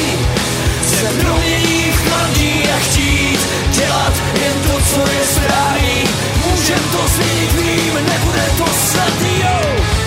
Se 0.88 1.22
promění 1.22 1.91
v 1.91 2.10
chladný 2.10 2.64
a 2.76 2.80
chtít 2.80 3.39
Dělat 3.72 4.14
jen 4.41 4.54
to, 4.68 4.82
co 4.93 5.12
je 5.12 5.26
správný. 5.26 6.04
Můžem 6.52 6.84
to 6.91 7.08
změnit, 7.08 7.54
vím, 7.54 7.93
nebude 7.93 8.45
to 8.58 8.66
snadný, 8.66 9.39
jo. 9.39 9.99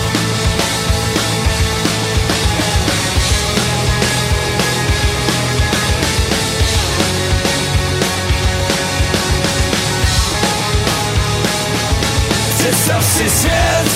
Představ 12.73 13.05
si 13.05 13.29
svět, 13.29 13.87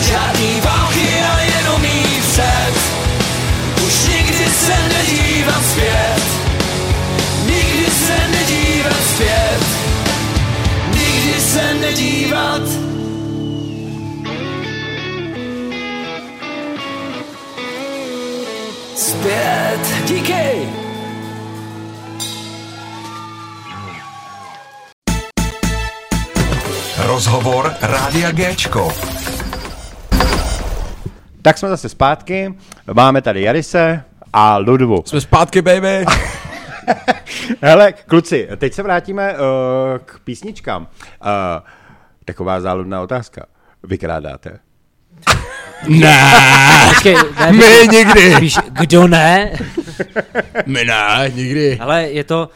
žádný 0.00 0.60
války 0.60 1.08
a 1.32 1.40
jenom 1.40 1.84
jít 1.84 2.24
před. 2.32 2.74
Už 3.86 4.08
nikdy 4.08 4.44
se 4.50 4.74
nedívat 4.88 5.64
zpět, 5.64 6.22
nikdy 7.46 7.86
se 7.90 8.16
nedívat 8.30 8.96
zpět, 9.14 9.60
nikdy 10.94 11.40
se 11.40 11.74
nedívat. 11.74 12.62
Zpět, 18.96 19.80
díky! 20.06 20.79
Rozhovor 27.30 27.74
Rádia 27.80 28.32
Géčko. 28.32 28.92
Tak 31.42 31.58
jsme 31.58 31.68
zase 31.68 31.88
zpátky, 31.88 32.54
máme 32.92 33.22
tady 33.22 33.42
Jarise 33.42 34.04
a 34.32 34.56
Ludvu. 34.56 35.02
Jsme 35.06 35.20
zpátky, 35.20 35.62
baby. 35.62 36.04
Hele, 37.62 37.92
kluci, 37.92 38.48
teď 38.56 38.72
se 38.74 38.82
vrátíme 38.82 39.32
uh, 39.32 39.38
k 40.04 40.20
písničkám. 40.24 40.82
Uh, 40.82 41.28
taková 42.24 42.60
záludná 42.60 43.02
otázka. 43.02 43.46
Vykrádáte? 43.82 44.58
ne, 45.88 46.88
Počkej, 46.88 47.16
ne, 47.40 47.52
my 47.52 47.88
nikdy. 47.92 48.36
Víš, 48.40 48.58
kdo 48.70 49.08
ne? 49.08 49.52
My 50.66 50.84
ne, 50.84 51.30
nikdy. 51.34 51.78
Ale 51.80 52.02
je 52.02 52.24
to 52.24 52.48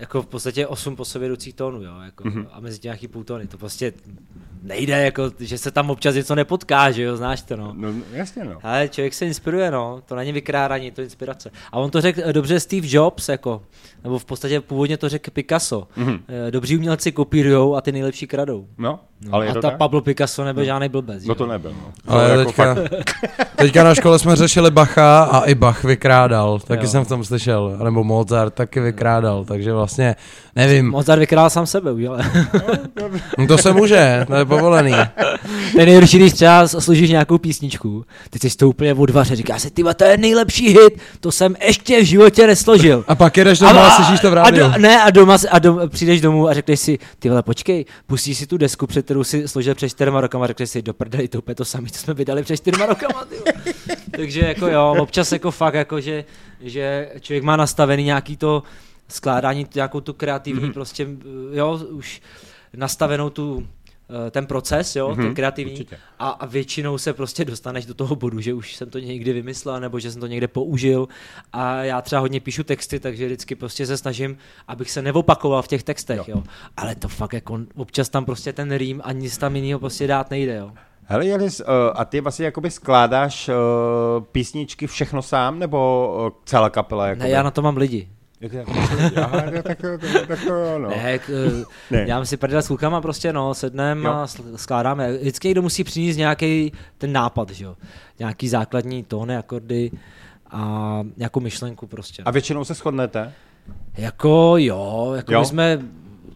jako 0.00 0.22
v 0.22 0.26
podstatě 0.26 0.66
8 0.66 0.96
po 0.96 1.04
sobě 1.04 1.28
jdoucích 1.28 1.54
tónů, 1.54 1.82
jo, 1.82 1.92
jako, 2.04 2.24
Mhm. 2.28 2.38
mm-hmm. 2.42 2.46
a 2.52 2.60
mezi 2.60 2.78
tím 2.78 2.88
nějaký 2.88 3.08
půl 3.08 3.24
tóny, 3.24 3.46
to 3.46 3.58
prostě 3.58 3.92
nejde, 4.62 5.04
jako, 5.04 5.30
že 5.40 5.58
se 5.58 5.70
tam 5.70 5.90
občas 5.90 6.14
něco 6.14 6.34
nepotká, 6.34 6.90
že 6.90 7.02
jo, 7.02 7.16
znáš 7.16 7.42
to, 7.42 7.56
no. 7.56 7.72
No, 7.76 7.88
jasně 8.12 8.44
no. 8.44 8.58
Ale 8.62 8.88
člověk 8.88 9.14
se 9.14 9.26
inspiruje, 9.26 9.70
no, 9.70 10.02
to 10.06 10.14
není 10.16 10.32
vykrádání, 10.32 10.84
je 10.84 10.90
to 10.92 11.02
inspirace. 11.02 11.50
A 11.72 11.76
on 11.78 11.90
to 11.90 12.00
řekl 12.00 12.20
eh, 12.24 12.32
dobře 12.32 12.60
Steve 12.60 12.86
Jobs, 12.90 13.28
jako, 13.28 13.62
nebo 14.04 14.18
v 14.18 14.24
podstatě 14.24 14.60
původně 14.60 14.96
to 14.96 15.08
řekl 15.08 15.30
Picasso. 15.30 15.88
Mhm. 15.96 16.08
Mm-hmm. 16.12 16.50
Dobří 16.50 16.76
umělci 16.76 17.12
kopírujou 17.12 17.76
a 17.76 17.80
ty 17.80 17.92
nejlepší 17.92 18.26
kradou. 18.26 18.66
No, 18.78 19.00
ale 19.30 19.44
je 19.46 19.50
a 19.50 19.54
to 19.54 19.60
ta 19.60 19.68
tak? 19.70 19.78
Pablo 19.78 20.00
Picasso 20.00 20.44
nebyl 20.44 20.64
žádný 20.64 20.88
blbec. 20.88 21.24
No 21.24 21.34
to 21.34 21.46
nebyl. 21.46 21.72
No. 21.72 21.92
Ale 22.06 22.24
To 22.28 22.38
jako 22.38 22.44
teďka, 22.50 22.74
fakt- 22.74 22.90
teďka 23.56 23.84
na 23.84 23.94
škole 23.94 24.18
jsme 24.18 24.36
řešili 24.36 24.70
Bacha 24.70 25.22
a 25.24 25.40
i 25.44 25.54
Bach 25.54 25.84
vykrádal, 25.84 26.58
taky 26.58 26.84
Jo. 26.84 26.90
jsem 26.90 27.04
v 27.04 27.08
tom 27.08 27.24
slyšel, 27.24 27.76
nebo 27.84 28.04
Mozart 28.04 28.54
taky 28.54 28.80
vykrádal, 28.80 29.44
takže 29.44 29.72
vlastně 29.72 29.89
nevím, 30.56 30.90
Mozart 30.90 31.18
vykrál 31.18 31.50
sám 31.50 31.66
sebe, 31.66 31.90
ale 32.08 32.30
no 33.38 33.46
to 33.46 33.58
se 33.58 33.72
může, 33.72 34.24
to 34.26 34.34
je 34.34 34.44
povolený. 34.44 34.94
je 35.78 35.86
nejhorší, 35.86 36.18
když 36.18 36.32
třeba 36.32 36.68
složíš 36.68 37.10
nějakou 37.10 37.38
písničku, 37.38 38.04
ty 38.30 38.50
jsi 38.50 38.56
to 38.56 38.68
úplně 38.68 38.94
odvaře, 38.94 39.36
říkáš 39.36 39.62
si, 39.62 39.70
ty 39.70 39.82
to 39.96 40.04
je 40.04 40.16
nejlepší 40.16 40.68
hit, 40.68 41.00
to 41.20 41.32
jsem 41.32 41.56
ještě 41.66 42.00
v 42.00 42.04
životě 42.04 42.46
nesložil. 42.46 43.04
A 43.08 43.14
pak 43.14 43.36
jedeš 43.36 43.58
doma 43.58 43.86
a 43.86 43.90
slyšíš 43.90 44.20
to 44.20 44.30
v 44.30 44.32
a 44.32 44.34
rádiu. 44.34 44.68
do, 44.68 44.78
ne, 44.78 45.02
a 45.02 45.10
doma, 45.10 45.36
a 45.50 45.58
dom, 45.58 45.80
přijdeš 45.88 46.20
domů 46.20 46.48
a 46.48 46.54
řekneš 46.54 46.80
si, 46.80 46.98
ty 47.18 47.28
vole, 47.28 47.42
počkej, 47.42 47.84
pustíš 48.06 48.38
si 48.38 48.46
tu 48.46 48.56
desku, 48.56 48.86
před 48.86 49.04
kterou 49.04 49.24
si 49.24 49.48
složil 49.48 49.74
před 49.74 49.88
čtyřma 49.88 50.20
rokama 50.20 50.44
a 50.44 50.46
řekneš 50.46 50.70
si, 50.70 50.82
do 50.82 50.94
prdeli, 50.94 51.28
to 51.28 51.38
úplně 51.38 51.54
to 51.54 51.64
samé, 51.64 51.88
co 51.90 51.98
jsme 51.98 52.14
vydali 52.14 52.42
před 52.42 52.56
čtyřma 52.56 52.86
rokama. 52.86 53.24
Takže 54.16 54.40
jako 54.40 54.66
jo, 54.66 54.96
občas 54.98 55.32
jako 55.32 55.50
fakt, 55.50 55.74
jako 55.74 56.00
že, 56.00 56.24
že 56.60 57.08
člověk 57.20 57.44
má 57.44 57.56
nastavený 57.56 58.04
nějaký 58.04 58.36
to 58.36 58.62
skládání, 59.12 59.66
nějakou 59.74 60.00
tu 60.00 60.12
kreativní 60.12 60.60
Mhm. 60.60 60.70
mm-hmm. 60.70 60.74
prostě, 60.74 61.06
jo, 61.52 61.80
už 61.90 62.20
nastavenou 62.76 63.30
tu 63.30 63.66
eh, 64.26 64.30
ten 64.30 64.46
proces, 64.46 64.96
jo, 64.96 65.14
ten 65.16 65.34
kreativní 65.34 65.72
určitě. 65.72 65.96
a, 66.18 66.28
a 66.30 66.46
většinou 66.46 66.98
se 66.98 67.12
prostě 67.12 67.44
dostaneš 67.44 67.86
do 67.86 67.94
toho 67.94 68.16
bodu, 68.16 68.40
že 68.40 68.54
už 68.54 68.76
jsem 68.76 68.90
to 68.90 68.98
někdy 68.98 69.32
vymyslel, 69.32 69.80
nebo 69.80 69.98
že 69.98 70.12
jsem 70.12 70.20
to 70.20 70.26
někde 70.26 70.48
použil 70.48 71.08
a 71.52 71.82
já 71.82 72.02
třeba 72.02 72.20
hodně 72.20 72.40
píšu 72.40 72.64
texty, 72.64 73.00
takže 73.00 73.26
vždycky 73.26 73.54
prostě 73.54 73.86
se 73.86 73.96
snažím, 73.96 74.36
abych 74.68 74.90
se 74.90 75.02
neopakoval 75.02 75.62
v 75.62 75.68
těch 75.68 75.82
textech, 75.82 76.18
jo. 76.18 76.24
jo. 76.28 76.42
Ale 76.76 76.94
to 76.94 77.08
fakt 77.08 77.32
jako 77.32 77.58
občas 77.76 78.08
tam 78.08 78.24
prostě 78.24 78.52
ten 78.52 78.72
rým 78.76 79.00
a 79.04 79.12
nic 79.12 79.38
tam 79.38 79.56
jiného 79.56 79.80
prostě 79.80 80.06
dát 80.06 80.30
nejde, 80.30 80.54
jo. 80.56 80.72
Hele, 81.04 81.26
Janis, 81.26 81.60
uh, 81.60 81.66
a 81.94 82.04
ty 82.04 82.20
vlastně 82.20 82.44
jakoby 82.44 82.70
skládáš 82.70 83.50
písničky 84.32 84.86
všechno 84.86 85.22
sám, 85.22 85.58
nebo 85.58 86.32
celá 86.44 86.70
kapela? 86.70 87.06
Jakoby? 87.06 87.24
Ne, 87.24 87.30
já 87.30 87.42
na 87.42 87.50
to 87.50 87.62
mám 87.62 87.76
lidi. 87.76 88.08
Jak, 88.40 88.52
jak, 88.52 88.68
aha, 89.16 89.42
no, 89.54 89.62
tak, 89.62 89.78
to- 89.80 89.98
tak, 90.28 90.44
to 90.44 90.54
jo, 90.54 90.78
no. 90.78 90.88
Ne, 90.88 91.18
k, 91.18 91.28
Ne. 91.90 91.98
ne. 91.98 92.04
dělám 92.06 92.26
si 92.26 92.36
prdele 92.36 92.62
s 92.62 92.66
klukama 92.66 93.00
prostě, 93.00 93.32
no, 93.32 93.54
sednem 93.54 94.04
Jo. 94.04 94.10
a 94.12 94.26
skládáme. 94.56 95.12
Vždycky 95.12 95.48
někdo 95.48 95.62
musí 95.62 95.84
přinést 95.84 96.16
nějaký 96.16 96.72
ten 96.98 97.12
nápad, 97.12 97.50
že 97.50 97.64
jo. 97.64 97.76
Nějaký 98.18 98.48
základní 98.48 99.02
tóny, 99.04 99.36
akordy 99.36 99.90
a 100.50 101.00
nějakou 101.16 101.40
myšlenku 101.40 101.86
prostě. 101.86 102.22
A 102.22 102.30
většinou 102.30 102.64
se 102.64 102.74
shodnete? 102.74 103.32
Jako 103.96 104.54
jo, 104.56 105.12
jako 105.16 105.32
jo? 105.32 105.40
my 105.40 105.46
jsme 105.46 105.78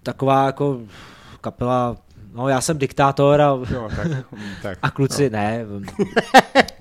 taková 0.03 0.47
jako 0.47 0.81
kapela, 1.41 1.97
no 2.35 2.49
já 2.49 2.61
jsem 2.61 2.79
diktátor 2.79 3.41
a, 3.41 3.45
Jo, 3.71 3.89
tak, 3.97 4.07
tak. 4.63 4.79
a 4.83 4.91
kluci 4.91 5.31
ne, 5.31 5.65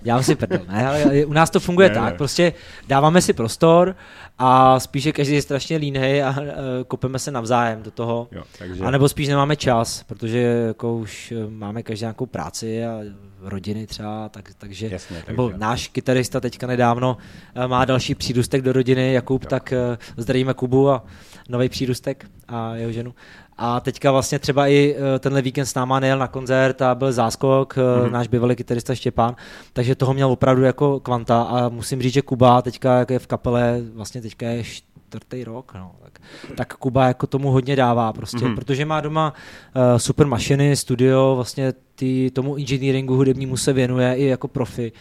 dělám 0.01 0.24
si 0.24 0.36
prdel, 0.36 0.60
ne, 0.68 0.88
ale 0.88 1.26
u 1.26 1.34
nás 1.34 1.49
to 1.49 1.60
funguje 1.60 1.89
Ne, 1.89 1.95
ne, 1.95 2.01
ne. 2.01 2.08
tak, 2.08 2.18
prostě 2.18 2.54
dáváme 2.88 3.22
si 3.22 3.34
prostor 3.34 3.95
a 4.39 4.80
spíš 4.80 5.04
je 5.06 5.12
každý 5.14 5.34
je 5.34 5.41
strašně 5.41 5.78
línej 5.78 6.24
a 6.24 6.30
uh, 6.30 6.45
kopeme 6.88 7.20
se 7.20 7.32
navzájem 7.32 7.84
do 7.84 7.91
toho. 7.91 8.28
Jo, 8.32 8.43
takže... 8.60 8.84
A 8.84 8.91
nebo 8.91 9.10
spíš 9.10 9.28
nemáme 9.28 9.56
čas, 9.56 10.04
protože 10.04 10.39
jako 10.39 10.95
už 10.95 11.32
eh, 11.32 11.49
máme 11.49 11.84
každý 11.84 12.04
nějakou 12.04 12.26
práci 12.26 12.86
a 12.86 12.99
rodiny 13.41 13.88
třeba, 13.88 14.30
tak, 14.30 14.49
takže, 14.58 14.89
Jasně, 14.91 15.24
nebo 15.28 15.47
takže- 15.47 15.60
náš 15.60 15.88
kytarista 15.88 16.39
teďka 16.39 16.68
nedávno 16.68 17.18
eh, 17.56 17.68
má 17.68 17.86
další 17.86 18.16
přírůstek 18.16 18.62
do 18.62 18.74
rodiny, 18.74 19.14
Jakub, 19.14 19.45
tak 19.45 19.74
eh, 19.74 19.97
zdravíme 20.18 20.54
Kubu 20.54 20.89
a 20.89 21.04
nový 21.49 21.70
přírůstek 21.70 22.26
a 22.47 22.76
jeho 22.76 22.91
ženu. 22.91 23.14
A 23.58 23.80
teďka 23.80 24.12
vlastně 24.12 24.39
třeba 24.39 24.68
i 24.68 24.95
eh, 24.97 25.20
tenhle 25.20 25.41
víkend 25.41 25.66
s 25.66 25.74
náma 25.74 25.99
nejel 25.99 26.18
na 26.18 26.28
koncert 26.28 26.82
a 26.82 26.95
byl 26.95 27.12
záskok, 27.12 27.76
mm-hmm. 27.78 28.12
náš 28.12 28.28
bývalý 28.28 28.56
kytarista 28.56 28.95
Štěpán, 28.95 29.36
takže 29.74 29.95
toho 29.95 30.14
měl 30.14 30.32
opravdu 30.32 30.64
jako 30.64 30.99
kvanta 30.99 31.41
a 31.41 31.70
musím 31.70 32.01
říct, 32.01 32.14
že 32.14 32.22
Kuba 32.22 32.62
teďka 32.62 32.99
jak 32.99 33.10
je 33.10 33.20
v 33.20 33.28
kapele, 33.28 33.82
vlastně 33.93 34.22
teďka 34.22 34.47
je 34.47 34.64
čtvrtý 34.64 35.43
rok, 35.43 35.72
no, 35.76 35.91
tak, 36.04 36.20
tak 36.56 36.74
Kuba 36.74 37.08
jako 37.08 37.28
tomu 37.28 37.51
hodně 37.51 37.76
dává 37.76 38.14
prostě, 38.14 38.38
mm-hmm. 38.38 38.56
protože 38.56 38.86
má 38.86 39.01
doma 39.01 39.34
uh, 39.76 39.97
super 39.97 40.28
mašiny, 40.28 40.76
studio, 40.76 41.34
vlastně 41.36 41.74
ty, 41.95 42.32
tomu 42.32 42.56
engineeringu 42.56 43.16
hudebnímu 43.16 43.58
se 43.58 43.74
věnuje 43.74 44.16
i 44.16 44.26
jako 44.26 44.47
profi 44.47 44.91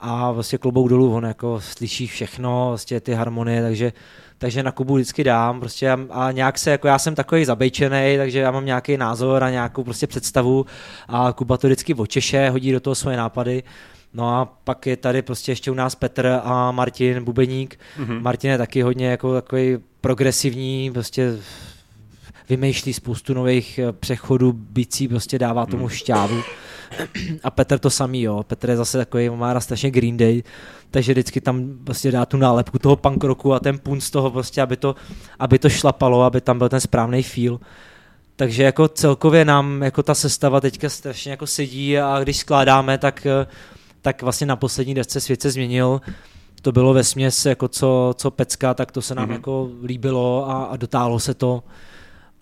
a 0.00 0.30
vlastně 0.30 0.58
klobouk 0.58 0.88
dolů, 0.88 1.14
on 1.14 1.24
jako 1.24 1.60
slyší 1.60 2.06
všechno, 2.06 2.66
vlastně 2.68 3.00
ty 3.00 3.14
harmonie, 3.14 3.62
takže 3.62 3.92
takže 4.42 4.62
na 4.62 4.72
Kubu 4.72 4.94
vždycky 4.94 5.24
dám 5.24 5.60
prostě 5.60 5.90
a, 6.10 6.32
nějak 6.32 6.58
se, 6.58 6.70
jako 6.70 6.88
já 6.88 6.98
jsem 6.98 7.14
takový 7.14 7.44
zabejčený, 7.44 8.16
takže 8.16 8.38
já 8.38 8.50
mám 8.50 8.66
nějaký 8.66 8.96
názor 8.96 9.44
a 9.44 9.50
nějakou 9.50 9.84
prostě 9.84 10.06
představu 10.06 10.66
a 11.08 11.32
Kuba 11.32 11.56
to 11.56 11.66
vždycky 11.66 11.94
očeše, 11.94 12.50
hodí 12.50 12.72
do 12.72 12.80
toho 12.80 12.94
svoje 12.94 13.16
nápady. 13.16 13.62
No 14.14 14.28
a 14.36 14.44
pak 14.64 14.86
je 14.86 14.96
tady 14.96 15.22
prostě 15.22 15.52
ještě 15.52 15.70
u 15.70 15.74
nás 15.74 15.94
Petr 15.94 16.40
a 16.44 16.70
Martin 16.70 17.24
Bubeník. 17.24 17.78
Mm-hmm. 17.98 18.20
Martin 18.22 18.50
je 18.50 18.58
taky 18.58 18.82
hodně 18.82 19.06
jako 19.06 19.34
takový 19.34 19.78
progresivní, 20.00 20.90
prostě 20.92 21.32
vymýšlí 22.48 22.92
spoustu 22.92 23.34
nových 23.34 23.78
eh, 23.78 23.92
přechodů, 23.92 24.52
bicí, 24.52 25.08
prostě 25.08 25.38
dává 25.38 25.66
tomu 25.66 25.88
šťávu. 25.88 26.42
A 27.42 27.50
Petr 27.50 27.78
to 27.78 27.90
samý, 27.90 28.22
jo. 28.22 28.42
Petr 28.42 28.70
je 28.70 28.76
zase 28.76 28.98
takový, 28.98 29.30
má 29.30 29.60
strašně 29.60 29.90
Green 29.90 30.16
Day, 30.16 30.42
takže 30.90 31.12
vždycky 31.12 31.40
tam 31.40 31.78
prostě 31.84 32.10
dá 32.10 32.26
tu 32.26 32.36
nálepku 32.36 32.78
toho 32.78 32.96
punk 32.96 33.24
rocku 33.24 33.54
a 33.54 33.60
ten 33.60 33.78
punc 33.78 34.10
toho 34.10 34.30
prostě, 34.30 34.62
aby 34.62 34.76
to, 34.76 34.94
aby 35.38 35.58
to 35.58 35.68
šlapalo, 35.68 36.22
aby 36.22 36.40
tam 36.40 36.58
byl 36.58 36.68
ten 36.68 36.80
správný 36.80 37.22
feel. 37.22 37.60
Takže 38.36 38.62
jako 38.62 38.88
celkově 38.88 39.44
nám 39.44 39.82
jako 39.82 40.02
ta 40.02 40.14
sestava 40.14 40.60
teďka 40.60 40.88
strašně 40.88 41.30
jako 41.30 41.46
sedí 41.46 41.98
a 41.98 42.18
když 42.22 42.36
skládáme, 42.36 42.98
tak, 42.98 43.26
eh, 43.26 43.46
tak 44.02 44.22
vlastně 44.22 44.46
na 44.46 44.56
poslední 44.56 44.94
desce 44.94 45.20
svět 45.20 45.42
se 45.42 45.50
změnil. 45.50 46.00
To 46.62 46.72
bylo 46.72 46.94
ve 46.94 47.04
směs 47.04 47.46
jako 47.46 47.68
co, 47.68 48.14
co 48.16 48.30
pecka, 48.30 48.74
tak 48.74 48.92
to 48.92 49.02
se 49.02 49.14
nám 49.14 49.28
mm-hmm. 49.28 49.32
jako 49.32 49.70
líbilo 49.84 50.50
a, 50.50 50.64
a 50.64 50.76
dotáhlo 50.76 51.20
se 51.20 51.34
to 51.34 51.62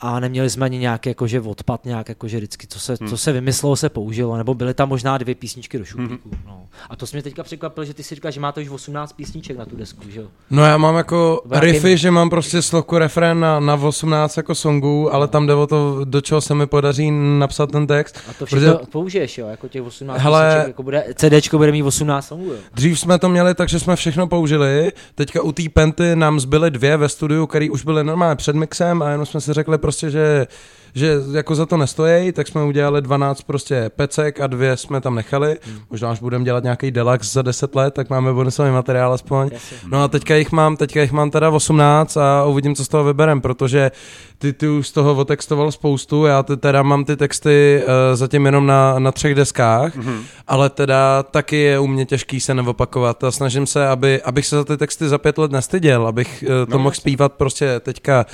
a 0.00 0.20
neměli 0.20 0.50
jsme 0.50 0.64
ani 0.64 0.78
nějaký 0.78 1.08
jakože 1.08 1.40
odpad, 1.40 1.84
nějak 1.84 2.08
jakože 2.08 2.36
vždycky, 2.36 2.66
co 2.66 2.80
se, 2.80 2.96
hmm. 3.00 3.08
co 3.08 3.16
se 3.16 3.32
vymyslelo, 3.32 3.76
se 3.76 3.88
použilo, 3.88 4.36
nebo 4.36 4.54
byly 4.54 4.74
tam 4.74 4.88
možná 4.88 5.18
dvě 5.18 5.34
písničky 5.34 5.78
do 5.78 5.84
šuplíku. 5.84 6.28
Hmm. 6.32 6.40
No. 6.46 6.66
A 6.90 6.96
to 6.96 7.06
jsi 7.06 7.16
mě 7.16 7.22
teďka 7.22 7.42
překvapil, 7.42 7.84
že 7.84 7.94
ty 7.94 8.02
si 8.02 8.14
říkal, 8.14 8.30
že 8.30 8.40
máte 8.40 8.60
už 8.60 8.68
18 8.68 9.12
písniček 9.12 9.58
na 9.58 9.64
tu 9.64 9.76
desku, 9.76 10.02
že 10.08 10.20
jo? 10.20 10.26
No 10.50 10.64
já 10.64 10.76
mám 10.76 10.96
jako 10.96 11.42
riffy, 11.50 11.96
že 11.96 12.10
mám 12.10 12.30
prostě 12.30 12.62
sloku 12.62 12.98
refrén 12.98 13.40
na, 13.40 13.60
na 13.60 13.74
18 13.74 14.36
jako 14.36 14.54
songů, 14.54 15.14
ale 15.14 15.28
tam 15.28 15.46
jde 15.46 15.54
o 15.54 15.66
to, 15.66 16.04
do 16.04 16.20
čeho 16.20 16.40
se 16.40 16.54
mi 16.54 16.66
podaří 16.66 17.10
napsat 17.38 17.70
ten 17.70 17.86
text. 17.86 18.18
A 18.30 18.32
to 18.32 18.46
všechno 18.46 18.74
protože... 18.74 18.90
použiješ, 18.90 19.38
jo, 19.38 19.46
jako 19.46 19.68
těch 19.68 19.82
18 19.82 20.20
Hele- 20.20 20.46
písniček, 20.46 20.68
jako 20.68 20.82
bude, 20.82 21.04
CDčko 21.14 21.58
bude 21.58 21.72
mít 21.72 21.82
18 21.82 22.26
songů, 22.26 22.44
jo. 22.44 22.58
Dřív 22.74 23.00
jsme 23.00 23.18
to 23.18 23.28
měli 23.28 23.54
tak, 23.54 23.68
že 23.68 23.80
jsme 23.80 23.96
všechno 23.96 24.26
použili, 24.26 24.92
teďka 25.14 25.42
u 25.42 25.52
té 25.52 25.62
penty 25.72 26.16
nám 26.16 26.40
zbyly 26.40 26.70
dvě 26.70 26.96
ve 26.96 27.08
studiu, 27.08 27.46
které 27.46 27.70
už 27.70 27.84
byly 27.84 28.04
normálně 28.04 28.36
před 28.36 28.56
mixem 28.56 29.02
a 29.02 29.10
jenom 29.10 29.26
jsme 29.26 29.40
si 29.40 29.52
řekli 29.52 29.78
prostě, 29.90 30.10
že 30.10 30.46
že 30.94 31.14
jako 31.32 31.54
za 31.54 31.66
to 31.66 31.76
nestojí, 31.76 32.32
tak 32.32 32.48
jsme 32.48 32.64
udělali 32.64 33.02
12 33.02 33.42
prostě 33.42 33.90
pecek 33.96 34.40
a 34.40 34.46
dvě 34.46 34.76
jsme 34.76 35.00
tam 35.00 35.14
nechali. 35.14 35.58
Možná 35.90 36.10
až 36.10 36.20
budeme 36.20 36.44
dělat 36.44 36.62
nějaký 36.62 36.90
deluxe 36.90 37.30
za 37.32 37.42
10 37.42 37.74
let, 37.74 37.94
tak 37.94 38.10
máme 38.10 38.32
bonusový 38.32 38.70
materiál 38.70 39.12
aspoň. 39.12 39.50
No 39.86 40.02
a 40.02 40.08
teďka 40.08 40.34
jich 40.34 40.52
mám, 40.52 40.76
teďka 40.76 41.00
jich 41.00 41.12
mám 41.12 41.30
teda 41.30 41.50
18 41.50 42.16
a 42.16 42.44
uvidím, 42.44 42.74
co 42.74 42.84
z 42.84 42.88
toho 42.88 43.04
vyberem, 43.04 43.40
protože 43.40 43.90
ty, 44.38 44.52
ty 44.52 44.68
už 44.68 44.88
z 44.88 44.92
toho 44.92 45.14
otextoval 45.14 45.72
spoustu, 45.72 46.24
já 46.24 46.42
ty, 46.42 46.56
teda 46.56 46.82
mám 46.82 47.04
ty 47.04 47.16
texty 47.16 47.82
uh, 47.82 48.16
zatím 48.16 48.46
jenom 48.46 48.66
na, 48.66 48.98
na 48.98 49.12
třech 49.12 49.34
deskách, 49.34 49.96
mm-hmm. 49.96 50.20
ale 50.46 50.70
teda 50.70 51.22
taky 51.22 51.56
je 51.56 51.78
u 51.78 51.86
mě 51.86 52.06
těžký 52.06 52.40
se 52.40 52.54
neopakovat 52.54 53.24
a 53.24 53.30
snažím 53.30 53.66
se, 53.66 53.88
aby, 53.88 54.22
abych 54.22 54.46
se 54.46 54.56
za 54.56 54.64
ty 54.64 54.76
texty 54.76 55.08
za 55.08 55.18
pět 55.18 55.38
let 55.38 55.52
nestyděl, 55.52 56.06
abych 56.06 56.44
uh, 56.46 56.48
to 56.48 56.76
no, 56.76 56.78
mohl 56.78 56.94
zpívat 56.94 57.32
prostě 57.32 57.80
teďka, 57.80 58.26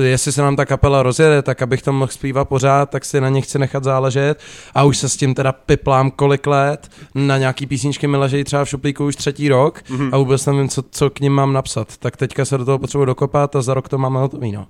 jestli 0.00 0.32
se 0.32 0.42
nám 0.42 0.56
ta 0.56 0.66
kapela 0.66 0.93
rozjede, 1.02 1.42
tak 1.42 1.62
abych 1.62 1.82
to 1.82 1.92
mohl 1.92 2.12
zpívat 2.12 2.48
pořád, 2.48 2.90
tak 2.90 3.04
si 3.04 3.20
na 3.20 3.28
ně 3.28 3.40
chci 3.40 3.58
nechat 3.58 3.84
záležet 3.84 4.40
a 4.74 4.84
už 4.84 4.98
se 4.98 5.08
s 5.08 5.16
tím 5.16 5.34
teda 5.34 5.52
piplám 5.52 6.10
kolik 6.10 6.46
let, 6.46 6.90
na 7.14 7.38
nějaký 7.38 7.66
písničky 7.66 8.06
mi 8.06 8.16
ležejí 8.16 8.44
třeba 8.44 8.64
v 8.64 8.68
šuplíku 8.68 9.06
už 9.06 9.16
třetí 9.16 9.48
rok 9.48 9.82
mm-hmm. 9.82 10.10
a 10.12 10.16
vůbec 10.16 10.46
nevím, 10.46 10.68
co, 10.68 10.82
co 10.90 11.10
k 11.10 11.20
ním 11.20 11.32
mám 11.32 11.52
napsat, 11.52 11.96
tak 11.96 12.16
teďka 12.16 12.44
se 12.44 12.58
do 12.58 12.64
toho 12.64 12.78
potřebuji 12.78 13.04
dokopat 13.04 13.56
a 13.56 13.62
za 13.62 13.74
rok 13.74 13.88
to 13.88 13.98
máme 13.98 14.20
hotový, 14.20 14.52
no. 14.52 14.66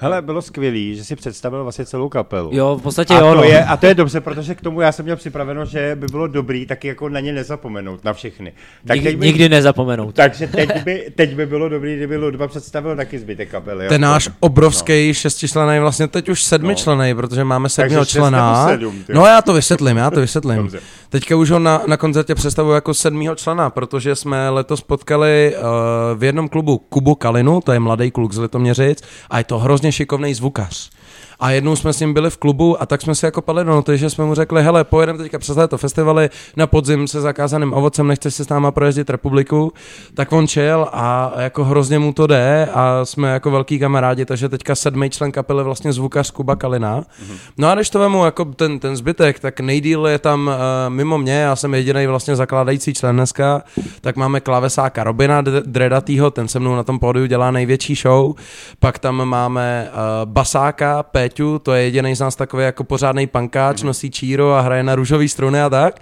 Hele, 0.00 0.22
bylo 0.22 0.42
skvělý, 0.42 0.96
že 0.96 1.04
si 1.04 1.16
představil 1.16 1.62
vlastně 1.62 1.86
celou 1.86 2.08
kapelu. 2.08 2.50
Jo, 2.52 2.76
v 2.80 2.82
podstatě 2.82 3.14
a 3.14 3.18
jo, 3.18 3.30
to 3.30 3.36
no. 3.36 3.42
je, 3.42 3.64
a 3.64 3.76
to 3.76 3.86
je 3.86 3.94
dobře, 3.94 4.20
protože 4.20 4.54
k 4.54 4.60
tomu 4.60 4.80
já 4.80 4.92
jsem 4.92 5.04
měl 5.04 5.16
připraveno, 5.16 5.64
že 5.64 5.96
by 6.00 6.06
bylo 6.06 6.26
dobrý 6.26 6.66
taky 6.66 6.88
jako 6.88 7.08
na 7.08 7.20
ně 7.20 7.32
nezapomenout, 7.32 8.04
na 8.04 8.12
všechny. 8.12 8.52
Tak 8.86 8.96
Nikdy, 8.96 9.16
by, 9.16 9.26
nikdy 9.26 9.48
nezapomenout. 9.48 10.14
Takže 10.14 10.46
teď 10.46 10.84
by, 10.84 11.12
teď 11.14 11.34
by 11.34 11.46
bylo 11.46 11.68
dobrý, 11.68 11.96
kdyby 11.96 12.16
Ludba 12.16 12.48
představil 12.48 12.96
taky 12.96 13.18
zbytek 13.18 13.50
kapely. 13.50 13.84
jo? 13.84 13.88
Ten 13.88 14.00
náš 14.00 14.30
obrovský 14.40 15.08
no. 15.08 15.14
šestičlený, 15.14 15.80
vlastně 15.80 16.08
teď 16.08 16.28
už 16.28 16.42
sedmičlený, 16.42 17.14
protože 17.14 17.44
máme 17.44 17.68
nebo 17.88 18.04
člena. 18.04 18.68
sedm, 18.68 19.04
no 19.08 19.26
já 19.26 19.42
to 19.42 19.52
vysvětlím, 19.52 19.96
já 19.96 20.10
to 20.10 20.20
vysvětlím. 20.20 20.56
Dobře. 20.56 20.80
Teďka 21.08 21.36
už 21.36 21.50
ho 21.50 21.58
na, 21.58 21.82
na 21.86 21.96
koncertě 21.96 22.34
představuji 22.34 22.72
jako 22.72 22.94
sedmého 22.94 23.34
člena, 23.34 23.70
protože 23.70 24.14
jsme 24.14 24.50
letos 24.50 24.80
potkali 24.80 25.54
uh, 25.56 25.64
v 26.18 26.24
jednom 26.24 26.48
klubu 26.48 26.78
Kubu 26.78 27.14
Kalinu, 27.14 27.60
to 27.60 27.72
je 27.72 27.80
mladý 27.80 28.10
kluk 28.10 28.32
z 28.32 28.38
Litoměřic, 28.38 29.02
a 29.30 29.38
je 29.38 29.44
to 29.44 29.58
hrozně 29.58 29.87
šikovný 29.92 30.34
zvukař. 30.34 30.90
A 31.40 31.50
jednou 31.50 31.76
jsme 31.76 31.92
s 31.92 32.00
ním 32.00 32.14
byli 32.14 32.30
v 32.30 32.36
klubu 32.36 32.82
a 32.82 32.86
tak 32.86 33.02
jsme 33.02 33.14
si 33.14 33.24
jako 33.24 33.42
padli 33.42 33.64
do 33.64 33.70
noty, 33.70 33.98
že 33.98 34.10
jsme 34.10 34.24
mu 34.24 34.34
řekli, 34.34 34.62
hele, 34.62 34.84
pojedeme 34.84 35.18
teďka 35.18 35.38
přes 35.38 35.56
léto 35.56 35.78
festivaly 35.78 36.30
na 36.56 36.66
podzim 36.66 37.08
se 37.08 37.20
zakázaným 37.20 37.72
ovocem, 37.72 38.06
nechceš 38.06 38.34
si 38.34 38.44
s 38.44 38.48
náma 38.48 38.70
projezdit 38.70 39.10
republiku, 39.10 39.72
tak 40.14 40.32
on 40.32 40.46
čel 40.46 40.88
a 40.92 41.32
jako 41.38 41.64
hrozně 41.64 41.98
mu 41.98 42.12
to 42.12 42.26
jde 42.26 42.68
a 42.74 43.04
jsme 43.04 43.32
jako 43.32 43.50
velký 43.50 43.78
kamarádi, 43.78 44.24
takže 44.24 44.48
teďka 44.48 44.74
sedmý 44.74 45.10
člen 45.10 45.32
kapely 45.32 45.64
vlastně 45.64 45.92
zvukař 45.92 46.30
Kuba 46.30 46.56
Kalina. 46.56 47.04
No 47.58 47.68
a 47.68 47.74
když 47.74 47.90
to 47.90 47.98
vemu 47.98 48.24
jako 48.24 48.44
ten, 48.44 48.78
ten 48.78 48.96
zbytek, 48.96 49.38
tak 49.38 49.60
nejdíl 49.60 50.06
je 50.06 50.18
tam 50.18 50.46
uh, 50.46 50.54
mimo 50.88 51.18
mě, 51.18 51.34
já 51.34 51.56
jsem 51.56 51.74
jediný 51.74 52.06
vlastně 52.06 52.36
zakládající 52.36 52.94
člen 52.94 53.16
dneska, 53.16 53.62
tak 54.00 54.16
máme 54.16 54.40
klavesáka 54.40 55.04
Robina 55.04 55.40
Dredatýho, 55.66 56.30
ten 56.30 56.48
se 56.48 56.60
mnou 56.60 56.76
na 56.76 56.82
tom 56.84 56.98
pódiu 56.98 57.26
dělá 57.26 57.50
největší 57.50 57.94
show, 57.94 58.34
pak 58.78 58.98
tam 58.98 59.24
máme 59.24 59.90
uh, 59.90 59.98
basáka 60.30 61.02
Péťu, 61.28 61.58
to 61.58 61.74
je 61.74 61.82
jediný 61.82 62.16
z 62.16 62.20
nás 62.20 62.36
takový 62.36 62.64
jako 62.64 62.84
pořádný 62.84 63.26
pankáč, 63.26 63.82
nosí 63.82 64.10
číro 64.10 64.54
a 64.54 64.60
hraje 64.60 64.82
na 64.82 64.94
růžový 64.94 65.28
struny 65.28 65.60
a 65.60 65.70
tak. 65.70 66.00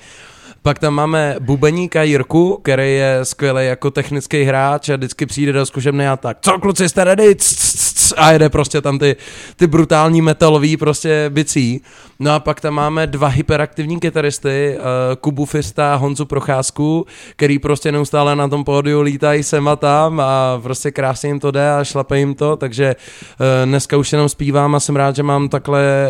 Pak 0.62 0.78
tam 0.78 0.94
máme 0.94 1.36
bubeníka 1.40 2.02
Jirku, 2.02 2.60
který 2.62 2.94
je 2.94 3.18
skvělý 3.22 3.66
jako 3.66 3.90
technický 3.90 4.42
hráč 4.42 4.88
a 4.88 4.96
vždycky 4.96 5.26
přijde 5.26 5.52
do 5.52 5.66
zkušebny 5.66 6.08
a 6.08 6.16
tak, 6.16 6.38
co 6.40 6.58
kluci 6.58 6.88
jste 6.88 7.04
ready? 7.04 7.34
Cs, 7.34 7.54
cs, 7.56 7.92
cs. 7.92 7.95
A 8.16 8.32
jede 8.32 8.48
prostě 8.48 8.80
tam 8.80 8.98
ty, 8.98 9.16
ty 9.56 9.66
brutální 9.66 10.22
metalový 10.22 10.76
prostě 10.76 11.30
bicí. 11.32 11.80
No 12.18 12.30
a 12.34 12.40
pak 12.40 12.60
tam 12.60 12.74
máme 12.74 13.06
dva 13.06 13.28
hyperaktivní 13.28 14.00
kytaristy, 14.00 14.76
uh, 14.78 14.84
Kubu 15.20 15.44
Fista 15.44 15.94
a 15.94 15.96
Honzu 15.96 16.24
Procházku, 16.24 17.06
který 17.36 17.58
prostě 17.58 17.92
neustále 17.92 18.36
na 18.36 18.48
tom 18.48 18.64
pódiu 18.64 19.00
lítají 19.00 19.42
sem 19.42 19.68
a 19.68 19.76
tam 19.76 20.20
a 20.20 20.60
prostě 20.62 20.90
krásně 20.90 21.30
jim 21.30 21.40
to 21.40 21.50
jde 21.50 21.72
a 21.72 21.84
šlape 21.84 22.18
jim 22.18 22.34
to, 22.34 22.56
takže 22.56 22.96
uh, 22.96 23.46
dneska 23.68 23.96
už 23.96 24.12
jenom 24.12 24.28
zpívám 24.28 24.74
a 24.74 24.80
jsem 24.80 24.96
rád, 24.96 25.16
že 25.16 25.22
mám 25.22 25.48
takhle 25.48 26.08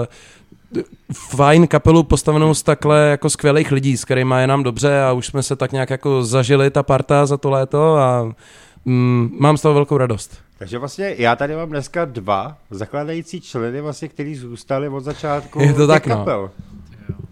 uh, 0.00 0.06
fajn 1.12 1.66
kapelu 1.66 2.02
postavenou 2.02 2.54
z 2.54 2.62
takhle 2.62 2.98
jako 2.98 3.30
skvělých 3.30 3.72
lidí, 3.72 3.96
s 3.96 4.04
kterými 4.04 4.34
je 4.38 4.46
nám 4.46 4.62
dobře 4.62 5.02
a 5.02 5.12
už 5.12 5.26
jsme 5.26 5.42
se 5.42 5.56
tak 5.56 5.72
nějak 5.72 5.90
jako 5.90 6.24
zažili 6.24 6.70
ta 6.70 6.82
parta 6.82 7.26
za 7.26 7.36
to 7.36 7.50
léto 7.50 7.96
a 7.96 8.32
mm, 8.84 9.36
mám 9.40 9.56
z 9.56 9.62
toho 9.62 9.74
velkou 9.74 9.96
radost. 9.96 10.45
Takže 10.58 10.78
vlastně 10.78 11.14
já 11.18 11.36
tady 11.36 11.56
mám 11.56 11.68
dneska 11.68 12.04
dva 12.04 12.56
zakladající 12.70 13.40
členy, 13.40 13.80
vlastně, 13.80 14.08
kteří 14.08 14.34
zůstali 14.36 14.88
od 14.88 15.00
začátku 15.00 15.60
Je 15.60 15.72
to 15.74 15.86
tak, 15.86 16.06
no. 16.06 16.16
kapel. 16.16 16.50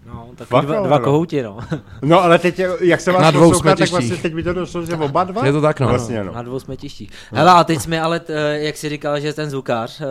No, 0.05 0.29
tak 0.35 0.47
Fakt, 0.47 0.65
dva, 0.65 0.79
dva 0.79 0.97
no. 0.97 1.03
kohouti, 1.03 1.43
no. 1.43 1.59
No 2.01 2.23
ale 2.23 2.39
teď, 2.39 2.61
jak 2.81 3.01
se 3.01 3.11
vás 3.11 3.21
Na 3.21 3.31
dvou 3.31 3.49
poslouchá, 3.49 3.75
tak 3.75 3.89
vlastně 3.89 4.17
teď 4.17 4.33
mi 4.33 4.43
to 4.43 4.53
došlo, 4.53 4.85
že 4.85 4.93
oba 4.95 5.23
dva? 5.23 5.45
Je 5.45 5.51
to 5.51 5.61
tak, 5.61 5.79
no. 5.79 5.87
Vlastně, 5.87 6.23
no. 6.23 6.33
Na 6.33 6.41
dvou 6.41 6.59
smetištích. 6.59 7.11
Hele, 7.31 7.51
a 7.51 7.63
teď 7.63 7.81
jsme 7.81 8.01
ale, 8.01 8.19
t- 8.19 8.57
jak 8.61 8.77
jsi 8.77 8.89
říkal, 8.89 9.19
že 9.19 9.33
ten 9.33 9.49
zvukář, 9.49 10.01
eh, 10.01 10.05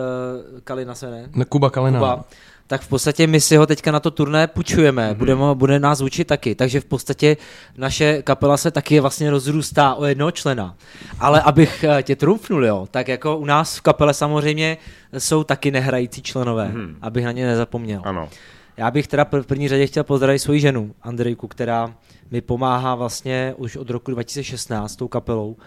Kalina 0.63 0.95
se 0.95 1.11
ne? 1.11 1.29
Ne, 1.35 1.45
Kuba 1.45 1.69
Kalina. 1.69 1.99
Kuba, 1.99 2.23
tak 2.67 2.81
v 2.81 2.87
podstatě 2.87 3.27
my 3.27 3.41
si 3.41 3.55
ho 3.55 3.67
teďka 3.67 3.91
na 3.91 3.99
to 3.99 4.11
turné 4.11 4.47
půjčujeme, 4.47 5.11
mm-hmm. 5.11 5.15
budeme, 5.15 5.43
bude 5.53 5.79
nás 5.79 6.01
učit 6.01 6.25
taky, 6.25 6.55
takže 6.55 6.79
v 6.79 6.85
podstatě 6.85 7.37
naše 7.77 8.21
kapela 8.21 8.57
se 8.57 8.71
taky 8.71 8.99
vlastně 8.99 9.29
rozrůstá 9.31 9.95
o 9.95 10.05
jednoho 10.05 10.31
člena. 10.31 10.75
Ale 11.19 11.41
abych 11.41 11.83
eh, 11.83 12.03
tě 12.03 12.15
trumfnul, 12.15 12.65
jo, 12.65 12.87
tak 12.91 13.07
jako 13.07 13.37
u 13.37 13.45
nás 13.45 13.77
v 13.77 13.81
kapele 13.81 14.13
samozřejmě 14.13 14.77
jsou 15.17 15.43
taky 15.43 15.71
nehrající 15.71 16.21
členové, 16.21 16.71
mm-hmm. 16.73 16.95
abych 17.01 17.25
na 17.25 17.31
ně 17.31 17.45
nezapomněl. 17.45 18.01
Ano. 18.03 18.29
Já 18.77 18.91
bych 18.91 19.07
teda 19.07 19.25
v 19.31 19.45
první 19.45 19.67
řadě 19.67 19.87
chtěl 19.87 20.03
pozdravit 20.03 20.39
svoji 20.39 20.59
ženu, 20.59 20.95
Andrejku, 21.01 21.47
která 21.47 21.95
mi 22.31 22.41
pomáhá 22.41 22.95
vlastně 22.95 23.53
už 23.57 23.75
od 23.75 23.89
roku 23.89 24.11
2016 24.11 24.91
s 24.91 24.95
tou 24.95 25.07
kapelou. 25.07 25.57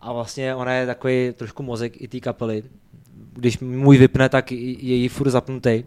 A 0.00 0.12
vlastně 0.12 0.54
ona 0.54 0.72
je 0.72 0.86
takový 0.86 1.32
trošku 1.36 1.62
mozek 1.62 2.02
i 2.02 2.08
té 2.08 2.20
kapely. 2.20 2.62
Když 3.32 3.58
můj 3.58 3.98
vypne, 3.98 4.28
tak 4.28 4.52
i- 4.52 4.78
je 4.80 4.94
jí 4.94 5.08
furt 5.08 5.30
zapnutý. 5.30 5.84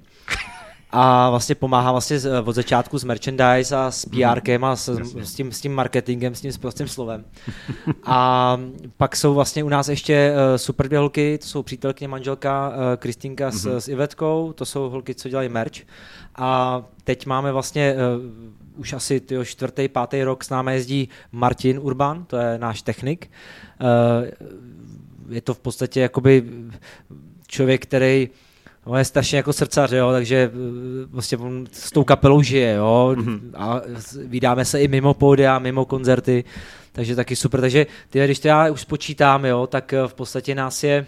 A 0.89 1.29
vlastně 1.29 1.55
pomáhá 1.55 1.91
vlastně 1.91 2.19
z- 2.19 2.41
od 2.45 2.55
začátku 2.55 2.97
s 2.99 3.03
merchandise 3.03 3.75
a 3.75 3.91
s 3.91 4.05
PRkem 4.05 4.63
a 4.63 4.75
s, 4.75 4.89
s, 5.21 5.33
tím, 5.33 5.51
s 5.51 5.61
tím 5.61 5.73
marketingem, 5.73 6.35
s 6.35 6.41
tím 6.41 6.51
prostým 6.61 6.88
slovem. 6.88 7.25
A 8.03 8.57
pak 8.97 9.15
jsou 9.15 9.33
vlastně 9.33 9.63
u 9.63 9.69
nás 9.69 9.89
ještě 9.89 10.31
uh, 10.31 10.57
super 10.57 10.88
dvě 10.88 10.99
holky, 10.99 11.38
to 11.38 11.47
jsou 11.47 11.63
přítelkyně 11.63 12.07
manželka 12.07 12.69
uh, 12.69 12.75
Kristýnka 12.97 13.51
s, 13.51 13.65
s 13.65 13.88
Ivetkou, 13.88 14.53
to 14.53 14.65
jsou 14.65 14.89
holky, 14.89 15.15
co 15.15 15.29
dělají 15.29 15.49
merch. 15.49 15.81
A 16.35 16.81
teď 17.03 17.25
máme 17.25 17.51
vlastně 17.51 17.95
uh, 17.95 18.79
už 18.79 18.93
asi 18.93 19.19
tyjo, 19.19 19.45
čtvrtý, 19.45 19.88
pátý 19.88 20.23
rok 20.23 20.43
s 20.43 20.49
námi 20.49 20.73
jezdí 20.73 21.09
Martin 21.31 21.79
Urban, 21.79 22.25
to 22.25 22.38
je 22.38 22.57
náš 22.57 22.81
technik. 22.81 23.31
Uh, 23.81 24.27
je 25.29 25.41
to 25.41 25.53
v 25.53 25.59
podstatě 25.59 26.01
jakoby 26.01 26.43
člověk, 27.47 27.83
který 27.83 28.29
On 28.88 28.97
je 28.97 29.05
strašně 29.05 29.38
jako 29.38 29.53
srdcař, 29.53 29.91
jo, 29.91 30.11
takže 30.11 30.51
vlastně 31.09 31.38
on 31.38 31.65
s 31.71 31.91
tou 31.91 32.03
kapelou 32.03 32.41
žije, 32.41 32.73
jo, 32.73 33.15
mm-hmm. 33.17 33.39
a 33.55 33.81
vydáme 34.25 34.65
se 34.65 34.81
i 34.81 34.88
mimo 34.88 35.13
pódia, 35.13 35.59
mimo 35.59 35.85
koncerty, 35.85 36.43
takže 36.91 37.15
taky 37.15 37.35
super. 37.35 37.61
Takže 37.61 37.88
ty, 38.09 38.25
když 38.25 38.39
to 38.39 38.47
já 38.47 38.71
už 38.71 38.81
spočítám, 38.81 39.45
jo, 39.45 39.67
tak 39.67 39.93
eh, 39.93 40.07
v 40.07 40.13
podstatě 40.13 40.55
nás 40.55 40.83
je 40.83 41.05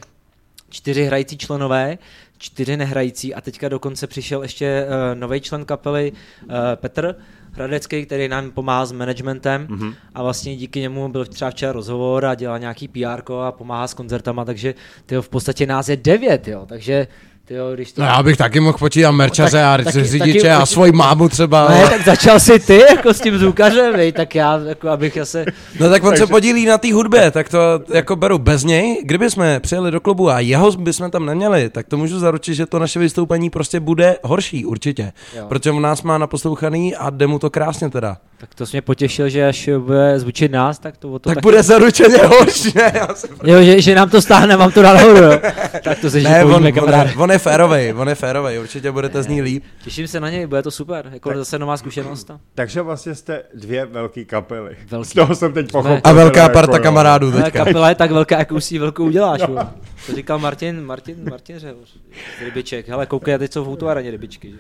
čtyři 0.70 1.04
hrající 1.04 1.38
členové, 1.38 1.98
čtyři 2.38 2.78
nehrající 2.78 3.36
a 3.36 3.42
teďka 3.42 3.70
dokonce 3.70 4.08
přišel 4.08 4.42
ještě 4.42 4.86
uh, 4.86 5.20
nový 5.20 5.42
člen 5.42 5.66
kapely 5.66 6.12
uh, 6.12 6.50
Petr 6.76 7.16
Hradecký, 7.52 8.06
který 8.06 8.28
nám 8.28 8.52
pomáhá 8.52 8.86
s 8.86 8.92
managementem 8.92 9.68
mm-hmm. 9.68 9.94
a 10.16 10.24
vlastně 10.24 10.56
díky 10.56 10.80
němu 10.80 11.10
byl 11.10 11.26
třeba 11.26 11.52
včera 11.52 11.72
rozhovor 11.72 12.26
a 12.26 12.36
dělá 12.36 12.58
nějaký 12.58 12.88
PR 12.88 13.34
a 13.34 13.52
pomáhá 13.52 13.88
s 13.88 13.94
koncertama, 13.94 14.46
takže 14.46 14.76
tyjo, 15.06 15.22
v 15.22 15.30
podstatě 15.30 15.66
nás 15.66 15.90
je 15.90 15.98
devět, 15.98 16.48
jo, 16.48 16.66
takže 16.66 17.08
tyjo, 17.50 17.72
když 17.74 17.92
to... 17.92 18.02
No 18.02 18.08
já 18.08 18.24
bych 18.24 18.38
taky 18.38 18.60
mohl 18.60 18.78
počítat 18.78 19.12
merčaře 19.12 19.64
a 19.64 19.78
taky- 19.78 20.04
řidiče 20.04 20.40
taky 20.40 20.50
a 20.52 20.66
svoji 20.66 20.92
mámu 20.92 21.30
třeba. 21.30 21.70
Ne, 21.70 21.88
tak 21.90 22.06
začal 22.06 22.40
si 22.40 22.60
ty 22.60 22.80
jako 22.90 23.14
s 23.14 23.22
tím 23.22 23.38
zvukařem, 23.38 23.94
vej, 23.94 24.12
tak 24.12 24.36
já, 24.36 24.60
jako 24.68 24.90
abych 24.90 25.14
zase... 25.16 25.46
No 25.80 25.90
tak 25.90 26.04
on 26.04 26.18
se 26.18 26.28
podílí 26.28 26.66
na 26.66 26.78
té 26.78 26.94
hudbě, 26.94 27.32
tak 27.32 27.50
to 27.50 27.58
jako 27.94 28.16
beru 28.16 28.38
bez 28.38 28.64
něj. 28.64 29.02
Kdyby 29.04 29.30
jsme 29.30 29.60
přijeli 29.60 29.92
do 29.92 30.00
klubu 30.02 30.30
a 30.30 30.40
jeho 30.40 30.72
bychom 30.72 31.12
tam 31.12 31.26
neměli, 31.26 31.70
tak 31.70 31.88
to 31.88 31.98
můžu 31.98 32.20
zaručit, 32.20 32.56
že 32.56 32.66
to 32.66 32.80
naše 32.80 33.00
vystoupení 33.00 33.50
prostě 33.50 33.80
bude 33.80 34.18
horší, 34.24 34.66
určitě. 34.66 35.12
Jo. 35.38 35.46
Protože 35.48 35.72
on 35.72 35.82
nás 35.82 36.04
má 36.04 36.18
naposlouchaný 36.18 36.96
a 36.96 37.10
jde 37.10 37.28
mu 37.28 37.40
to 37.40 37.50
krásně 37.50 37.90
teda. 37.90 38.18
Tak 38.40 38.56
to 38.56 38.66
jsi 38.66 38.78
mě 38.78 38.82
potěšil, 38.82 39.30
že 39.30 39.48
až 39.48 39.70
bude 39.80 40.20
zvučit 40.20 40.52
nás, 40.52 40.80
tak 40.80 40.98
to 40.98 41.12
o 41.12 41.20
to 41.20 41.30
Tak 41.30 41.36
taky... 41.36 41.44
bude 41.44 41.64
zaručeně 41.64 42.18
horší, 42.18 42.72
ne? 42.76 42.92
Já 42.94 43.08
jsem... 43.16 43.30
Jo, 43.44 43.62
že, 43.64 43.82
že 43.82 43.96
nám 43.96 44.10
to 44.10 44.22
stáhne, 44.22 44.58
mám 44.58 44.72
to 44.72 44.82
nahoru, 44.82 45.18
jo. 45.18 45.40
Tak 45.84 46.00
to 46.00 46.10
se 46.10 46.18
Ne, 46.22 46.30
že 46.40 46.44
on, 46.46 46.52
povíme, 46.64 46.82
on, 46.82 47.10
on 47.24 47.32
je 47.32 47.38
férovej, 47.38 47.94
on 47.98 48.10
je 48.10 48.16
férovej, 48.16 48.60
určitě 48.60 48.92
budete 48.92 49.24
z 49.24 49.28
ní 49.28 49.42
líp. 49.42 49.64
Těším 49.84 50.08
se 50.08 50.20
na 50.20 50.30
něj, 50.30 50.48
bude 50.48 50.62
to 50.62 50.72
super, 50.72 51.10
jako 51.14 51.32
zase 51.36 51.60
nová 51.60 51.78
zkušenost. 51.78 52.32
a- 52.32 52.40
Takže 52.56 52.82
vlastně 52.82 53.16
jste 53.16 53.44
dvě 53.54 53.86
velké 53.86 54.26
kapely. 54.26 54.78
Velký. 54.90 55.10
Z 55.10 55.14
toho 55.14 55.36
jsem 55.36 55.54
teď 55.54 55.72
pochopil. 55.72 56.02
A 56.04 56.12
velká 56.14 56.34
teda 56.42 56.50
parta 56.50 56.72
jako, 56.72 56.78
jo. 56.78 56.84
kamarádů 56.84 57.32
Ale 57.34 57.44
teďka. 57.44 57.66
kapela 57.66 57.90
je 57.90 57.96
tak 57.96 58.12
velká, 58.12 58.40
jakou 58.40 58.60
si 58.60 58.76
ji 58.76 58.80
velkou 58.80 59.06
uděláš. 59.06 59.42
jo. 59.42 59.60
To 60.08 60.16
říkal 60.16 60.40
Martin, 60.40 60.86
Martin, 60.86 61.30
Martin 61.30 61.60
Řehoř, 61.60 61.98
Rybiček. 62.44 62.88
Hele, 62.90 63.06
koukej, 63.06 63.38
teď 63.38 63.54
jsou 63.54 63.76
v 63.76 63.94
rybičky. 64.12 64.52
Že? 64.52 64.58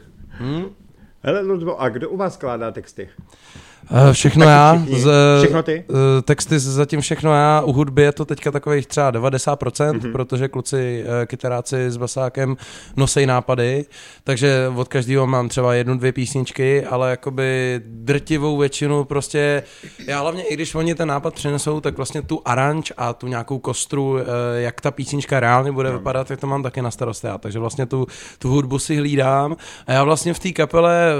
Hele, 1.23 1.41
Ludvo, 1.41 1.81
a 1.81 1.89
kdo 1.89 2.09
u 2.09 2.17
vás 2.17 2.33
skládá 2.33 2.71
texty? 2.71 3.09
Eh, 4.09 4.13
Všechno 4.13 4.45
Taky 4.45 4.51
já. 4.51 4.75
všichni. 4.75 4.99
Z, 5.01 5.11
Všechno 5.41 5.63
ty? 5.63 5.83
eh, 5.89 6.21
Texty 6.21 6.59
zatím 6.59 7.01
všechno 7.01 7.33
já. 7.33 7.61
U 7.61 7.71
hudby 7.73 8.01
je 8.01 8.11
to 8.11 8.25
teďka 8.25 8.51
takových 8.51 8.87
třeba 8.87 9.11
90%, 9.11 9.93
Mhm. 9.93 9.99
mm-hmm. 9.99 10.11
protože 10.11 10.47
kluci, 10.47 11.03
eh, 11.23 11.25
kytaráci 11.25 11.91
s 11.91 11.97
basákem 11.97 12.57
nosej 12.95 13.25
nápady, 13.25 13.85
takže 14.23 14.71
od 14.75 14.87
každého 14.87 15.27
mám 15.27 15.49
třeba 15.49 15.73
jednu, 15.73 15.97
dvě 15.97 16.11
písničky, 16.11 16.85
ale 16.85 17.09
jakoby 17.09 17.81
drtivou 17.85 18.57
většinu 18.57 19.03
prostě, 19.03 19.63
já 20.07 20.21
hlavně 20.21 20.43
i 20.43 20.53
když 20.53 20.75
oni 20.75 20.95
ten 20.95 21.07
nápad 21.07 21.33
přinesou, 21.33 21.79
tak 21.81 21.97
vlastně 21.97 22.21
tu 22.21 22.41
aranž 22.45 22.93
a 22.97 23.13
tu 23.13 23.27
nějakou 23.27 23.59
kostru, 23.59 24.17
jak 24.57 24.81
ta 24.81 24.91
písnička 24.91 25.39
reálně 25.39 25.71
bude 25.71 25.91
vypadat, 25.91 26.27
tak 26.27 26.39
to 26.39 26.47
mám 26.47 26.63
taky 26.63 26.81
na 26.81 26.91
starost 26.91 27.23
já, 27.23 27.37
takže 27.37 27.59
vlastně 27.59 27.85
tu, 27.85 28.07
tu 28.39 28.49
hudbu 28.49 28.79
si 28.79 28.95
hlídám 28.97 29.55
a 29.87 29.91
já 29.93 30.03
vlastně 30.03 30.33
v 30.33 30.39
té 30.39 30.51
kapele 30.51 31.13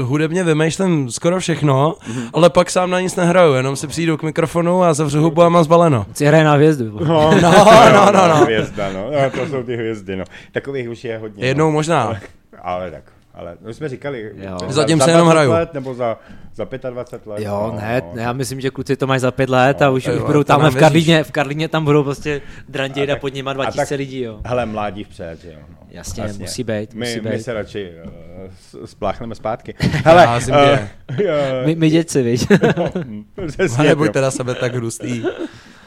hudebně 0.00 0.44
vymýšlím 0.44 1.10
skoro 1.10 1.40
všechno, 1.40 1.94
mm-hmm. 2.08 2.30
ale 2.32 2.50
pak 2.50 2.70
sám 2.70 2.90
na 2.90 3.00
nic 3.00 3.16
nehraju, 3.16 3.54
jenom 3.54 3.76
si 3.76 3.86
přijdu 3.86 4.16
k 4.16 4.22
mikrofonu 4.22 4.82
a 4.82 4.94
zavřu 4.94 5.20
hubu 5.20 5.42
a 5.42 5.48
mám 5.48 5.64
zbaleno. 5.64 6.06
Si 6.14 6.26
hraje 6.26 6.44
na 6.44 6.52
hvězdu. 6.52 6.98
No, 7.04 7.30
no, 7.40 7.52
no, 7.92 8.12
no, 8.12 8.28
no. 8.28 8.44
Hvězda, 8.44 8.92
no. 8.92 9.10
no. 9.10 9.30
to 9.30 9.46
jsou 9.46 9.62
ty 9.62 9.76
hvězdy, 9.76 10.16
no. 10.16 10.24
Takových 10.52 10.90
už 10.90 11.04
je 11.04 11.18
hodně. 11.18 11.46
Jednou 11.46 11.64
no. 11.64 11.70
možná. 11.70 12.02
Ale, 12.02 12.20
ale 12.62 12.90
tak, 12.90 13.02
ale 13.34 13.56
my 13.66 13.74
jsme 13.74 13.88
říkali, 13.88 14.30
Jo. 14.36 14.58
za- 14.60 14.72
Zatím 14.72 14.98
za 14.98 15.04
se 15.04 15.10
jenom 15.10 15.24
20 15.26 15.34
hraju. 15.34 15.50
let, 15.52 15.74
nebo 15.74 15.94
za, 15.94 16.18
za 16.54 16.64
25 16.90 17.26
let. 17.30 17.40
Jo, 17.42 17.70
no, 17.74 17.80
ne, 17.80 18.02
no. 18.14 18.22
já 18.22 18.32
myslím, 18.32 18.60
že 18.60 18.70
kluci 18.70 18.96
to 18.96 19.06
mají 19.06 19.20
za 19.20 19.30
pět 19.30 19.50
let 19.50 19.82
a 19.82 19.90
už, 19.90 20.04
jo, 20.06 20.14
už 20.16 20.22
budou 20.22 20.44
tamhle 20.44 20.70
v. 20.70 20.76
Karlíně, 20.76 21.24
v 21.24 21.30
Karlíně 21.32 21.68
tam 21.68 21.84
budou 21.84 22.02
prostě 22.04 22.40
drandějit 22.68 23.10
a 23.10 23.12
tak- 23.12 23.20
pod 23.20 23.34
nima 23.34 23.50
a 23.50 23.54
2000 23.54 23.88
tak- 23.94 23.98
lidí, 23.98 24.20
jo. 24.20 24.40
Hele, 24.46 24.66
mládí 24.66 25.04
vpřed, 25.04 25.42
že 25.42 25.48
jo. 25.48 25.58
No. 25.70 25.76
Jasně, 25.90 26.24
musí 26.38 26.64
být, 26.64 26.94
my, 26.94 27.06
musí 27.06 27.20
My 27.20 27.30
být. 27.30 27.42
se 27.42 27.54
radši 27.54 27.90
uh, 28.04 28.84
spláchneme 28.84 29.34
zpátky. 29.34 29.74
Hele, 30.04 30.22
Já 30.22 30.40
zimě. 30.40 30.90
uh, 31.20 31.26
My, 31.66 31.74
my 31.74 31.90
děci, 31.90 32.22
viď? 32.22 32.46
přesně, 33.46 33.78
A 33.78 33.82
jo. 33.82 33.88
nebuďte 33.88 34.20
na 34.20 34.30
sebe 34.30 34.54
tak 34.54 34.74
hrustý. 34.74 35.24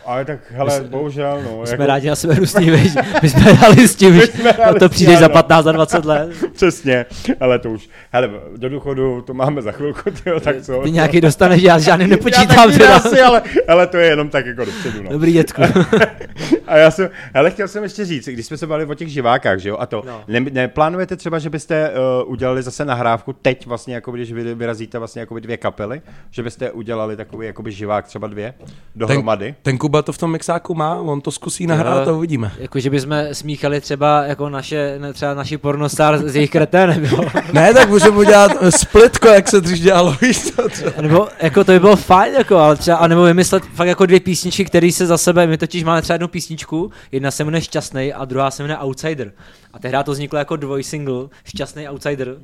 Ale 0.08 0.26
tak, 0.26 0.40
hele, 0.52 0.82
bohužel, 0.82 1.42
no. 1.44 1.66
Jsme 1.66 1.88
rádi 1.88 2.10
na 2.10 2.16
sebe 2.16 2.36
růstí, 2.36 2.70
viď? 2.70 2.98
My 3.22 3.30
jsme 3.30 3.54
dali 3.54 3.88
s 3.88 3.96
tím, 3.96 4.22
jsme 4.22 4.54
Na 4.66 4.74
to 4.74 4.90
přijdeš 4.90 5.18
za 5.18 5.26
ano. 5.26 5.34
15, 5.34 5.66
za 5.66 5.72
20 5.72 6.06
let. 6.06 6.30
Přesně, 6.54 7.06
ale 7.40 7.60
to 7.60 7.72
už, 7.72 7.90
hele, 8.12 8.30
do 8.58 8.70
důchodu 8.70 9.22
to 9.22 9.34
máme 9.34 9.62
za 9.62 9.72
chvilku, 9.72 10.12
tyjo, 10.24 10.40
tak 10.40 10.62
co? 10.62 10.82
Ty 10.84 10.92
nějaký 10.92 11.22
dostaneš, 11.22 11.62
já 11.62 11.80
s 11.80 11.84
žádným 11.84 12.10
já 12.10 12.16
nepočítám 12.16 12.48
taky 12.68 12.78
teda. 12.78 12.96
asi, 12.96 13.22
ale, 13.22 13.42
ale 13.68 13.88
to 13.88 13.98
je 13.98 14.08
jenom 14.08 14.30
tak 14.30 14.46
jako 14.46 14.66
dopředu, 14.66 15.04
no. 15.04 15.10
Dobrý 15.10 15.34
dětku. 15.34 15.62
A 16.68 16.78
já 16.78 16.92
jsem, 16.92 17.10
hele, 17.34 17.52
chtěl 17.52 17.68
jsem 17.68 17.84
ještě 17.84 18.06
říct, 18.06 18.28
když 18.28 18.46
jsme 18.46 18.58
se 18.58 18.68
bavili 18.68 18.90
o 18.90 18.94
těch 18.94 19.08
živákách, 19.10 19.60
že 19.60 19.70
jo, 19.70 19.78
a 19.80 19.86
to, 19.86 20.04
No. 20.08 20.22
ne, 20.28 20.40
neplánujete 20.40 21.16
třeba, 21.16 21.40
že 21.40 21.50
byste 21.50 21.92
uh, 22.26 22.32
udělali 22.32 22.64
zase 22.64 22.86
nahrávku 22.86 23.34
teď 23.34 23.66
vlastně, 23.66 23.96
jako 23.96 24.12
když 24.12 24.32
vy 24.34 24.56
vyrazíte 24.56 25.00
vlastně 25.00 25.20
jako 25.20 25.40
dvě 25.40 25.58
kapely, 25.58 26.02
že 26.32 26.44
byste 26.44 26.72
udělali 26.72 27.16
takový 27.18 27.48
jakoby 27.48 27.72
živák 27.72 28.06
třeba 28.08 28.28
dvě 28.28 28.54
dohromady? 28.96 29.46
Ten, 29.46 29.56
ten 29.62 29.78
Kuba 29.78 30.02
to 30.02 30.12
v 30.14 30.18
tom 30.18 30.32
mixáku 30.32 30.74
má, 30.76 30.96
on 30.96 31.22
to 31.22 31.32
zkusí 31.32 31.68
nahrát 31.68 32.08
a 32.08 32.12
uvidíme. 32.14 32.52
Jako, 32.60 32.80
že 32.80 32.90
bychom 32.90 33.16
smíchali 33.32 33.82
třeba 33.82 34.24
jako 34.24 34.50
naše, 34.50 34.96
ne, 35.00 35.14
třeba 35.14 35.34
naši 35.34 35.58
pornostar 35.58 36.18
s 36.18 36.36
jejich 36.36 36.50
kreténem, 36.52 37.06
jo. 37.06 37.20
Ne, 37.54 37.74
tak 37.74 37.90
můžeme 37.90 38.18
udělat 38.18 38.52
splitko, 38.70 39.28
jak 39.28 39.48
se 39.48 39.62
dřív 39.62 39.80
dělalo, 39.84 40.16
víš 40.22 40.52
to 40.52 40.70
třeba. 40.70 40.92
Nebo 41.02 41.28
jako 41.42 41.64
to 41.64 41.72
by 41.72 41.80
bylo 41.80 41.96
fajn, 41.96 42.34
jako, 42.34 42.58
ale 42.58 42.76
třeba, 42.76 42.98
anebo 42.98 43.24
vymyslet 43.24 43.64
fakt 43.76 43.88
jako 43.88 44.06
dvě 44.06 44.20
písničky, 44.20 44.66
které 44.66 44.92
se 44.92 45.06
za 45.06 45.18
sebe, 45.18 45.48
my 45.48 45.58
totiž 45.58 45.84
máme 45.84 46.02
třeba 46.02 46.14
jednu 46.16 46.28
písničku, 46.28 46.57
písničku, 46.58 46.92
jedna 47.12 47.32
se 47.32 47.44
jmenuje 47.44 47.62
Šťastný 47.62 48.14
a 48.14 48.26
druhá 48.26 48.52
se 48.52 48.64
jmenuje 48.64 48.78
Outsider. 48.78 49.34
A 49.74 49.80
tehdy 49.80 49.98
to 50.06 50.12
vzniklo 50.12 50.40
jako 50.40 50.56
dvojsingle, 50.56 51.30
Šťastný 51.46 51.90
Outsider. 51.90 52.38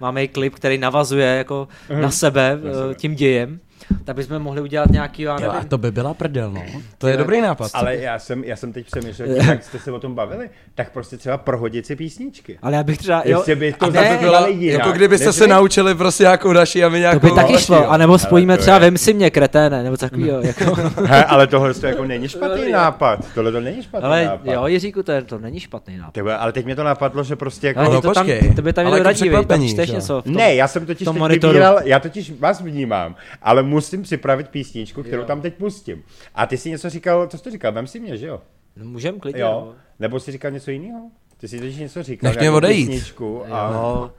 Máme 0.00 0.24
i 0.24 0.28
klip, 0.28 0.54
který 0.54 0.78
navazuje 0.78 1.26
jako 1.26 1.68
na 2.00 2.10
sebe 2.10 2.58
eh, 2.58 2.94
tím 2.94 3.14
dějem. 3.14 3.60
Tak 4.04 4.16
bychom 4.16 4.38
mohli 4.38 4.60
udělat 4.60 4.90
nějaký, 4.90 5.22
já 5.22 5.32
Jo, 5.32 5.40
nevím, 5.40 5.56
a 5.60 5.64
to 5.64 5.78
by 5.78 5.90
byla 5.90 6.14
prdel, 6.14 6.50
no. 6.50 6.62
To 6.98 7.08
je 7.08 7.16
dobrý 7.16 7.40
nápad. 7.40 7.70
Ale 7.74 7.96
já 7.96 8.18
jsem, 8.18 8.44
já 8.44 8.56
jsem 8.56 8.72
teď 8.72 8.86
přemýšlel, 8.86 9.28
jak 9.48 9.64
jste 9.64 9.78
se 9.78 9.92
o 9.92 10.00
tom 10.00 10.14
bavili, 10.14 10.50
tak 10.74 10.90
prostě 10.92 11.16
třeba 11.16 11.38
prohodit 11.38 11.86
si 11.86 11.96
písničky. 11.96 12.58
ale 12.62 12.76
já 12.76 12.82
bych 12.82 12.98
třeba, 12.98 13.22
jo, 13.24 13.38
Jestli 13.38 13.56
by 13.56 13.72
to 13.72 13.86
a 13.86 13.90
zase 13.90 14.08
ne, 14.08 14.18
byla 14.20 14.48
jinak, 14.48 14.78
jako 14.78 14.92
kdybyste 14.92 15.26
než 15.26 15.36
se 15.36 15.46
naučili 15.46 15.94
prostě 15.94 16.22
nějakou 16.22 16.52
naši 16.52 16.84
a 16.84 16.88
my 16.88 16.96
to 16.96 17.00
nějakou 17.00 17.26
by 17.28 17.30
taky 17.30 17.58
šlo, 17.58 17.76
jo. 17.76 17.86
anebo 17.88 18.18
spojíme 18.18 18.56
to 18.56 18.60
třeba 18.62 18.76
je- 18.76 18.80
Vem 18.80 18.98
si 18.98 19.14
mě, 19.14 19.30
kreténe, 19.30 19.82
nebo 19.82 19.96
takový, 19.96 20.28
jo, 20.28 20.40
jako. 20.42 20.74
He, 21.04 21.24
ale 21.24 21.46
tohle 21.46 21.74
to 21.74 21.86
jako 21.86 22.04
není 22.04 22.28
špatný 22.28 22.72
nápad. 22.72 23.26
Tohle 23.34 23.52
to 23.52 23.60
není 23.60 23.82
špatný 23.82 24.06
Ale 24.06 24.24
nápad. 24.24 24.52
jo, 24.52 24.66
Jiříku, 24.66 25.02
to, 25.02 25.12
je, 25.12 25.22
to 25.22 25.38
není 25.38 25.60
špatný 25.60 25.96
nápad. 25.96 26.12
Tyhle, 26.12 26.36
ale 26.36 26.52
teď 26.52 26.64
mě 26.64 26.76
to 26.76 26.84
napadlo, 26.84 27.24
že 27.24 27.36
prostě 27.36 27.66
jako... 27.66 27.80
Ale 27.80 27.94
no, 27.94 28.00
to 28.00 28.12
tam, 28.12 28.26
to 28.56 28.62
by 28.62 28.72
tam 28.72 28.92
radí, 28.92 29.28
viď? 29.28 29.46
tam 29.46 29.68
čteš 29.68 29.88
jo? 29.88 29.94
něco 29.94 30.20
v 30.20 30.24
tom, 30.24 30.34
Ne, 30.34 30.54
já 30.54 30.68
jsem 30.68 30.86
totiž 30.86 31.08
teď 31.08 31.44
vybíral, 31.44 31.80
já 31.84 32.00
totiž 32.00 32.32
vás 32.40 32.60
vnímám, 32.60 33.14
ale 33.42 33.62
musím 33.68 34.02
připravit 34.02 34.48
písničku, 34.48 35.02
kterou 35.02 35.24
tam 35.24 35.40
teď 35.40 35.54
pustím. 35.54 36.02
A 36.34 36.46
ty 36.46 36.56
si 36.56 36.70
něco 36.70 36.90
říkal, 36.90 37.26
co 37.26 37.38
jsi 37.38 37.44
to 37.44 37.50
říkal, 37.50 37.72
vem 37.72 37.86
si 37.86 38.00
mě, 38.00 38.16
že 38.16 38.26
jo? 38.26 38.40
No, 38.76 38.84
můžem 38.84 39.20
klidně, 39.20 39.40
Jo. 39.42 39.62
no. 39.66 39.74
Nebo 39.98 40.20
jsi 40.20 40.32
říkal 40.32 40.50
něco 40.50 40.70
jiného? 40.70 41.10
Ty 41.36 41.48
si 41.48 41.58
totiž 41.58 41.76
něco 41.76 42.02
říkal, 42.02 42.28
Nech 42.28 42.36
mě 42.36 42.42
nějakou 42.42 42.56
odejít. 42.56 42.86
písničku 42.90 43.44
a... 43.54 43.72
Jo. 43.72 44.10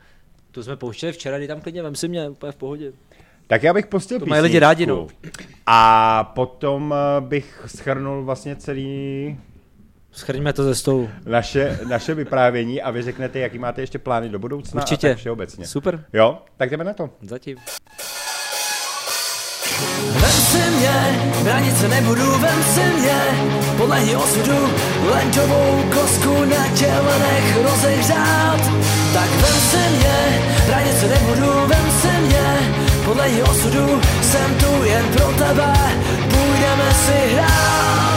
Tu 0.51 0.63
jsme 0.63 0.75
pouštěli 0.75 1.11
včera, 1.11 1.37
kdy 1.37 1.47
tam 1.47 1.61
klidně 1.61 1.83
vem 1.83 1.95
si 1.95 2.07
mě, 2.07 2.29
úplně 2.29 2.51
v 2.51 2.55
pohodě. 2.55 2.91
Tak 3.47 3.63
já 3.63 3.73
bych 3.73 3.87
pustil 3.87 4.19
To 4.19 4.25
mají 4.25 4.41
lidi 4.41 4.59
rádi, 4.59 4.85
no. 4.85 5.07
A 5.65 6.23
potom 6.23 6.93
eh, 7.17 7.21
bych 7.21 7.61
schrnul 7.65 8.23
vlastně 8.25 8.55
celý 8.55 9.37
Schrňme 10.11 10.53
to 10.53 10.63
ze 10.63 10.75
stolu. 10.75 11.09
naše, 11.25 11.79
naše 11.89 12.13
vyprávění 12.13 12.81
a 12.81 12.91
vy 12.91 13.01
řeknete, 13.01 13.39
jaký 13.39 13.59
máte 13.59 13.81
ještě 13.81 13.99
plány 13.99 14.29
do 14.29 14.39
budoucna 14.39 14.81
Určitě. 14.81 15.07
a 15.07 15.11
tak 15.11 15.17
všeobecně. 15.17 15.67
Super, 15.67 16.05
Jo, 16.13 16.37
tak 16.57 16.69
jdeme 16.69 16.83
na 16.83 16.93
to. 16.93 17.09
zatím. 17.21 17.57
Vem 20.13 20.31
si 20.51 20.69
mě, 20.77 21.19
bránit 21.43 21.77
se 21.77 21.87
nebudu, 21.87 22.31
vem 22.39 22.63
si 22.73 22.99
mě. 22.99 23.19
Podlehni 23.77 24.15
osudu, 24.15 24.69
ledovou 25.13 25.83
kosku 25.93 26.45
na 26.45 26.67
těle 26.75 27.19
nech 27.19 27.57
rozehřát. 27.63 28.61
Tak 29.13 29.29
vem 29.29 29.57
si 29.71 29.97
mě, 29.97 30.41
bránit 30.67 30.99
se 30.99 31.07
nebudu, 31.07 31.51
vem 31.67 31.91
si 32.01 32.21
mě. 32.21 32.59
Podlehni 33.05 33.43
osudu, 33.43 34.01
jsem 34.21 34.55
tu 34.55 34.83
jen 34.83 35.05
pro 35.05 35.25
tebe 35.25 35.73
Půjdeme 36.29 36.93
si 36.93 37.35
hrát 37.35 38.08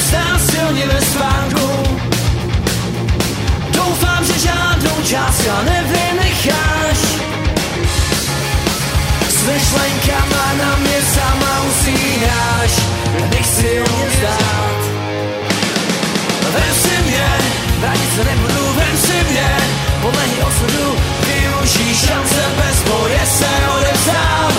vstá 0.00 0.38
silně 0.50 0.86
ve 0.86 1.00
spánku. 1.00 1.68
Doufám, 3.70 4.24
že 4.24 4.38
žádnou 4.38 4.96
část 5.04 5.48
nevynecháš. 5.64 6.98
S 9.28 9.38
myšlenkama 9.46 10.44
na 10.58 10.76
mě 10.76 10.98
sama 11.14 11.52
usínáš. 11.70 12.72
Nechci 13.30 13.80
o 13.80 13.96
mě 13.96 14.10
zdát 14.18 14.80
Vem 16.54 16.74
si 16.82 17.02
mě, 17.02 17.28
bránit 17.80 18.14
se 18.16 18.24
nebudu, 18.24 18.72
vem 18.76 18.96
si 18.96 19.30
mě. 19.30 19.56
Podlehni 20.02 20.42
osudu, 20.48 20.96
využij 21.26 21.94
šance 21.94 22.42
bez 22.56 22.82
boje 22.82 23.20
se 23.38 23.50
odevzdám. 23.76 24.52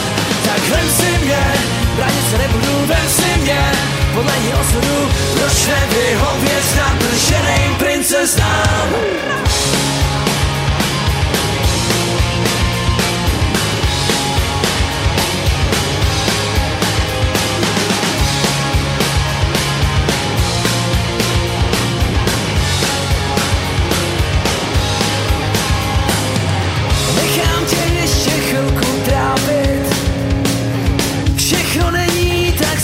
Tak 0.46 0.70
vem 0.70 0.90
si 0.90 1.26
mě, 1.26 1.54
bránit 1.96 2.30
se 2.32 2.38
nebudu, 2.38 2.86
vem 2.86 3.10
si 3.10 3.40
mě 3.42 3.72
Podlehni 4.14 4.54
osudu, 4.54 5.10
proč 5.34 5.68
nevyhovět? 5.68 6.76
Nadrženým 6.76 7.76
princeznám 7.78 8.88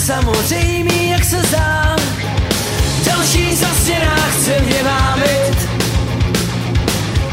samozřejmý, 0.08 1.10
jak 1.10 1.24
se 1.24 1.42
zdá. 1.42 1.96
Další 3.04 3.56
zastěná 3.56 4.16
chce 4.16 4.60
mě 4.60 4.82
vábit 4.82 5.68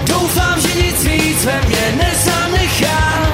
Doufám, 0.08 0.62
že 0.62 0.82
nic 0.82 1.04
víc 1.04 1.46
ve 1.46 1.62
mně 1.62 2.04
nezanechá. 2.04 3.32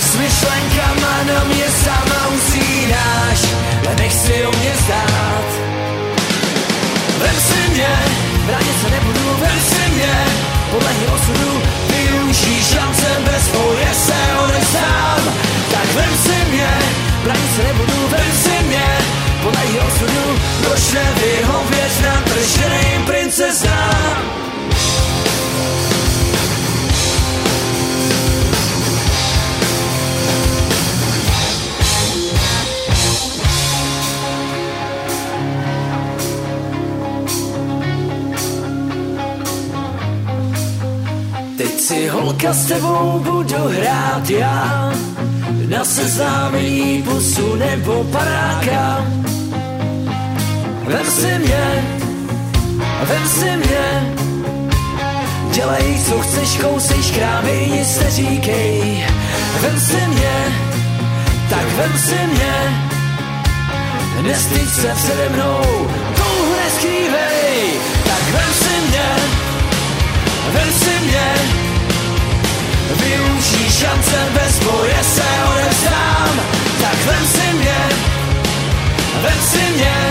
S 0.00 0.16
myšlenkama 0.16 1.14
na 1.32 1.44
mě 1.44 1.64
sama 1.84 2.28
usínáš 2.36 3.40
Ale 3.86 3.96
nechci 3.96 4.46
o 4.46 4.52
mě 4.52 4.72
zdát. 4.84 5.48
Vem 7.18 7.40
si 7.48 7.70
mě, 7.70 7.98
bránit 8.46 8.80
se 8.82 8.90
nebudu, 8.90 9.36
vem 9.40 9.60
si 9.60 9.90
mě 9.94 10.57
Podlehni 10.70 11.06
osudu, 11.06 11.62
využij 11.88 12.62
šance 12.62 13.10
bez 13.24 13.48
boje 13.48 13.90
se 14.06 14.20
odevzdám. 14.44 15.22
Tak 15.72 15.94
vem 15.94 16.12
si 16.22 16.50
mě, 16.50 16.70
bránit 17.24 17.50
se 17.56 17.62
nebudu, 17.62 18.08
vem 18.08 18.32
si 18.42 18.64
mě. 18.66 18.86
Podlehni 19.42 19.80
osudu, 19.80 20.38
proč 20.62 20.92
nevyhovět 20.92 21.92
nadrženým 22.02 23.02
princeznám 23.06 24.38
si 41.88 42.08
holka 42.08 42.52
s 42.52 42.66
tebou 42.66 43.20
budu 43.24 43.68
hrát 43.68 44.30
já. 44.30 44.92
Na 45.68 45.84
seznámení 45.84 47.02
pusu 47.02 47.56
nebo 47.56 48.04
paráka. 48.04 49.06
Vem 50.84 51.06
si 51.06 51.38
mě, 51.38 51.66
vem 53.02 53.28
si 53.28 53.56
mě. 53.56 54.14
Dělej, 55.52 55.98
co 56.06 56.18
chceš, 56.20 56.56
kousej, 56.56 57.02
škrábej, 57.02 57.70
nic 57.70 58.00
neříkej 58.00 59.06
Vem 59.60 59.80
si 59.80 60.06
mě, 60.08 60.36
tak 61.50 61.66
vem 61.76 61.98
si 61.98 62.20
mě. 62.32 62.56
Nestyď 64.22 64.68
se 64.68 64.92
přede 64.94 65.28
mnou, 65.28 65.62
touhu 66.16 66.54
neskrývej 66.64 67.80
Tak 68.04 68.22
vem 68.32 68.52
si 68.62 68.88
mě, 68.88 69.08
Vem 70.52 70.72
si 70.72 71.06
mě 71.06 71.57
Využij 72.96 73.70
šance 73.70 74.18
bez 74.34 74.58
boje 74.58 75.04
se 75.04 75.28
odevzdám. 75.52 76.40
Tak 76.80 77.04
vem 77.06 77.26
si 77.26 77.52
mě 77.56 77.88
Vem 79.22 79.42
si 79.42 79.72
mě. 79.72 80.08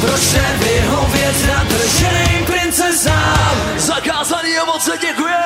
Proč 0.00 0.32
nevyhovět 0.32 1.46
nadrženým 1.48 2.44
princezám? 2.46 3.56
Zakázaný 3.76 4.60
ovoce 4.60 4.98
děkuje 4.98 5.42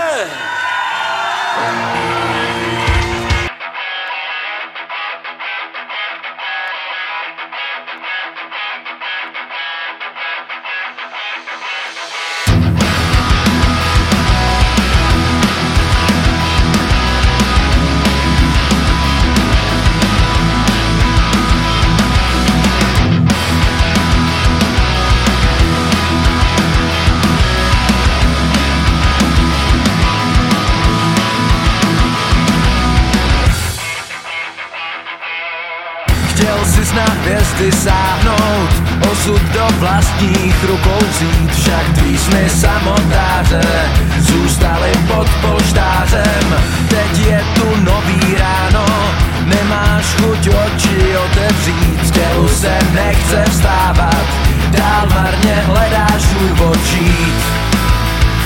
cesty 37.66 37.88
sáhnout, 37.88 38.70
osud 39.10 39.42
do 39.42 39.66
vlastních 39.78 40.64
rukou 40.64 41.06
vzít, 41.10 41.50
však 41.50 41.92
tvý 41.94 42.18
sny 42.18 42.50
samotáře 42.50 43.90
zůstaly 44.18 44.92
pod 45.06 45.28
polštářem. 45.40 46.56
Teď 46.88 47.26
je 47.26 47.44
tu 47.54 47.80
nový 47.80 48.36
ráno, 48.38 48.86
nemáš 49.44 50.04
chuť 50.04 50.48
oči 50.48 51.16
otevřít, 51.16 52.06
z 52.06 52.10
tělu 52.10 52.48
se 52.48 52.78
nechce 52.94 53.44
vstávat, 53.50 54.26
dál 54.70 55.06
marně 55.14 55.62
hledáš 55.66 56.22
můj 56.40 56.68
očích 56.70 57.44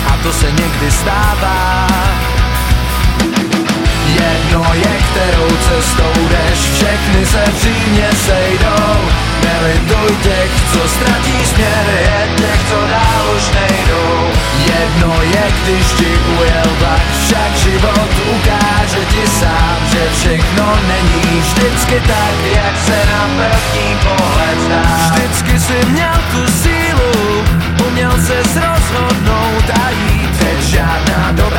a 0.07 0.17
to 0.23 0.33
se 0.33 0.47
někdy 0.47 0.91
stává. 0.91 2.30
Jedno 4.21 4.65
je, 4.75 4.95
kterou 5.11 5.49
cestou 5.49 6.13
jdeš, 6.29 6.59
všechny 6.75 7.27
se 7.27 7.45
přímě 7.59 8.09
sejdou. 8.27 8.97
Nelituj 9.45 10.17
těch, 10.23 10.51
co 10.73 10.89
ztratí 10.89 11.39
směr, 11.45 11.87
je 12.01 12.29
těch, 12.37 12.61
co 12.69 12.81
dál 12.91 13.25
už 13.37 13.45
nejdou. 13.61 14.31
Jedno 14.67 15.23
je, 15.23 15.45
když 15.63 15.87
ti 15.99 16.11
ujel 16.39 16.71
vlak, 16.79 17.03
však 17.25 17.51
život 17.57 18.11
ukáže 18.37 19.05
ti 19.13 19.25
sám, 19.41 19.79
že 19.93 20.03
všechno 20.19 20.79
není 20.89 21.41
vždycky 21.41 22.03
tak, 22.07 22.35
jak 22.55 22.75
se 22.87 22.99
na 23.13 23.23
první 23.37 23.89
pohled 24.05 24.59
zdá. 24.67 24.83
Vždycky 25.11 25.61
si 25.61 25.87
měl 25.87 26.19
tu 26.33 26.53
sílu, 26.63 27.45
uměl 27.89 28.13
se 28.27 28.37
rozhodnout 28.37 29.67
a 29.85 29.91
jít, 29.91 30.31
teď 30.39 30.61
žádná 30.61 31.11
zpráva, 31.33 31.50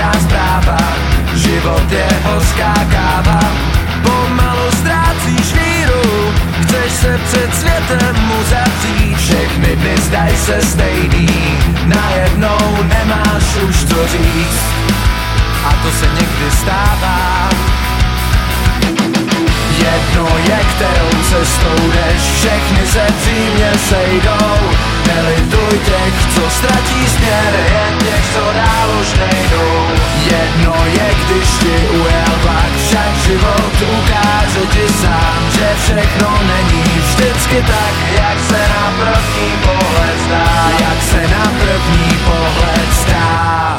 život 1.62 1.92
je 1.92 2.08
hořká 2.24 2.74
káva, 2.92 3.40
pomalu 4.04 4.72
ztrácíš 4.72 5.54
víru, 5.54 6.34
chceš 6.62 6.92
se 6.92 7.20
před 7.28 7.56
světem 7.56 8.16
mu 8.28 8.44
zavřít, 8.44 9.18
všechny 9.18 9.76
dny 9.76 9.98
zdaj 9.98 10.36
se 10.36 10.62
stejný, 10.62 11.30
najednou 11.86 12.84
nemáš 12.84 13.56
už 13.70 13.84
co 13.84 14.08
říct, 14.08 14.64
a 15.66 15.70
to 15.84 15.92
se 16.00 16.06
někdy 16.06 16.52
stává. 16.62 17.50
Jedno 19.78 20.28
je, 20.48 20.60
kterou 20.76 21.24
cestou 21.30 21.92
jdeš, 21.92 22.22
všechny 22.22 22.88
se 22.88 23.08
přímě 23.22 23.72
sejdou. 23.90 24.91
Nelituj 25.08 25.80
těch, 25.86 26.14
co 26.36 26.50
ztratí 26.50 27.08
směr, 27.08 27.54
jen 27.74 27.98
těch, 28.00 28.26
co 28.34 28.54
dál 28.54 28.90
už 29.02 29.14
nejdou. 29.14 29.88
Jedno 30.32 30.76
je, 30.86 31.16
když 31.26 31.50
ti 31.50 31.88
ujel 31.90 32.34
vlak, 32.44 32.74
však 32.88 33.16
život 33.26 33.74
ukáže 34.00 34.66
ti 34.72 34.94
sám, 34.94 35.42
že 35.52 35.68
všechno 35.84 36.30
není 36.42 36.84
vždycky 37.08 37.56
tak, 37.68 37.96
jak 38.14 38.40
se 38.48 38.60
na 38.70 38.94
první 39.00 39.52
pohled 39.64 40.20
zdá. 40.26 40.70
Jak 40.80 41.02
se 41.04 41.28
na 41.28 41.44
první 41.44 42.18
pohled 42.26 42.94
zdá. 42.94 43.71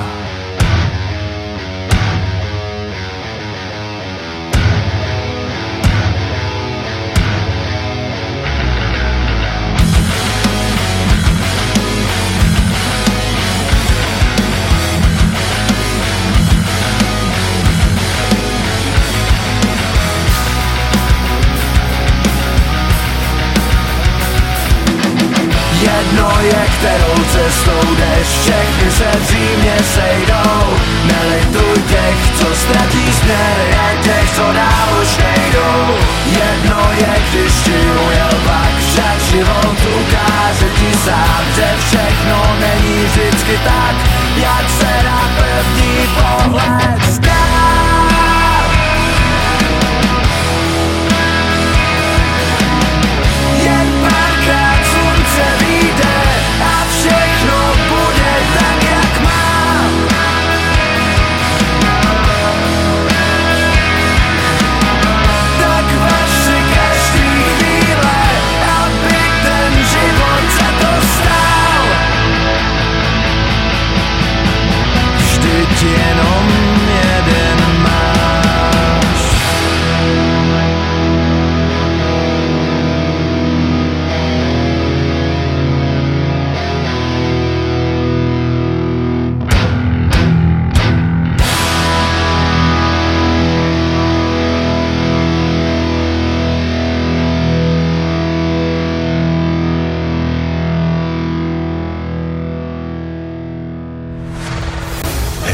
Jedno 25.82 26.30
je, 26.42 26.62
kterou 26.78 27.24
cestou 27.24 27.94
jdeš, 27.94 28.28
všechny 28.28 28.90
se 28.90 29.10
přímě 29.26 29.76
sejdou. 29.94 30.76
Nelituj 31.04 31.82
těch, 31.82 32.18
co 32.38 32.54
ztratí 32.54 33.12
směr, 33.12 33.56
jen 33.68 34.02
těch, 34.02 34.30
co 34.36 34.42
dál 34.52 34.88
už 35.02 35.16
nejdou. 35.16 35.96
Jedno 36.26 36.80
je, 36.98 37.14
když 37.30 37.52
ti 37.64 37.78
ujel 38.06 38.32
vlak, 38.44 38.74
však 38.92 39.20
život 39.30 39.78
ukáže 40.00 40.68
ti 40.78 40.98
sám, 41.04 41.44
že 41.56 41.66
všechno 41.86 42.56
není 42.60 43.04
vždycky 43.04 43.60
tak, 43.64 43.94
jak 44.36 44.70
se 44.70 45.02
na 45.04 45.30
první 45.36 46.06
pohled 46.16 47.02
zdá. 47.10 47.81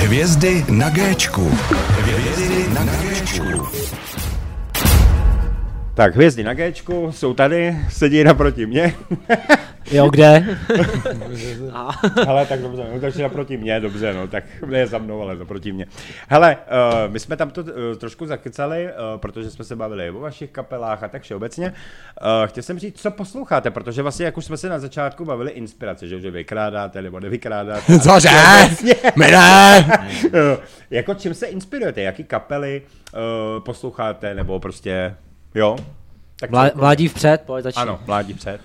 Hvězdy 0.09 0.65
na 0.71 0.91
Géčku. 0.91 1.51
Hvězdy 1.51 2.75
na 2.75 2.85
Géčku. 2.85 3.69
Tak, 5.95 6.15
hvězdy 6.15 6.45
na 6.45 6.55
Géčku 6.55 7.13
jsou 7.13 7.35
tady, 7.35 7.77
sedí 7.89 8.25
naproti 8.25 8.67
mě. 8.67 8.95
Jo, 9.91 10.11
kde? 10.11 10.59
Hele, 12.27 12.47
tak 12.47 12.61
dobře, 12.61 12.87
no, 12.95 13.01
takže 13.01 13.23
naproti 13.23 13.57
mě, 13.57 13.81
dobře, 13.81 14.15
no, 14.15 14.29
tak 14.29 14.45
ne 14.67 14.87
za 14.87 14.99
mnou, 14.99 15.23
ale 15.23 15.37
naproti 15.37 15.73
mě. 15.73 15.87
Hele, 16.29 16.57
uh, 16.57 17.13
my 17.13 17.21
jsme 17.21 17.37
tam 17.37 17.51
to 17.51 17.61
uh, 17.61 17.69
trošku 17.99 18.27
zakecali, 18.27 18.85
uh, 18.87 19.21
protože 19.21 19.51
jsme 19.51 19.65
se 19.65 19.77
bavili 19.77 20.11
o 20.11 20.21
vašich 20.21 20.51
kapelách 20.51 21.03
a 21.03 21.09
tak 21.09 21.23
všeobecně. 21.23 21.67
Uh, 22.23 22.47
chtěl 22.47 22.63
jsem 22.63 22.79
říct, 22.79 23.01
co 23.01 23.11
posloucháte, 23.11 23.71
protože 23.71 24.03
vlastně, 24.03 24.25
jak 24.27 24.37
už 24.37 24.45
jsme 24.45 24.57
se 24.57 24.69
na 24.69 24.79
začátku 24.79 25.25
bavili, 25.25 25.51
inspirace, 25.51 26.09
že, 26.09 26.21
že 26.21 26.31
vykrádáte 26.31 27.03
nebo 27.03 27.21
nevykrádáte. 27.21 27.99
Cože? 28.01 28.29
Všeobecně. 28.29 28.95
My 29.17 29.27
ne! 29.31 29.87
Uh, 30.25 30.31
jako 30.91 31.15
čím 31.15 31.35
se 31.35 31.47
inspirujete, 31.47 32.01
jaký 32.01 32.25
kapely 32.25 32.83
uh, 33.15 33.63
posloucháte, 33.63 34.35
nebo 34.35 34.61
prostě, 34.61 35.15
jo? 35.55 35.77
Tak 36.41 36.51
Vlá, 36.51 36.71
co- 36.71 36.79
vládí 36.79 37.09
vpřed, 37.09 37.43
pojď 37.47 37.63
začni. 37.63 37.83
Ano, 37.83 38.01
mládí 38.07 38.35
před. 38.35 38.61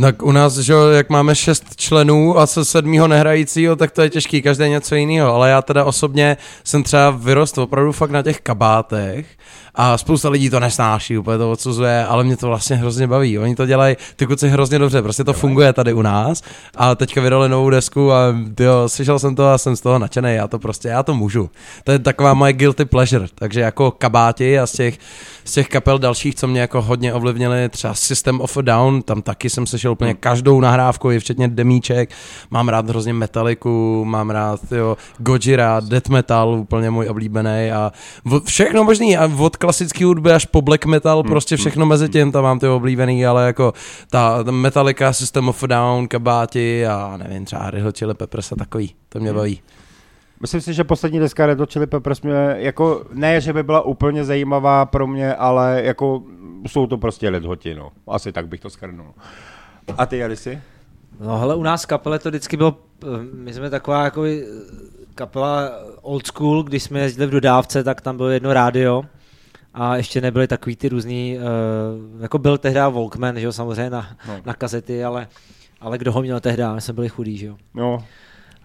Tak 0.00 0.22
u 0.22 0.32
nás, 0.32 0.58
že 0.58 0.74
jak 0.92 1.10
máme 1.10 1.34
šest 1.34 1.76
členů 1.76 2.38
a 2.38 2.46
se 2.46 2.64
sedmýho 2.64 3.08
nehrajícího, 3.08 3.76
tak 3.76 3.90
to 3.90 4.02
je 4.02 4.10
těžký, 4.10 4.42
každý 4.42 4.68
něco 4.68 4.94
jiného, 4.94 5.34
ale 5.34 5.50
já 5.50 5.62
teda 5.62 5.84
osobně 5.84 6.36
jsem 6.64 6.82
třeba 6.82 7.10
vyrost 7.10 7.58
opravdu 7.58 7.92
fakt 7.92 8.10
na 8.10 8.22
těch 8.22 8.40
kabátech 8.40 9.26
a 9.74 9.98
spousta 9.98 10.28
lidí 10.28 10.50
to 10.50 10.60
nesnáší, 10.60 11.18
úplně 11.18 11.38
to 11.38 11.50
odsuzuje, 11.50 12.06
ale 12.06 12.24
mě 12.24 12.36
to 12.36 12.46
vlastně 12.46 12.76
hrozně 12.76 13.06
baví. 13.06 13.38
Oni 13.38 13.56
to 13.56 13.66
dělají 13.66 13.96
ty 14.16 14.26
kluci 14.26 14.48
hrozně 14.48 14.78
dobře, 14.78 15.02
prostě 15.02 15.24
to 15.24 15.32
funguje 15.32 15.72
tady 15.72 15.92
u 15.92 16.02
nás 16.02 16.42
a 16.76 16.94
teďka 16.94 17.20
vydali 17.20 17.48
novou 17.48 17.70
desku 17.70 18.12
a 18.12 18.34
jo, 18.60 18.88
slyšel 18.88 19.18
jsem 19.18 19.34
to 19.34 19.48
a 19.48 19.58
jsem 19.58 19.76
z 19.76 19.80
toho 19.80 19.98
nadšený, 19.98 20.34
já 20.34 20.48
to 20.48 20.58
prostě, 20.58 20.88
já 20.88 21.02
to 21.02 21.14
můžu. 21.14 21.50
To 21.84 21.92
je 21.92 21.98
taková 21.98 22.34
moje 22.34 22.52
guilty 22.52 22.84
pleasure, 22.84 23.26
takže 23.34 23.60
jako 23.60 23.90
kabáti 23.90 24.58
a 24.58 24.66
z 24.66 24.72
těch, 24.72 24.98
z 25.44 25.52
těch 25.52 25.68
kapel 25.68 25.98
dalších, 25.98 26.34
co 26.34 26.46
mě 26.46 26.60
jako 26.60 26.82
hodně 26.82 27.14
ovlivnili, 27.14 27.68
třeba 27.68 27.94
System 27.94 28.40
of 28.40 28.56
a 28.56 28.60
Down, 28.62 29.02
tam 29.02 29.22
taky 29.22 29.50
jsem 29.50 29.66
slyšel 29.66 29.85
úplně 29.92 30.14
každou 30.14 30.60
nahrávku, 30.60 31.10
i 31.10 31.18
včetně 31.18 31.48
demíček, 31.48 32.10
mám 32.50 32.68
rád 32.68 32.88
hrozně 32.88 33.12
Metaliku, 33.12 34.04
mám 34.04 34.30
rád 34.30 34.60
jo, 34.72 34.96
Gojira, 35.18 35.80
Death 35.80 36.08
Metal, 36.08 36.48
úplně 36.48 36.90
můj 36.90 37.08
oblíbený 37.08 37.72
a 37.72 37.92
všechno 38.44 38.84
možný, 38.84 39.16
a 39.16 39.30
od 39.38 39.56
klasické 39.56 40.04
hudby 40.04 40.32
až 40.32 40.46
po 40.46 40.62
black 40.62 40.86
metal, 40.86 41.22
prostě 41.22 41.56
všechno 41.56 41.86
mezi 41.86 42.08
tím, 42.08 42.32
tam 42.32 42.42
mám 42.42 42.58
ty 42.58 42.68
oblíbený, 42.68 43.26
ale 43.26 43.46
jako 43.46 43.72
ta, 44.10 44.44
ta 44.44 44.50
Metallica, 44.50 45.12
System 45.12 45.48
of 45.48 45.62
a 45.62 45.66
Down, 45.66 46.08
kabáti 46.08 46.86
a 46.86 47.16
nevím, 47.16 47.44
třeba 47.44 47.70
Red 47.70 47.82
Hot 47.82 47.98
Chili 47.98 48.14
Peppers 48.14 48.52
a 48.52 48.56
takový, 48.56 48.94
to 49.08 49.20
mě 49.20 49.32
baví. 49.32 49.60
Myslím 50.40 50.60
si, 50.60 50.74
že 50.74 50.84
poslední 50.84 51.18
deska 51.18 51.46
Red 51.46 51.60
Hot 51.60 51.72
Chili 51.72 51.86
Peppers 51.86 52.22
mě, 52.22 52.54
jako, 52.56 53.04
ne, 53.12 53.40
že 53.40 53.52
by 53.52 53.62
byla 53.62 53.80
úplně 53.80 54.24
zajímavá 54.24 54.86
pro 54.86 55.06
mě, 55.06 55.34
ale 55.34 55.82
jako 55.84 56.22
jsou 56.66 56.86
to 56.86 56.98
prostě 56.98 57.28
ledhoti, 57.28 57.74
no. 57.74 57.90
Asi 58.08 58.32
tak 58.32 58.48
bych 58.48 58.60
to 58.60 58.70
schrnul. 58.70 59.06
A 59.98 60.06
ty, 60.06 60.18
Jarisi? 60.18 60.62
No 61.20 61.38
hele, 61.38 61.54
u 61.54 61.62
nás 61.62 61.82
v 61.82 61.86
kapele 61.86 62.18
to 62.18 62.28
vždycky 62.28 62.56
bylo, 62.56 62.78
eh, 63.02 63.06
my 63.34 63.54
jsme 63.54 63.70
taková 63.70 64.04
jako 64.04 64.24
kapela 65.14 65.70
old 66.02 66.26
school, 66.26 66.62
když 66.62 66.82
jsme 66.82 67.00
jezdili 67.00 67.26
v 67.26 67.30
dodávce, 67.30 67.84
tak 67.84 68.00
tam 68.00 68.16
bylo 68.16 68.28
jedno 68.28 68.52
rádio 68.52 69.04
a 69.74 69.96
ještě 69.96 70.20
nebyly 70.20 70.46
takový 70.46 70.76
ty 70.76 70.88
různý, 70.88 71.38
uh, 71.38 72.22
jako 72.22 72.38
byl 72.38 72.58
tehdy 72.58 72.80
Walkman, 72.80 73.38
že 73.38 73.46
jo, 73.46 73.52
samozřejmě 73.52 73.90
na, 73.90 74.16
no. 74.28 74.40
na 74.44 74.54
kazety, 74.54 75.04
ale, 75.04 75.28
ale 75.80 75.98
kdo 75.98 76.12
ho 76.12 76.22
měl 76.22 76.40
tehdy, 76.40 76.62
my 76.74 76.80
jsme 76.80 76.94
byli 76.94 77.08
chudí, 77.08 77.36
že 77.36 77.46
jo. 77.46 77.56
No, 77.74 78.04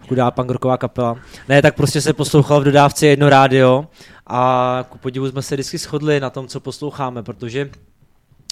chudá 0.08 0.30
punkrocková 0.30 0.76
kapela. 0.76 1.16
Ne, 1.48 1.62
tak 1.62 1.74
prostě 1.74 2.00
se 2.00 2.12
poslouchal 2.12 2.60
v 2.60 2.64
dodávce 2.64 3.06
jedno 3.06 3.28
rádio 3.28 3.86
a 4.26 4.84
ku 4.88 4.98
podivu 4.98 5.30
jsme 5.30 5.42
se 5.42 5.54
vždycky 5.54 5.78
shodli 5.78 6.20
na 6.20 6.30
tom, 6.30 6.46
co 6.48 6.60
posloucháme, 6.60 7.22
protože 7.22 7.70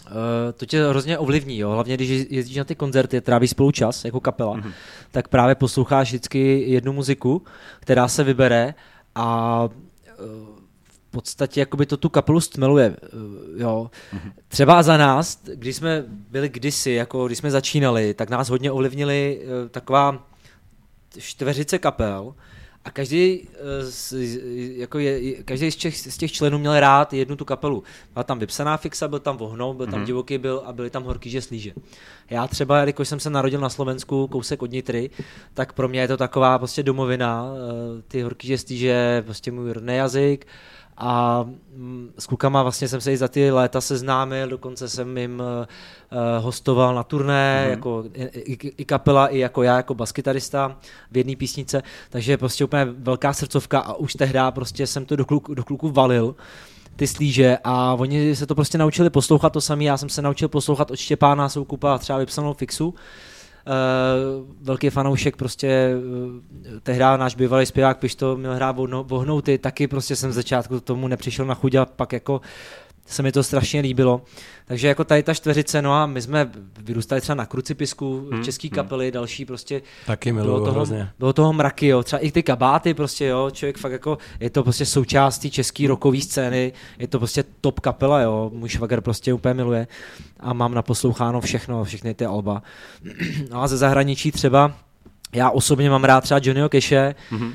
uh, 0.07 0.13
to 0.57 0.67
tě 0.67 0.89
hrozně 0.89 1.19
ovlivní, 1.19 1.59
jo? 1.59 1.71
hlavně 1.71 1.95
když 1.95 2.27
jezdíš 2.31 2.57
na 2.57 2.65
ty 2.65 2.75
koncerty, 2.75 3.21
trávíš 3.21 3.51
spolu 3.51 3.71
čas 3.71 4.05
jako 4.05 4.21
kapela, 4.21 4.57
mm-hmm. 4.57 4.73
tak 5.11 5.29
právě 5.29 5.55
posloucháš 5.55 6.09
vždycky 6.09 6.65
jednu 6.67 6.93
muziku, 6.93 7.43
která 7.81 8.09
se 8.09 8.25
vybere 8.25 8.75
a 9.15 9.65
uh, 9.65 10.27
v 10.85 11.11
podstatě 11.11 11.61
jakoby 11.61 11.87
to 11.87 11.97
tu 11.97 12.09
kapelu 12.09 12.41
stmeluje. 12.41 12.97
uh, 13.13 13.61
Jo. 13.61 13.91
Mm-hmm. 14.15 14.33
Třeba 14.49 14.83
za 14.83 14.97
nás, 14.97 15.39
když 15.55 15.77
jsme 15.77 16.05
byli 16.07 16.49
kdysi, 16.49 16.91
jako 16.91 17.27
když 17.27 17.39
jsme 17.39 17.51
začínali, 17.51 18.15
tak 18.15 18.31
nás 18.31 18.49
hodně 18.49 18.71
ovlivnili 18.71 19.41
uh, 19.43 19.69
taková 19.69 20.27
čtveřice 21.19 21.79
kapel 21.79 22.35
a 22.85 22.91
každý, 22.91 23.49
eh, 23.55 23.87
z, 23.91 24.15
jako 24.77 24.99
je, 24.99 25.43
každý 25.43 25.71
z, 25.71 25.77
těch, 25.77 25.99
z 25.99 26.17
těch 26.17 26.33
členů 26.33 26.59
měl 26.59 26.81
rád 26.81 27.13
jednu 27.13 27.37
tu 27.37 27.45
kapelu. 27.45 27.83
Byla 28.13 28.23
tam 28.23 28.39
vypsaná 28.39 28.77
fixa, 28.77 29.09
byl 29.09 29.19
tam 29.19 29.37
vohnou, 29.37 29.75
byl 29.75 29.87
tam 29.87 30.01
mm-hmm. 30.01 30.07
divoký 30.07 30.39
byl 30.39 30.63
a 30.67 30.73
byli 30.73 30.91
tam 30.91 31.05
horký 31.05 31.31
že 31.31 31.43
slíže. 31.43 31.73
Já 32.31 32.47
třeba, 32.47 32.79
jelikož 32.79 33.09
jsem 33.09 33.21
se 33.21 33.31
narodil 33.31 33.61
na 33.61 33.69
Slovensku, 33.69 34.27
kousek 34.27 34.63
od 34.63 34.71
Nitry, 34.71 35.11
tak 35.55 35.73
pro 35.73 35.89
mě 35.89 36.01
je 36.01 36.09
to 36.09 36.17
taková 36.17 36.59
prostě 36.59 36.83
domovina, 36.83 37.47
eh, 37.55 38.03
ty 38.09 38.23
horký 38.23 38.49
že 38.49 38.59
slíže, 38.59 39.23
prostě 39.25 39.53
můj 39.53 39.73
rodný 39.73 39.95
jazyk, 39.97 40.47
a 41.01 41.45
mm, 41.75 42.13
s 42.19 42.27
klukama 42.27 42.63
vlastně 42.63 42.89
jsem 42.89 43.01
se 43.01 43.13
i 43.13 43.17
za 43.17 43.29
ty 43.29 43.51
léta 43.51 43.81
seznámil, 43.81 44.49
dokonce 44.49 44.89
jsem 44.89 45.19
jim 45.19 45.41
uh, 45.41 46.45
hostoval 46.45 46.95
na 46.95 47.03
turné, 47.03 47.65
mm-hmm. 47.65 47.71
jako 47.71 48.05
i, 48.15 48.53
i, 48.77 48.85
kapela, 48.85 49.29
i 49.29 49.39
jako 49.39 49.63
já, 49.63 49.77
jako 49.77 49.95
baskytarista 49.95 50.77
v 51.11 51.17
jedné 51.17 51.37
písnice, 51.37 51.83
takže 52.11 52.37
prostě 52.37 52.65
úplně 52.65 52.85
velká 52.85 53.33
srdcovka 53.33 53.81
a 53.81 53.95
už 53.95 54.15
tehdy 54.15 54.39
prostě 54.51 54.87
jsem 54.87 55.05
to 55.05 55.17
do, 55.17 55.25
kluk, 55.25 55.49
do 55.55 55.65
kluku 55.65 55.91
valil 55.91 56.35
ty 56.97 57.07
slíže. 57.07 57.59
A 57.65 57.95
oni 57.95 58.37
se 58.37 58.47
to 58.47 58.55
prostě 58.55 58.79
naučili 58.79 59.11
poslouchat 59.11 59.51
to 59.51 59.61
samý, 59.61 59.85
já 59.85 59.97
jsem 59.97 60.09
se 60.09 60.23
naučil 60.23 60.49
poslouchat 60.49 60.91
od 60.91 60.97
Štěpána 60.97 61.49
Soukupa 61.49 61.99
třeba 61.99 62.19
vypsanou 62.19 62.55
fixu, 62.55 62.95
velký 64.61 64.91
fanoušek 64.91 65.37
prostě 65.37 65.91
uh, 65.97 66.41
tehdy 66.83 67.01
náš 67.01 67.35
bývalý 67.35 67.67
zpěvák 67.67 67.99
Pišto 67.99 68.37
měl 68.37 68.55
hrát 68.55 68.77
vohnouty, 69.03 69.59
taky 69.59 69.89
prostě 69.89 70.17
jsem 70.17 70.33
z 70.33 70.35
začátku 70.35 70.81
tomu 70.81 71.09
nepřišel 71.09 71.47
na 71.47 71.55
chuť 71.55 71.75
a 71.75 71.85
pak 71.85 72.13
jako 72.13 72.41
se 73.11 73.23
mi 73.23 73.33
to 73.33 73.43
strašně 73.43 73.81
líbilo. 73.81 74.23
Takže 74.67 74.89
jako 74.89 75.05
tady 75.05 75.23
ta 75.23 75.35
čtveřice, 75.35 75.83
no 75.83 75.93
a 75.93 76.07
my 76.07 76.23
jsme 76.23 76.51
vyrůstali 76.79 77.21
třeba 77.21 77.37
na 77.37 77.47
Krucipisku, 77.47 78.29
hmm, 78.33 78.45
český 78.45 78.69
hmm. 78.69 78.75
kapely, 78.75 79.11
další 79.11 79.45
prostě. 79.45 79.83
Taky 80.07 80.33
miluju 80.33 80.55
bylo 80.55 80.65
toho, 80.65 80.73
hrozně. 80.73 81.11
Bylo 81.19 81.33
toho 81.33 81.53
mraky, 81.53 81.87
jo. 81.87 82.03
Třeba 82.03 82.21
i 82.21 82.33
ty 82.33 82.43
kabáty 82.43 82.95
prostě, 82.95 83.27
jo. 83.27 83.51
Člověk 83.53 83.79
fakt 83.79 83.93
jako, 83.93 84.19
je 84.41 84.51
to 84.51 84.63
prostě 84.63 84.87
součástí 84.87 85.51
české 85.51 85.89
rokové 85.89 86.21
scény, 86.21 86.73
je 86.99 87.09
to 87.09 87.19
prostě 87.19 87.45
top 87.61 87.81
kapela, 87.81 88.21
jo. 88.21 88.51
Můj 88.55 88.69
švagr 88.69 89.01
prostě 89.01 89.33
úplně 89.33 89.55
miluje 89.55 89.87
a 90.41 90.53
mám 90.53 90.75
naposloucháno 90.75 91.41
všechno, 91.41 91.85
všechny 91.85 92.15
ty 92.15 92.27
alba. 92.27 92.63
No 93.51 93.63
a 93.63 93.69
ze 93.69 93.77
zahraničí 93.77 94.33
třeba 94.33 94.73
já 95.35 95.51
osobně 95.51 95.91
mám 95.91 96.05
rád 96.05 96.21
třeba 96.21 96.41
Johnnyho 96.43 96.69
Cache, 96.69 97.15
mm-hmm. 97.33 97.47
uh, 97.47 97.55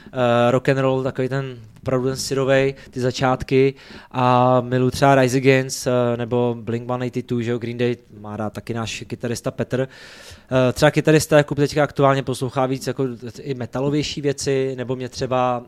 rock 0.49 0.69
and 0.69 0.77
roll, 0.77 1.03
takový 1.03 1.29
ten 1.29 1.57
opravdu 1.81 2.07
ten 2.07 2.17
syrovej, 2.17 2.75
ty 2.89 2.99
začátky 2.99 3.73
a 4.11 4.61
miluji 4.61 4.91
třeba 4.91 5.15
Rise 5.15 5.37
Against 5.37 5.87
uh, 5.87 5.93
nebo 6.17 6.57
Blink-182, 6.59 7.39
že 7.39 7.51
jo, 7.51 7.57
Green 7.57 7.77
Day 7.77 7.97
má 8.19 8.37
rád 8.37 8.53
taky 8.53 8.73
náš 8.73 9.03
kytarista 9.07 9.51
Petr. 9.51 9.79
Uh, 9.79 10.57
třeba 10.73 10.91
kytarista 10.91 11.37
jako 11.37 11.55
teďka 11.55 11.83
aktuálně 11.83 12.23
poslouchá 12.23 12.65
víc 12.65 12.87
jako 12.87 13.07
i 13.41 13.53
metalovější 13.53 14.21
věci, 14.21 14.73
nebo 14.77 14.95
mě 14.95 15.09
třeba 15.09 15.59
uh, 15.59 15.65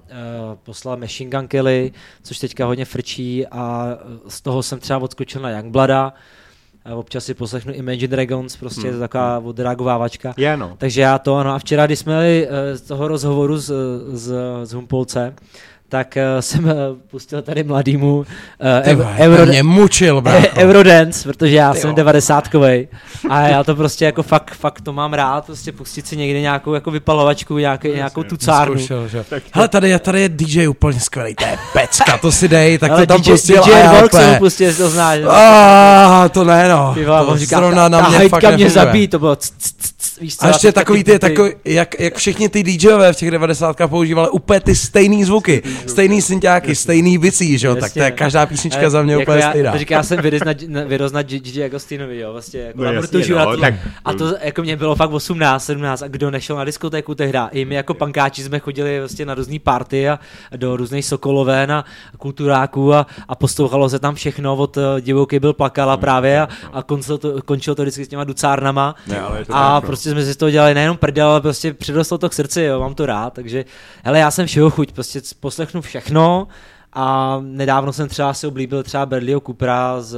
poslal 0.64 0.98
Machine 0.98 1.38
Gun 1.38 1.48
Kelly, 1.48 1.92
což 2.24 2.40
teďka 2.40 2.66
hodně 2.66 2.86
frčí 2.86 3.48
a 3.48 3.88
z 4.28 4.42
toho 4.42 4.64
jsem 4.64 4.80
třeba 4.80 5.00
odskočil 5.00 5.42
na 5.42 5.50
Youngblada, 5.50 6.14
občas 6.96 7.26
si 7.26 7.34
poslechnu 7.34 7.74
Imagine 7.74 8.08
Dragons, 8.08 8.58
prostě 8.58 8.82
hmm. 8.82 8.90
je 8.90 8.94
to 8.94 9.00
taková 9.00 9.38
hmm. 9.38 9.48
odreagovávačka. 9.48 10.34
Je, 10.38 10.58
no. 10.58 10.76
Takže 10.78 11.02
já 11.02 11.20
to, 11.20 11.36
ano. 11.36 11.54
A 11.54 11.60
včera, 11.60 11.86
když 11.86 12.00
jsme 12.00 12.14
měli 12.14 12.48
z 12.74 12.82
toho 12.82 13.08
rozhovoru 13.08 13.58
z, 13.58 13.72
z, 14.08 14.36
z 14.64 14.74
Humpolce, 14.74 15.34
tak 15.90 16.18
uh, 16.18 16.22
jsem 16.40 16.66
uh, 16.66 16.72
pustil 17.12 17.42
tady 17.42 17.64
mladýmu 17.64 18.18
uh, 18.18 18.26
ev, 18.84 19.00
Euro, 19.18 19.46
mě 19.46 19.64
mučil, 19.64 20.24
Eurodance, 20.56 21.30
protože 21.30 21.56
já 21.56 21.74
Ty 21.74 21.80
jsem 21.80 21.96
devadesátkovej 21.96 22.88
a 23.30 23.42
já 23.48 23.64
to 23.64 23.76
prostě 23.76 24.06
jako 24.06 24.24
fakt, 24.24 24.56
fakt 24.56 24.82
to 24.82 24.94
mám 24.94 25.14
rád, 25.14 25.46
prostě 25.46 25.72
pustit 25.72 26.08
si 26.08 26.18
někdy 26.18 26.42
nějakou 26.42 26.74
jako 26.74 26.92
vypalovačku, 26.92 27.58
nějaký, 27.58 27.90
nějakou 27.90 28.24
tucárnu. 28.24 28.76
Zkoušel, 28.76 29.08
že? 29.08 29.26
Hele, 29.54 29.68
tady 29.68 29.90
je, 29.90 30.00
tady 30.00 30.22
je 30.22 30.30
DJ 30.30 30.68
úplně 30.68 31.00
skvělý, 31.00 31.36
to 31.36 31.46
je 31.46 31.58
pecka, 31.74 32.18
to 32.18 32.32
si 32.32 32.48
dej, 32.48 32.78
tak 32.78 32.92
Ale 32.92 33.02
to 33.02 33.14
tam 33.14 33.22
DJ, 33.22 33.32
pustil 33.32 33.64
DJ 33.64 33.74
a 33.74 33.78
já 33.78 33.92
Volk 33.92 34.06
úplně... 34.06 34.24
jsem 34.24 34.40
pustil, 34.40 34.74
to 34.74 34.90
znáš. 34.90 35.20
Ah, 35.30 36.30
to 36.30 36.44
ne 36.44 36.70
no, 36.70 36.92
Ty 36.94 37.06
vole, 37.06 37.26
to 37.26 37.38
říká, 37.38 37.58
zrovna 37.58 37.90
ta, 37.90 38.02
na 38.02 38.10
mě 38.10 38.30
fakt 38.30 38.56
mě 38.56 38.70
zabíjí, 38.70 39.08
to 39.08 39.20
bylo 39.20 39.36
c, 39.36 39.52
c, 39.58 39.74
c, 39.78 39.94
víš 40.22 40.38
co, 40.38 40.46
A 40.46 40.48
ještě 40.48 40.72
takový 40.72 41.04
ty, 41.04 41.20
takový, 41.20 41.52
jak, 41.66 42.00
jak 42.00 42.16
všichni 42.16 42.50
ty 42.50 42.64
DJové 42.64 43.14
v 43.14 43.16
těch 43.16 43.32
90 43.32 43.78
používali 43.88 44.30
úplně 44.30 44.60
ty 44.60 44.76
stejný 44.76 45.24
zvuky, 45.24 45.64
stejný 45.88 46.22
synťáky, 46.22 46.76
stejný 46.76 47.18
bicí, 47.18 47.58
že 47.58 47.68
jo, 47.68 47.76
tak 47.76 47.94
to 47.94 48.00
je 48.00 48.12
každá 48.12 48.46
písnička 48.46 48.90
za 48.90 49.02
mě 49.02 49.14
jako 49.14 49.22
úplně 49.22 49.40
já, 49.40 49.50
stejná. 49.50 49.72
To 49.72 49.78
říká, 49.78 49.96
já 49.96 50.04
jsem 50.04 50.22
vyrost 50.88 51.14
na, 51.14 51.22
Gigi 51.24 51.64
Agostinovi, 51.66 52.20
jo, 52.20 52.34
vlastně, 52.34 52.60
jako 52.60 52.78
No 52.78 52.84
na 52.84 52.92
jasně, 52.92 53.26
no, 53.30 53.36
na 53.38 53.58
tak- 53.58 53.74
a 54.06 54.14
to 54.14 54.34
jako 54.42 54.62
mě 54.62 54.78
bylo 54.78 54.96
fakt 54.96 55.12
18, 55.14 55.66
17 55.66 56.02
a 56.02 56.08
kdo 56.08 56.32
nešel 56.32 56.56
na 56.56 56.64
diskotéku 56.64 57.16
tehda, 57.16 57.48
i 57.48 57.66
my 57.66 57.76
jako 57.76 57.94
pankáči 57.94 58.44
jsme 58.44 58.60
chodili 58.60 59.00
vlastně 59.00 59.26
na 59.26 59.34
různé 59.34 59.60
party 59.60 60.10
a 60.10 60.20
do 60.56 60.78
různých 60.78 61.06
sokoloven 61.06 61.72
a 61.72 61.86
kulturáků 62.18 62.94
a, 62.94 63.08
a 63.28 63.36
poslouchalo 63.36 63.90
se 63.90 64.00
tam 64.00 64.16
všechno, 64.16 64.56
od 64.56 64.78
uh, 64.78 64.84
divoký 65.00 65.40
byl 65.40 65.54
plakala 65.54 65.98
právě 65.98 66.42
a, 66.42 66.48
a 66.74 66.84
končilo 66.84 67.18
to, 67.18 67.42
končilo 67.42 67.76
to 67.76 67.82
vždycky 67.82 68.06
s 68.06 68.08
těma 68.08 68.24
ducárnama. 68.24 68.96
Ne, 69.08 69.20
ale 69.20 69.40
je 69.40 69.46
to 69.46 69.56
a 69.56 69.76
tak, 69.76 69.84
no. 69.84 69.88
Prostě 70.08 70.22
jsme 70.22 70.26
si 70.26 70.34
z 70.34 70.38
toho 70.38 70.50
dělali 70.50 70.74
nejenom 70.74 70.98
prdel, 70.98 71.28
ale 71.28 71.42
prostě 71.42 71.74
přirostlo 71.74 72.18
to 72.18 72.30
k 72.30 72.34
srdci, 72.34 72.62
jo, 72.62 72.80
mám 72.80 72.96
to 72.96 73.06
rád, 73.06 73.34
takže 73.34 73.66
hele, 74.04 74.20
já 74.20 74.32
jsem 74.32 74.48
všeho 74.48 74.70
chuť, 74.70 74.92
prostě 74.92 75.22
poslechnu 75.40 75.82
všechno, 75.82 76.48
a 76.94 77.40
nedávno 77.42 77.94
jsem 77.94 78.08
třeba 78.08 78.34
si 78.34 78.48
oblíbil 78.48 78.84
třeba 78.84 79.06
Berlio 79.06 79.40
Coopera 79.40 80.02
z 80.02 80.18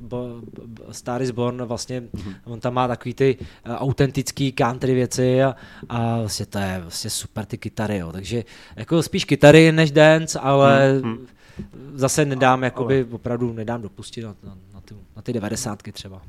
bo, 0.00 0.40
bo, 0.68 0.92
Star 0.92 1.22
is 1.22 1.30
Born, 1.30 1.62
vlastně 1.62 2.00
mm-hmm. 2.00 2.34
on 2.44 2.60
tam 2.60 2.74
má 2.74 2.88
takový 2.88 3.14
ty 3.14 3.36
uh, 3.38 3.74
autentický 3.74 4.52
country 4.52 4.94
věci 4.94 5.42
a, 5.42 5.54
a 5.88 6.18
vlastně 6.18 6.46
to 6.46 6.58
je 6.58 6.78
vlastně 6.80 7.10
super 7.10 7.44
ty 7.44 7.58
kytary, 7.58 7.98
jo. 7.98 8.12
takže 8.12 8.44
jako 8.76 9.02
spíš 9.02 9.24
kytary 9.24 9.72
než 9.72 9.90
dance, 9.90 10.38
ale 10.40 11.00
mm-hmm. 11.00 11.18
zase 11.94 12.24
nedám, 12.24 12.62
jakoby 12.62 13.06
opravdu 13.10 13.52
nedám 13.52 13.82
dopustit 13.82 14.24
na, 14.24 14.34
na, 14.44 14.56
na, 14.74 14.80
ty, 14.80 14.94
na 15.16 15.22
ty 15.22 15.32
devadesátky 15.32 15.92
třeba. 15.92 16.22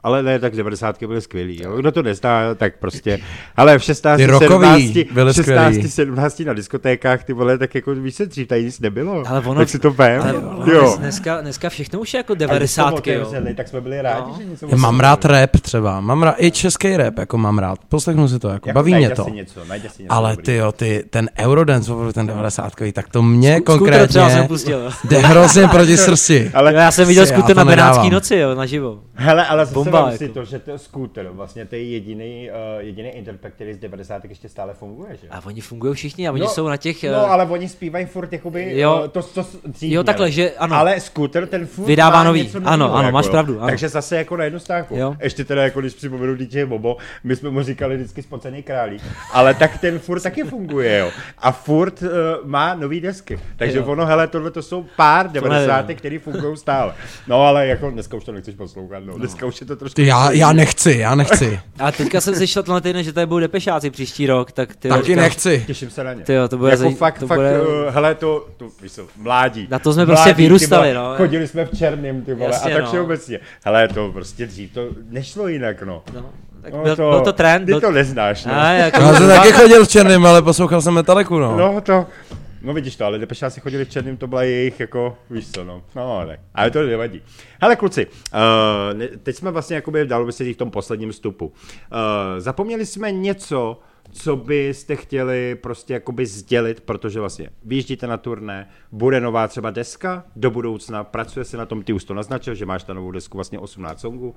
Ale 0.00 0.22
ne, 0.22 0.38
tak 0.38 0.56
90. 0.56 1.02
byly 1.02 1.20
skvělý. 1.20 1.60
Jo. 1.62 1.76
Kdo 1.76 1.92
to 1.92 2.02
nezná, 2.02 2.54
tak 2.54 2.78
prostě. 2.78 3.18
Ale 3.56 3.78
v 3.78 3.82
16, 3.82 4.16
Ty 4.18 4.26
rockový 4.26 4.92
17, 4.92 5.12
byly 5.14 5.34
16, 5.34 5.72
skvělý. 5.72 5.90
17 5.90 6.40
na 6.46 6.52
diskotékách, 6.52 7.24
ty 7.24 7.32
vole, 7.32 7.58
tak 7.58 7.74
jako 7.74 7.94
víš 7.94 8.14
se 8.14 8.26
dřív, 8.26 8.48
tady 8.48 8.64
nic 8.64 8.80
nebylo. 8.80 9.22
Ale 9.26 9.40
ono, 9.40 9.54
tak 9.60 9.68
si 9.68 9.78
to 9.78 9.90
vem. 9.90 10.22
ale 10.22 10.32
ono 10.34 10.72
jo. 10.72 10.96
dneska, 10.98 11.40
dneska 11.40 11.68
všechno 11.68 12.00
už 12.00 12.14
je 12.14 12.18
jako 12.18 12.32
A 12.32 12.34
když 12.36 12.46
to 12.46 12.48
devadesátky, 12.48 13.10
jo. 13.12 13.20
otevřeli, 13.20 13.54
tak 13.54 13.68
jsme 13.68 13.80
byli 13.80 14.02
rádi, 14.02 14.26
No. 14.30 14.34
že 14.38 14.44
něco 14.44 14.66
Já 14.70 14.76
mám 14.76 15.00
rád 15.00 15.24
rap 15.24 15.50
třeba, 15.62 16.00
mám 16.00 16.22
rád 16.22 16.34
i 16.38 16.50
český 16.50 16.96
rap, 16.96 17.18
jako 17.18 17.38
mám 17.38 17.58
rád, 17.58 17.78
poslechnu 17.88 18.28
si 18.28 18.38
to, 18.38 18.48
jako, 18.48 18.68
Jako 18.68 18.74
baví 18.78 18.94
mě 18.94 19.10
to. 19.10 19.24
Si 19.24 19.30
něco, 19.30 19.60
něco 19.72 19.90
Ale 20.08 20.36
ty 20.36 20.54
jo, 20.56 20.72
ty, 20.72 21.04
ten 21.10 21.28
Eurodance, 21.38 21.92
opravdu 21.92 22.12
ten 22.12 22.26
90 22.26 22.72
tak 22.92 23.08
to 23.08 23.22
mě 23.22 23.60
třeba 23.60 23.78
jsem 23.78 23.78
konkrétně 23.78 24.44
pustil. 24.48 24.90
jde 25.04 25.18
hrozně 25.18 25.68
proti 25.68 25.96
srdci. 25.96 26.50
Ale, 26.54 26.72
já 26.74 26.90
jsem 26.90 27.08
viděl 27.08 27.26
skuter 27.26 27.56
na 27.56 27.64
Benátský 27.64 28.10
noci, 28.10 28.36
jo, 28.36 28.54
naživo. 28.54 28.98
hele, 29.14 29.46
ale 29.46 29.66
bomba. 29.90 30.16
si 30.16 30.24
Jako. 30.24 30.34
to, 30.34 30.44
že 30.44 30.58
to 30.58 30.78
scooter, 30.78 31.28
vlastně 31.28 31.66
to 31.66 31.74
je 31.74 31.84
jediný, 31.84 32.50
uh, 32.50 32.80
jediný 32.80 33.08
interpret, 33.08 33.54
který 33.54 33.74
z 33.74 33.78
90. 33.78 34.24
ještě 34.24 34.48
stále 34.48 34.74
funguje, 34.74 35.16
že? 35.22 35.28
A 35.30 35.40
oni 35.46 35.60
fungují 35.60 35.94
všichni 35.94 36.28
a 36.28 36.32
oni 36.32 36.46
jsou 36.48 36.68
na 36.68 36.76
těch... 36.76 37.04
eh, 37.04 37.12
No, 37.12 37.30
ale 37.30 37.44
oni 37.46 37.68
zpívají 37.68 38.06
furt 38.06 38.32
jakoby 38.32 38.78
Jo. 38.80 38.90
jo, 39.02 39.08
to, 39.08 39.22
to, 39.22 39.46
dřív 39.66 39.92
Jo, 39.92 40.04
takhle, 40.04 40.26
měli. 40.26 40.32
že 40.34 40.50
ano. 40.50 40.76
Ale 40.76 41.00
scooter 41.00 41.46
ten 41.46 41.66
furt 41.66 41.86
Vydává 41.86 42.24
nový. 42.24 42.42
něco 42.42 42.58
Ano, 42.64 42.76
novýho, 42.76 42.94
ano, 42.98 43.10
máš 43.12 43.24
jo. 43.24 43.30
pravdu, 43.30 43.58
ano. 43.58 43.66
Takže 43.68 43.88
zase 43.88 44.16
jako 44.16 44.36
na 44.36 44.44
jednu 44.44 44.58
stávku. 44.58 44.96
Jo. 44.96 45.16
Ještě 45.20 45.44
teda 45.44 45.62
jako 45.62 45.80
když 45.80 45.94
připomenu 45.94 46.34
DJ 46.36 46.64
Bobo, 46.64 46.96
my 47.24 47.36
jsme 47.36 47.50
mu 47.50 47.62
říkali 47.62 47.96
vždycky 47.96 48.22
spocený 48.22 48.62
králík, 48.62 49.02
ale 49.32 49.54
tak 49.54 49.78
ten 49.80 49.98
furt 49.98 50.20
taky 50.22 50.42
funguje, 50.42 50.98
jo. 50.98 51.10
A 51.38 51.52
furt 51.52 52.02
uh, 52.02 52.08
má 52.44 52.74
nový 52.74 53.00
desky. 53.00 53.40
Takže 53.56 53.78
Jo. 53.78 53.84
ono, 53.86 54.06
hele, 54.06 54.26
tohle 54.28 54.50
to 54.50 54.62
jsou 54.62 54.86
pár 54.96 55.26
nevím, 55.26 55.42
90. 55.42 55.88
no. 55.88 55.94
který 55.94 56.18
fungují 56.18 56.56
stále. 56.56 56.94
No 57.26 57.42
ale 57.42 57.66
jako 57.66 57.90
dneska 57.90 58.16
už 58.16 58.24
to 58.24 58.32
nechceš 58.32 58.54
poslouchat, 58.54 58.98
no. 59.04 59.18
Dneska 59.18 59.46
už 59.46 59.60
je 59.60 59.66
to 59.66 59.75
trošku... 59.76 59.94
Ty, 59.94 60.06
já, 60.06 60.30
já 60.30 60.52
nechci, 60.52 60.96
já 60.98 61.14
nechci. 61.14 61.60
A 61.78 61.92
teďka 61.92 62.20
jsem 62.20 62.34
slyšel 62.34 62.62
tenhle 62.62 62.80
týden, 62.80 63.02
že 63.02 63.12
tady 63.12 63.26
budou 63.26 63.40
depešáci 63.40 63.90
příští 63.90 64.26
rok, 64.26 64.52
tak 64.52 64.76
ty 64.76 64.88
Taky 64.88 65.16
nechci. 65.16 65.64
Těším 65.66 65.90
se 65.90 66.04
na 66.04 66.12
ně. 66.12 66.22
Tyjo, 66.24 66.48
to 66.48 66.58
bude 66.58 66.70
jako 66.70 66.82
zaj- 66.82 66.96
fakt, 66.96 67.18
to 67.18 67.26
fakt, 67.26 67.38
bude- 67.38 67.60
uh, 67.60 67.66
hele, 67.94 68.14
to, 68.14 68.46
to 68.56 68.68
víš 68.82 68.92
co, 68.92 69.06
mládí. 69.16 69.68
Na 69.70 69.78
to 69.78 69.92
jsme 69.92 70.06
prostě 70.06 70.34
ty 70.34 70.42
vyrůstali, 70.42 70.94
vole, 70.94 71.08
no. 71.08 71.16
Chodili 71.16 71.48
jsme 71.48 71.64
v 71.64 71.78
černém, 71.78 72.22
ty 72.22 72.34
vole, 72.34 72.50
Jasně, 72.50 72.72
a 72.72 72.74
tak 72.76 72.84
no. 72.84 72.90
všeobecně. 72.90 73.40
Hele, 73.64 73.88
to 73.88 74.10
prostě 74.12 74.46
dřív, 74.46 74.72
to 74.72 74.88
nešlo 75.10 75.48
jinak, 75.48 75.82
no. 75.82 76.02
No, 76.14 76.24
tak 76.62 76.72
no 76.74 76.82
byl, 76.82 76.96
byl 76.96 77.20
to 77.20 77.32
trend. 77.32 77.66
Ty 77.66 77.72
Byl... 77.72 77.80
to 77.80 77.90
neznáš, 77.90 78.44
no. 78.44 78.52
A, 78.54 78.70
jako, 78.70 79.02
Já 79.02 79.14
jsem 79.14 79.28
taky 79.28 79.52
chodil 79.52 79.84
v 79.84 79.88
černém, 79.88 80.26
ale 80.26 80.42
poslouchal 80.42 80.82
jsem 80.82 80.94
Metaliku, 80.94 81.38
no. 81.38 81.56
No 81.56 81.80
to, 81.80 82.06
no 82.66 82.74
vidíš 82.74 82.96
to, 82.96 83.04
ale 83.04 83.18
Depešáci 83.18 83.60
chodili 83.60 83.84
v 83.84 83.88
černém, 83.88 84.16
to 84.16 84.26
byla 84.26 84.42
jejich 84.42 84.80
jako, 84.80 85.18
víš 85.30 85.50
co, 85.50 85.64
no. 85.64 85.82
No 85.94 86.24
tak, 86.26 86.40
ale 86.54 86.70
to 86.70 86.82
nevadí. 86.82 87.22
Hele 87.60 87.76
kluci, 87.76 88.06
uh, 88.06 88.98
ne- 88.98 89.08
teď 89.08 89.36
jsme 89.36 89.50
vlastně 89.50 89.76
jakoby, 89.76 90.06
dalo 90.06 90.26
by 90.26 90.32
se 90.32 90.44
v 90.44 90.56
tom 90.56 90.70
posledním 90.70 91.12
stupu. 91.12 91.46
Uh, 91.46 91.52
zapomněli 92.38 92.86
jsme 92.86 93.12
něco, 93.12 93.80
co 94.12 94.36
byste 94.36 94.96
chtěli 94.96 95.54
prostě 95.54 95.94
jakoby 95.94 96.26
sdělit, 96.26 96.80
protože 96.80 97.20
vlastně 97.20 97.50
vyjíždíte 97.64 98.06
na 98.06 98.16
turné, 98.16 98.68
bude 98.92 99.20
nová 99.20 99.48
třeba 99.48 99.70
deska 99.70 100.24
do 100.36 100.50
budoucna, 100.50 101.04
pracuje 101.04 101.44
se 101.44 101.56
na 101.56 101.66
tom, 101.66 101.82
ty 101.82 101.92
už 101.92 102.04
to 102.04 102.14
naznačil, 102.14 102.54
že 102.54 102.66
máš 102.66 102.84
ta 102.84 102.94
novou 102.94 103.10
desku 103.10 103.38
vlastně 103.38 103.58
18 103.58 104.00
songů. 104.00 104.34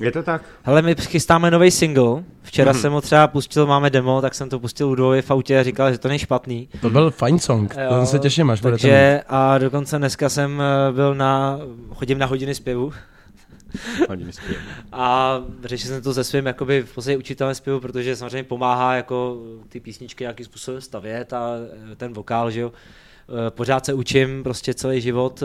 Je 0.00 0.12
to 0.12 0.22
tak? 0.22 0.42
Hele, 0.62 0.82
my 0.82 0.94
chystáme 0.94 1.50
nový 1.50 1.70
single. 1.70 2.24
Včera 2.42 2.72
Mhm. 2.72 2.80
jsem 2.80 2.92
ho 2.92 3.00
třeba 3.00 3.26
pustil, 3.26 3.66
máme 3.66 3.90
demo, 3.90 4.20
tak 4.22 4.34
jsem 4.34 4.48
to 4.48 4.60
pustil 4.60 4.88
Ludovi 4.88 5.22
v 5.22 5.30
autě 5.30 5.58
a 5.60 5.62
říkal, 5.62 5.92
že 5.92 5.98
to 5.98 6.08
není 6.08 6.18
špatný. 6.18 6.68
To 6.80 6.90
byl 6.90 7.10
fajn 7.10 7.38
song, 7.38 7.74
to 7.88 8.06
se 8.06 8.18
těším, 8.18 8.50
až. 8.50 8.60
Takže 8.60 9.22
a 9.28 9.58
dokonce 9.58 9.98
dneska 9.98 10.28
jsem 10.28 10.62
eh, 10.62 10.92
byl 10.92 11.14
na, 11.14 11.58
chodím 11.94 12.18
na 12.18 12.26
hodiny 12.26 12.54
zpěvu 12.54 12.92
Hodiny 14.08 14.32
zpěv. 14.32 14.56
a 14.92 15.38
řešil 15.64 15.88
jsem 15.90 16.02
to 16.02 16.14
se 16.14 16.24
svým 16.24 16.46
jakoby 16.46 16.82
v 16.82 16.94
podstatě 16.94 17.16
učitelem 17.16 17.54
zpěvu, 17.54 17.80
protože 17.80 18.16
samozřejmě 18.16 18.42
pomáhá 18.44 18.94
jako 18.94 19.36
ty 19.68 19.80
písničky 19.80 20.24
nějakým 20.24 20.46
způsobem 20.46 20.80
stavět 20.80 21.32
a 21.32 21.50
eh, 21.92 21.96
ten 21.96 22.12
vokál, 22.12 22.50
že 22.50 22.60
jo. 22.60 22.72
Eh, 23.46 23.50
Pořád 23.50 23.86
se 23.86 23.94
učím 23.94 24.42
prostě 24.42 24.74
celý 24.74 25.00
život 25.00 25.42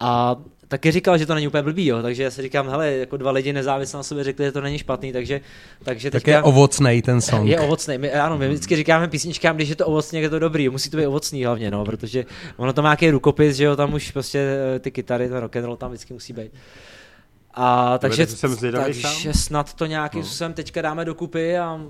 a 0.00 0.36
taky 0.70 0.90
říkal, 0.90 1.18
že 1.18 1.26
to 1.26 1.34
není 1.34 1.46
úplně 1.46 1.62
blbý, 1.62 1.86
jo, 1.86 2.02
takže 2.02 2.22
já 2.22 2.30
si 2.30 2.42
říkám, 2.42 2.68
hele, 2.68 2.92
jako 2.92 3.16
dva 3.16 3.30
lidi 3.30 3.52
nezávisle 3.52 3.96
na 3.98 4.02
sobě 4.02 4.24
řekli, 4.24 4.44
že 4.44 4.52
to 4.52 4.60
není 4.60 4.78
špatný, 4.78 5.12
takže, 5.12 5.40
takže 5.84 6.10
Tak 6.10 6.22
teďka- 6.22 6.36
je 6.36 6.42
ovocnej 6.42 7.02
ten 7.02 7.20
song. 7.20 7.48
je 7.48 7.60
ovocný. 7.60 7.98
My, 7.98 8.12
ano, 8.12 8.38
my 8.38 8.48
vždycky 8.48 8.76
říkáme 8.76 9.08
písničkám, 9.08 9.56
když 9.56 9.68
je 9.68 9.76
to 9.76 9.86
ovocný, 9.86 10.20
je 10.20 10.30
to 10.30 10.38
dobrý. 10.38 10.68
Musí 10.68 10.90
to 10.90 10.96
být 10.96 11.06
ovocný 11.06 11.44
hlavně, 11.44 11.70
no, 11.70 11.84
protože 11.84 12.24
ono 12.56 12.72
to 12.72 12.82
má 12.82 12.88
nějaký 12.88 13.10
rukopis, 13.10 13.56
že 13.56 13.64
jo, 13.64 13.76
tam 13.76 13.94
už 13.94 14.10
prostě 14.10 14.38
eh, 14.76 14.78
ty 14.78 14.90
kytary, 14.90 15.28
ten 15.28 15.38
rock 15.38 15.56
and 15.56 15.64
roll 15.64 15.76
tam 15.76 15.90
vždycky 15.90 16.12
musí 16.12 16.32
být. 16.32 16.52
A 17.54 17.98
takže, 17.98 18.26
jsem 18.26 18.56
takže 18.72 19.00
sám. 19.02 19.32
snad 19.32 19.74
to 19.74 19.86
nějakým 19.86 20.22
způsobem 20.24 20.52
teďka 20.52 20.82
dáme 20.82 21.04
dokupy 21.04 21.58
a 21.58 21.74
uh, 21.74 21.82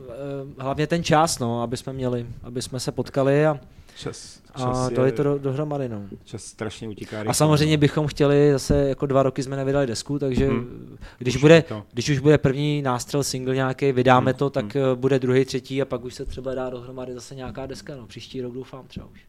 hlavně 0.59 0.87
ten 0.87 1.05
čas, 1.05 1.39
no, 1.39 1.63
aby 1.63 1.77
jsme 1.77 1.93
měli, 1.93 2.27
aby 2.43 2.63
jsme 2.63 2.81
se 2.81 2.93
potkali 2.93 3.47
a, 3.47 3.61
Čas, 4.01 4.41
a 4.55 4.59
čas 4.61 4.91
to 4.95 5.05
je 5.05 5.13
to 5.13 5.23
do, 5.23 5.39
dohromady, 5.39 5.89
no. 5.89 6.03
Čas 6.25 6.45
strašně 6.45 6.89
utíká 6.89 7.21
A 7.27 7.33
samozřejmě 7.35 7.77
no. 7.77 7.81
bychom 7.81 8.07
chtěli, 8.07 8.53
zase 8.53 8.89
jako 8.89 9.07
dva 9.07 9.23
roky 9.23 9.43
jsme 9.43 9.57
nevydali 9.57 9.87
desku, 9.87 10.19
takže 10.19 10.47
Hmm. 10.47 10.97
když, 11.19 11.37
Už 11.37 11.41
bude, 11.41 11.55
je 11.55 11.63
to. 11.63 11.83
když 11.93 12.09
už 12.11 12.19
bude 12.19 12.39
první 12.39 12.83
nástřel 12.83 13.25
single 13.25 13.55
nějaký, 13.55 13.93
vydáme 13.93 14.31
Hmm, 14.31 14.39
to, 14.39 14.51
tak 14.51 14.77
eh, 14.77 14.81
bude 14.95 15.19
druhý, 15.19 15.45
třetí 15.45 15.83
a 15.83 15.85
pak 15.85 16.05
už 16.05 16.15
se 16.15 16.25
třeba 16.25 16.55
dá 16.55 16.71
dohromady 16.71 17.15
zase 17.15 17.35
nějaká 17.35 17.67
deska, 17.67 17.97
no 17.97 18.07
příští 18.07 18.41
rok 18.41 18.55
doufám 18.55 18.87
třeba 18.87 19.07
už. 19.13 19.21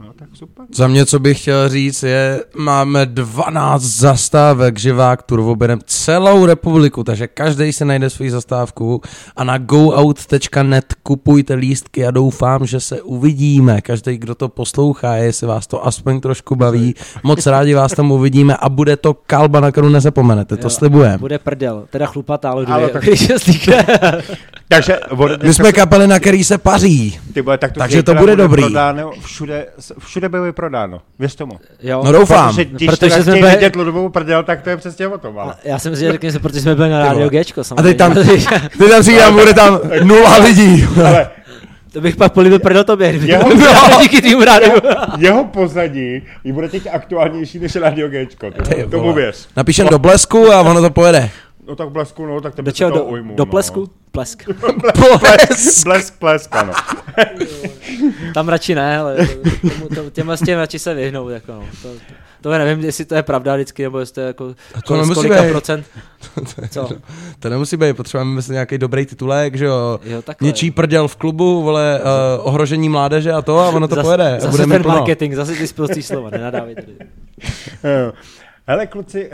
No 0.00 0.12
tak 0.18 0.28
super. 0.34 0.66
Za 0.74 0.86
mě, 0.88 1.06
co 1.06 1.18
bych 1.18 1.40
chtěl 1.40 1.68
říct, 1.68 2.02
je, 2.02 2.44
máme 2.56 3.06
12 3.06 3.82
zastávek 3.82 4.78
živák 4.78 5.22
turbo, 5.22 5.56
berem 5.56 5.78
celou 5.86 6.46
republiku, 6.46 7.04
takže 7.04 7.26
každý 7.26 7.72
se 7.72 7.84
najde 7.84 8.10
svou 8.10 8.28
zastávku 8.30 9.00
a 9.36 9.44
na 9.44 9.58
goout.net 9.58 10.94
kupujte 11.02 11.54
lístky 11.54 12.06
a 12.06 12.10
doufám, 12.10 12.66
že 12.66 12.80
se 12.80 13.02
uvidíme. 13.02 13.80
Každý, 13.80 14.18
kdo 14.18 14.34
to 14.34 14.48
poslouchá, 14.48 15.14
jestli 15.16 15.46
vás 15.46 15.66
to 15.66 15.86
aspoň 15.86 16.20
trošku 16.20 16.56
baví, 16.56 16.94
moc 17.22 17.46
rádi 17.46 17.74
vás 17.74 17.92
tam 17.92 18.12
uvidíme 18.12 18.56
a 18.56 18.68
bude 18.68 18.96
to 18.96 19.14
kalba, 19.14 19.60
na 19.60 19.72
kterou 19.72 19.88
nezapomenete, 19.88 20.56
to 20.56 20.66
Jo, 20.66 20.70
slibujem. 20.70 21.20
Bude 21.20 21.38
prdel, 21.38 21.84
teda 21.90 22.06
chlupatá, 22.06 22.50
ale 22.50 22.66
Ale 22.66 22.88
tak- 22.92 23.02
když. 23.04 23.28
Takže 24.68 24.98
ode 24.98 25.38
My 25.42 25.54
jsme 25.54 25.72
kapely, 25.72 26.06
na 26.06 26.18
který 26.20 26.44
se 26.44 26.58
paří. 26.58 27.18
Ty 27.34 27.40
vole, 27.40 27.58
tak 27.58 27.72
to 27.72 27.78
Takže 27.80 28.02
to 28.02 28.14
bude 28.14 28.36
dobrý. 28.36 28.62
Prodáno, 28.62 29.10
všude, 29.24 29.66
všude 29.98 30.28
bylo 30.28 30.42
vyprodáno, 30.42 31.00
věř 31.18 31.34
tomu. 31.34 31.52
Jo. 31.82 32.02
No 32.04 32.12
doufám. 32.12 32.48
Protože 32.48 32.64
když 32.64 32.88
Protože 32.88 33.22
jsme 33.22 33.32
byli- 33.34 33.50
vidět 33.50 33.76
ludovou 33.76 34.08
prdel, 34.08 34.42
tak 34.42 34.62
to 34.62 34.70
je 34.70 34.76
přesně 34.76 35.08
o 35.08 35.18
tom, 35.18 35.38
ale. 35.38 35.54
Já 35.64 35.78
jsem 35.78 35.96
si 35.96 36.12
řekl, 36.12 36.30
že 36.30 36.38
protože 36.38 36.60
jsme 36.60 36.74
byli 36.74 36.90
na 36.90 36.98
rádio 36.98 37.28
Gčko, 37.30 37.62
A 37.76 37.82
teď 37.82 37.96
tam, 37.96 38.14
teď 38.78 38.90
tam 38.90 39.02
říkám, 39.02 39.34
bude 39.34 39.54
tam 39.54 39.80
nula 40.02 40.36
lidí. 40.36 40.86
ale 41.06 41.30
to 41.92 42.00
bych 42.00 42.16
pak 42.16 42.32
políbil 42.32 42.58
prdel 42.58 42.84
tobě, 42.84 43.12
kdyby 43.12 43.38
to 43.38 43.56
bylo 43.56 43.72
díky 44.02 44.22
týmu 44.22 44.44
rádiu. 44.44 44.72
jeho 45.18 45.44
pozadí 45.44 46.22
jí 46.44 46.52
bude 46.52 46.68
teď 46.68 46.82
aktuálnější 46.92 47.58
než 47.58 47.76
Radio 47.76 48.08
Gčko, 48.08 48.50
ty, 48.50 48.74
Ty 48.74 48.86
tomu 48.90 49.12
věř. 49.12 49.48
Napíšem 49.56 49.86
do 49.86 49.98
blesku 49.98 50.52
a 50.52 50.60
ono 50.60 50.80
to 50.82 50.90
pojede. 50.90 51.30
No 51.68 51.76
tak 51.76 51.88
blesku, 51.90 52.26
no, 52.26 52.40
tak 52.40 52.54
tebe 52.54 52.66
Do 52.66 52.70
se 52.72 52.76
čeho? 52.76 52.90
toho 52.90 53.04
Do, 53.04 53.10
ujmu, 53.10 53.34
do 53.36 53.44
no. 53.44 53.50
plesku? 53.50 53.90
Plesk. 54.10 54.42
Blesk, 55.20 55.84
blesk, 55.84 56.14
blesk, 56.20 56.54
ano. 56.56 56.72
Tam 58.34 58.48
radši 58.48 58.74
ne, 58.74 58.98
ale 58.98 59.16
tomu, 59.60 59.88
to, 59.94 60.10
těmhle 60.10 60.36
s 60.36 60.40
těm 60.40 60.58
radši 60.58 60.78
se 60.78 60.94
vyhnout. 60.94 61.28
Jako 61.28 61.52
no. 61.52 61.64
to, 61.82 61.88
to, 61.88 61.98
to 62.40 62.50
nevím, 62.50 62.84
jestli 62.84 63.04
to 63.04 63.14
je 63.14 63.22
pravda 63.22 63.54
vždycky, 63.54 63.82
nebo 63.82 63.98
jestli 63.98 64.14
to 64.14 64.20
je 64.20 64.26
jako 64.26 64.54
to 64.86 64.94
nemusí 64.96 65.12
z 65.12 65.14
kolika 65.14 65.42
být. 65.42 65.50
procent. 65.50 65.86
Co? 66.70 66.88
To 67.38 67.48
nemusí 67.48 67.76
být, 67.76 67.96
potřebujeme 67.96 68.30
myslím 68.34 68.52
nějaký 68.52 68.78
dobrý 68.78 69.06
titulek, 69.06 69.54
že 69.54 69.64
jo. 69.64 70.00
Jo, 70.04 70.22
takhle. 70.22 70.46
Něčí 70.46 70.70
prděl 70.70 71.08
v 71.08 71.16
klubu, 71.16 71.62
vole, 71.62 72.00
uh, 72.00 72.46
ohrožení 72.46 72.88
mládeže 72.88 73.32
a 73.32 73.42
to 73.42 73.58
a 73.58 73.68
ono 73.68 73.88
to 73.88 73.94
Zas- 73.94 74.02
pojede. 74.02 74.36
a 74.36 74.40
Zase 74.40 74.66
ten 74.66 74.82
plno. 74.82 74.94
marketing, 74.94 75.34
zase 75.34 75.52
ty 75.54 75.66
sprostý 75.68 76.02
slova, 76.02 76.30
nenadávej 76.30 76.74
tady. 76.74 76.92
Hele 78.70 78.86
kluci, 78.86 79.26
uh, 79.30 79.32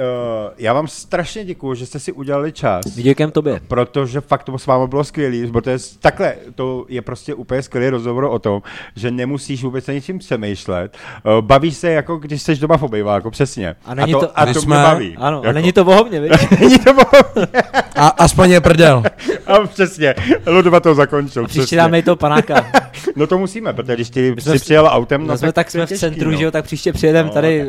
já 0.59 0.73
vám 0.73 0.89
strašně 0.89 1.45
děkuju, 1.45 1.75
že 1.75 1.87
jste 1.87 1.99
si 1.99 2.13
udělali 2.13 2.53
čas. 2.53 2.85
Díkem 2.87 3.31
tobě. 3.31 3.61
Protože 3.69 4.21
fakt 4.21 4.43
to 4.45 4.59
s 4.59 4.67
vámi 4.67 4.89
bylo 4.89 5.05
skvělý, 5.05 5.47
protože 5.53 5.79
takhle, 6.01 6.35
to 6.55 6.87
je 6.89 7.03
prostě 7.03 7.35
úplně 7.35 7.63
skvělý 7.63 7.89
rozhovor 7.89 8.25
o 8.25 8.39
tom, 8.39 8.63
že 8.97 9.11
nemusíš 9.11 9.65
vůbec 9.65 9.87
na 9.87 9.95
ničím 9.95 10.19
přemýšlet. 10.19 10.97
Uh, 11.25 11.41
bavíš 11.41 11.77
se 11.77 11.91
jako 11.91 12.17
když 12.17 12.43
jsi 12.43 12.57
doma 12.57 12.77
v 12.77 12.83
obejváku, 12.83 13.31
přesně. 13.31 13.77
A 13.85 13.95
není 13.95 14.15
a 14.15 14.19
to, 14.21 14.27
to- 14.27 14.39
a 14.41 14.47
to 14.47 14.61
jsme- 14.63 14.77
mě 14.77 14.85
baví. 14.85 15.17
Ano, 15.17 15.41
a 15.43 15.47
jako. 15.47 15.55
není 15.55 15.73
to 15.73 15.85
bohovně, 15.85 16.21
víš? 16.21 16.33
není 16.61 16.79
to 16.79 16.95
baví. 16.95 17.49
A 17.97 18.09
aspoň 18.09 18.51
je 18.51 18.61
prdel. 18.61 19.03
A 19.47 19.67
přesně, 19.67 20.15
Ludova 20.47 20.81
to 20.81 20.95
zakončil. 20.95 21.45
Příště 21.45 21.61
přesně. 21.61 21.77
dáme 21.77 21.99
i 21.99 22.03
toho 22.03 22.17
panáka. 22.17 22.67
No 23.17 23.27
to 23.27 23.39
musíme, 23.39 23.73
protože 23.73 23.95
když 23.95 24.11
ty 24.11 24.35
jsi 24.39 24.59
přijel 24.59 24.89
autem, 24.91 25.21
No, 25.21 25.27
no 25.27 25.39
jsme 25.39 25.53
tak 25.53 25.71
jsme 25.71 25.87
v 25.87 25.89
těžký, 25.89 26.01
centru, 26.01 26.31
no. 26.31 26.37
že 26.37 26.45
jo, 26.45 26.51
tak 26.51 26.65
příště 26.65 26.93
přijedeme 26.93 27.29
No, 27.29 27.35
tady 27.35 27.65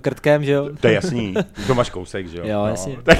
krtkem, 0.00 0.44
že 0.44 0.52
jo. 0.52 0.68
To 0.80 0.88
je 0.88 1.01
jasný, 1.02 1.34
to 1.66 1.74
máš 1.74 1.90
kousek, 1.90 2.28
že 2.28 2.38
jo? 2.38 2.44
Jo, 2.46 2.58
no. 2.62 2.66
jasně. 2.66 2.96
Tak, 3.02 3.18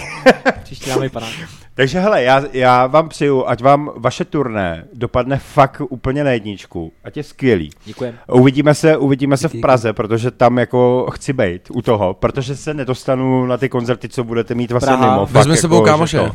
Příště 0.62 0.90
dáme 0.90 1.06
i 1.06 1.08
panáka. 1.08 1.32
takže 1.74 2.00
hele, 2.00 2.22
já, 2.22 2.42
já 2.52 2.86
vám 2.86 3.08
přeju, 3.08 3.44
ať 3.46 3.62
vám 3.62 3.90
vaše 3.96 4.24
turné 4.24 4.84
dopadne 4.94 5.38
fakt 5.38 5.82
úplně 5.88 6.24
na 6.24 6.30
jedničku, 6.30 6.92
ať 7.04 7.16
je 7.16 7.22
skvělý. 7.22 7.70
Děkujem. 7.84 8.14
Uvidíme 8.32 8.74
se, 8.74 8.96
uvidíme 8.96 9.36
se 9.36 9.48
v. 9.48 9.60
Praze, 9.60 9.92
protože 9.92 10.30
tam 10.30 10.58
jako 10.58 11.06
chci 11.12 11.32
být 11.32 11.62
u 11.70 11.82
toho, 11.82 12.14
protože 12.14 12.56
se 12.56 12.74
nedostanu 12.74 13.46
na 13.46 13.56
ty 13.56 13.68
koncerty, 13.68 14.08
co 14.08 14.24
budete 14.24 14.54
mít 14.54 14.70
vlastně 14.70 14.96
mimo. 14.96 15.26
Vezme 15.30 15.56
sebou 15.56 15.74
jako, 15.74 15.86
že 15.86 15.90
kámoše. 15.90 16.18
to- 16.18 16.32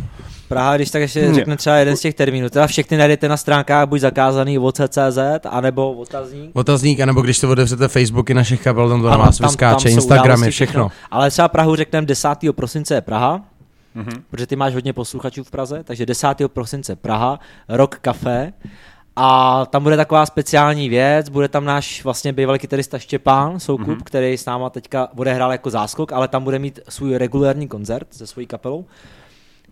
Praha, 0.47 0.75
když 0.75 0.91
tak 0.91 1.01
ještě 1.01 1.33
řekne 1.33 1.57
třeba 1.57 1.75
jeden 1.75 1.97
z 1.97 2.01
těch 2.01 2.13
termínů. 2.15 2.49
Teda 2.49 2.67
všechny 2.67 2.97
najdete 2.97 3.29
na 3.29 3.37
stránkách 3.37 3.87
buď 3.87 3.99
zakázaný 3.99 4.59
OC.cz, 4.59 5.17
anebo 5.49 5.91
otazník. 5.91 6.51
Otazník, 6.53 6.99
anebo 6.99 7.21
když 7.21 7.39
to 7.39 7.49
otevřete 7.49 7.87
Facebooky 7.87 8.33
našich 8.33 8.61
kapel, 8.63 8.89
tam 8.89 9.01
to 9.01 9.09
na 9.09 9.17
vás 9.17 9.39
vyskáče, 9.39 9.89
Instagramy, 9.89 10.51
všechno. 10.51 10.89
Ale 11.11 11.31
třeba 11.31 11.47
Prahu 11.47 11.75
řekneme 11.75 12.07
10. 12.07 12.29
prosince 12.51 12.95
je 12.95 13.01
Praha, 13.01 13.41
Mhm. 13.95 14.23
protože 14.29 14.47
ty 14.47 14.55
máš 14.55 14.73
hodně 14.73 14.93
posluchačů 14.93 15.43
v 15.43 15.51
Praze, 15.51 15.83
takže 15.83 16.05
10. 16.05 16.47
prosince 16.47 16.95
Praha, 16.95 17.39
Rock 17.69 17.95
Café 18.01 18.53
A 19.15 19.65
tam 19.65 19.83
bude 19.83 19.97
taková 19.97 20.25
speciální 20.25 20.89
věc, 20.89 21.29
bude 21.29 21.47
tam 21.47 21.65
náš 21.65 22.03
vlastně 22.03 22.33
bývalý 22.33 22.59
kytarista 22.59 22.99
Štěpán 22.99 23.59
Soukup, 23.59 23.87
mm-hmm. 23.87 24.03
který 24.03 24.37
s 24.37 24.45
náma 24.45 24.69
teďka 24.69 25.07
bude 25.13 25.33
hrát 25.33 25.51
jako 25.51 25.69
záskok, 25.69 26.11
ale 26.11 26.27
tam 26.27 26.43
bude 26.43 26.59
mít 26.59 26.79
svůj 26.89 27.17
regulární 27.17 27.67
koncert 27.67 28.07
se 28.11 28.27
svojí 28.27 28.47
kapelou. 28.47 28.85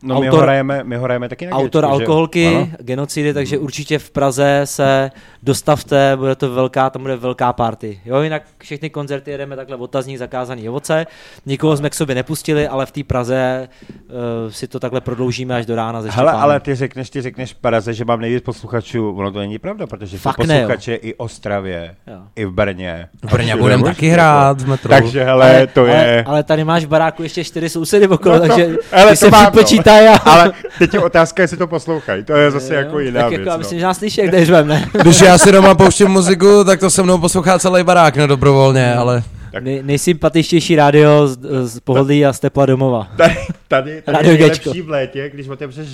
No 0.03 0.19
my 0.19 0.27
ho 0.27 0.33
Autor- 0.33 0.43
hrajeme, 0.43 0.83
my 0.83 0.95
ho 0.95 1.03
hrajeme 1.03 1.29
taky 1.29 1.45
na 1.45 1.51
Autor 1.57 1.83
Gčku, 1.85 1.97
že? 1.97 2.01
alkoholky, 2.03 2.47
Ano. 2.47 2.67
genocidy, 2.79 3.33
takže 3.33 3.57
určitě 3.57 3.99
v 3.99 4.09
Praze 4.11 4.61
se 4.63 5.11
dostavte, 5.43 6.15
bude 6.15 6.35
to 6.35 6.51
velká, 6.53 6.89
tam 6.89 7.01
bude 7.01 7.15
velká 7.15 7.53
party. 7.53 7.99
Jo, 8.05 8.21
jinak 8.21 8.43
všechny 8.63 8.89
koncerty 8.89 9.31
jedeme 9.31 9.55
takhle 9.55 9.75
otazník 9.75 10.17
zakázaný 10.17 10.69
ovoce. 10.69 11.05
Nikoho 11.45 11.77
jsme 11.77 11.89
k 11.89 11.93
sobě 11.93 12.15
nepustili, 12.15 12.67
ale 12.67 12.85
v 12.85 12.91
té 12.91 13.03
Praze 13.03 13.67
uh, 13.91 14.51
si 14.51 14.67
to 14.67 14.79
takhle 14.79 15.01
prodloužíme 15.01 15.55
až 15.55 15.65
do 15.65 15.75
rána 15.75 16.01
ze 16.01 16.09
Hele, 16.11 16.31
ale 16.31 16.59
ty 16.59 16.75
řekneš, 16.75 17.09
ty 17.09 17.21
řekneš 17.21 17.53
v 17.53 17.55
Praze, 17.55 17.93
že 17.93 18.05
mám 18.05 18.21
nejvíc 18.21 18.43
posluchačů, 18.43 19.11
ono 19.17 19.31
to 19.31 19.39
není 19.39 19.59
pravda, 19.59 19.87
protože 19.87 20.19
jsou 20.19 20.21
Fakt 20.29 20.37
ne, 20.37 20.55
jo. 20.55 20.61
posluchače 20.61 20.95
i 20.95 21.11
v 21.13 21.15
Ostravě, 21.17 21.95
Jo. 22.07 22.17
i 22.35 22.45
v 22.45 22.51
Brně. 22.51 23.07
V 23.23 23.31
Brně 23.31 23.55
budeme 23.55 23.83
taky 23.83 24.07
hrát 24.09 24.61
v 24.61 24.67
metru. 24.67 24.89
Takže 24.89 25.23
hele, 25.23 25.67
to 25.73 25.81
ale, 25.81 25.89
je... 25.89 26.23
ale 26.27 26.43
tady 26.43 26.63
máš 26.63 26.85
v 26.85 26.87
baráku 26.87 27.23
ještě 27.23 27.43
čtyři 27.43 27.69
sousedy 27.69 28.07
okolo, 28.07 28.35
No 28.35 28.41
to- 28.41 28.47
takže 28.47 28.65
ty 28.67 29.09
to 29.09 29.15
se 29.15 29.29
mám, 29.29 29.51
a... 29.91 30.15
Ale 30.25 30.51
teď 30.79 30.93
je 30.93 30.99
otázka, 30.99 31.41
jestli 31.41 31.57
to 31.57 31.67
poslouchají, 31.67 32.23
to 32.23 32.33
je 32.33 32.51
zase 32.51 32.75
jako 32.75 32.99
jiná 32.99 33.21
tak 33.21 33.29
věc. 33.29 33.39
jako, 33.39 33.51
no. 33.51 33.57
myslím, 33.57 33.79
že 33.79 33.85
nás 33.85 33.97
slyší, 33.97 34.21
jak 34.21 34.31
ne? 34.67 34.89
Když 35.01 35.21
já 35.21 35.37
si 35.37 35.51
doma 35.51 35.75
pouštím 35.75 36.07
muziku, 36.07 36.63
tak 36.63 36.79
to 36.79 36.89
se 36.89 37.03
mnou 37.03 37.17
poslouchá 37.17 37.59
celý 37.59 37.83
barák 37.83 38.15
nedobrovolně, 38.15 38.95
ale 38.95 39.23
Nej, 39.59 39.83
nejsympatičtější 39.83 40.75
rádio 40.75 41.27
z, 41.27 41.37
z 41.67 41.79
pohodlí 41.79 42.25
a 42.25 42.33
z 42.33 42.39
tepla 42.39 42.65
domova. 42.65 43.07
Tady, 43.17 43.35
tady, 43.67 44.01
tady 44.01 44.17
je 44.17 44.23
nejlepší 44.37 44.81
v 44.81 44.89
létě, 44.89 45.29
když 45.33 45.47
otevřeš 45.47 45.87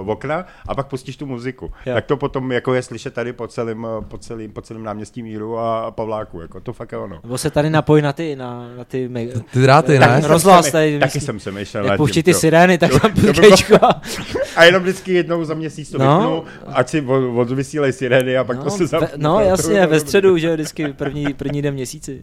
uh, 0.00 0.10
okna 0.10 0.46
a 0.68 0.74
pak 0.74 0.86
pustíš 0.86 1.16
tu 1.16 1.26
muziku. 1.26 1.70
Jo. 1.86 1.94
Tak 1.94 2.04
to 2.06 2.16
potom 2.16 2.52
jako 2.52 2.74
je 2.74 2.82
slyšet 2.82 3.14
tady 3.14 3.32
po 3.32 3.46
celém, 3.46 3.84
uh, 3.84 4.04
po 4.04 4.18
celém, 4.18 4.50
po 4.50 4.62
celém 4.62 4.82
náměstí 4.84 5.22
Míru 5.22 5.58
a 5.58 5.90
Pavláku, 5.90 6.40
jako 6.40 6.60
to 6.60 6.72
fakt 6.72 6.92
je 6.92 6.98
ono. 6.98 7.18
Nebo 7.22 7.38
se 7.38 7.50
tady 7.50 7.70
napoj 7.70 8.02
na 8.02 8.12
ty, 8.12 8.36
na, 8.36 8.68
na 8.78 8.84
ty... 8.84 9.08
Me- 9.08 9.26
ty 9.52 9.60
dráty, 9.62 9.98
Tak 9.98 10.10
ne? 10.10 10.16
roz- 10.20 10.28
rozhlas 10.28 10.64
jsem- 10.64 10.72
tady 10.72 10.98
Taky 10.98 11.20
jsem 11.20 11.40
se 11.40 11.52
myšlel 11.52 11.84
Jak 11.84 11.90
nad 11.90 11.96
pouští 11.96 12.14
tím, 12.14 12.22
ty 12.22 12.34
sirény, 12.34 12.78
tak 12.78 13.00
tam 13.02 13.12
půjčko. 13.12 13.76
A 14.56 14.64
jenom 14.64 14.82
vždycky 14.82 15.12
jednou 15.14 15.44
za 15.44 15.54
měsíc 15.54 15.90
to 15.90 15.98
No. 15.98 16.44
ať 16.66 16.88
si 16.88 17.00
od- 17.00 17.38
odvysílej 17.38 17.92
sirény 17.92 18.36
a 18.38 18.44
pak 18.44 18.58
to 18.58 18.64
No, 18.64 18.70
se 18.70 18.86
zapne. 18.86 19.08
no 19.16 19.40
jasně, 19.46 19.86
ve 19.86 20.00
středu, 20.00 20.38
že 20.38 20.54
vždycky 20.54 20.92
první, 20.92 21.34
první 21.34 21.62
den 21.62 21.74
měsíci. 21.74 22.20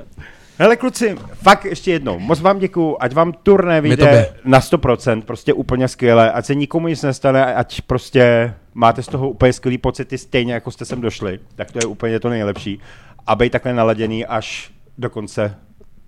Středa. 0.00 0.26
Hele 0.58 0.76
kluci, 0.76 1.16
fakt 1.42 1.64
ještě 1.64 1.92
jednou, 1.92 2.18
moc 2.18 2.40
vám 2.40 2.58
děkuju, 2.58 2.96
ať 3.00 3.12
vám 3.14 3.32
turné 3.32 3.80
vyjde 3.80 4.28
na 4.44 4.60
100%, 4.60 5.22
prostě 5.22 5.52
úplně 5.52 5.88
skvěle, 5.88 6.32
ať 6.32 6.44
se 6.46 6.54
nikomu 6.54 6.88
nic 6.88 7.02
nestane, 7.02 7.54
ať 7.54 7.80
prostě 7.80 8.54
máte 8.74 9.02
z 9.02 9.06
toho 9.06 9.28
úplně 9.30 9.52
skvělý 9.52 9.78
pocity, 9.78 10.18
stejně 10.18 10.54
jako 10.54 10.70
jste 10.70 10.84
sem 10.84 11.00
došli, 11.00 11.38
tak 11.56 11.70
to 11.72 11.78
je 11.78 11.86
úplně 11.86 12.20
to 12.20 12.28
nejlepší. 12.28 12.80
A 13.26 13.34
být 13.34 13.52
takhle 13.52 13.72
naladěný 13.72 14.26
až 14.26 14.70
do 14.98 15.10
konce 15.10 15.54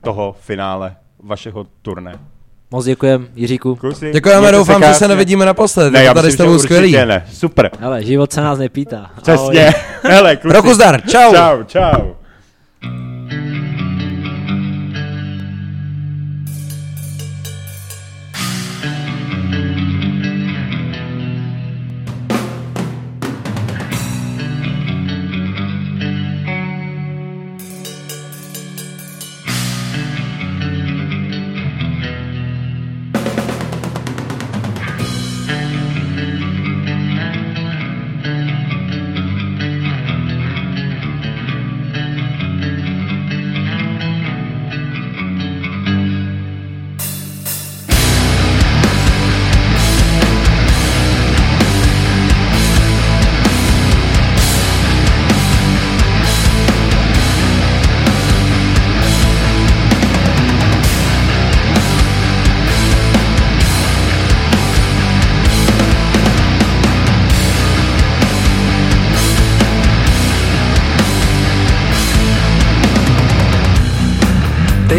toho 0.01 0.37
finále 0.41 0.97
vašeho 1.23 1.67
turné. 1.83 2.13
Moc 2.71 2.85
děkujem, 2.85 3.29
Jiříku. 3.35 3.77
Kluci, 3.77 4.13
Děkujeme, 4.13 4.53
doufám, 4.53 4.75
že 4.83 4.87
krásně. 4.87 4.99
se 4.99 5.09
nevidíme 5.09 5.47
naposled. 5.47 5.91
Ne, 5.93 6.05
já 6.05 6.15
tady 6.15 6.27
myslím, 6.27 6.37
s 6.37 6.39
tebou 6.39 6.51
že 6.51 6.55
určitě 6.55 6.75
skvělý. 6.75 7.09
ne. 7.09 7.27
Super. 7.33 7.71
Hele, 7.81 8.05
život 8.05 8.33
se 8.33 8.41
nás 8.41 8.59
nepítá. 8.59 9.11
Přesně. 9.23 9.67
Ahoj. 9.67 9.83
Hele, 10.13 10.37
kluci. 10.37 10.57
Roku 10.57 10.75
zdar, 10.75 11.01
čau. 11.09 11.33
Čau, 11.35 11.63
čau. 11.65 12.15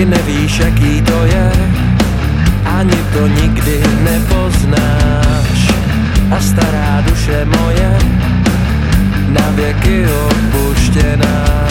Nevíš, 0.06 0.60
jaký 0.60 1.02
to 1.02 1.26
je, 1.26 1.52
ani 2.66 3.00
to 3.14 3.28
nikdy 3.28 3.84
nepoznáš. 4.02 5.60
A 6.32 6.40
stará 6.42 7.04
duše 7.10 7.46
moje, 7.46 7.98
na 9.28 9.50
věky 9.50 10.06
opuštěná. 10.08 11.68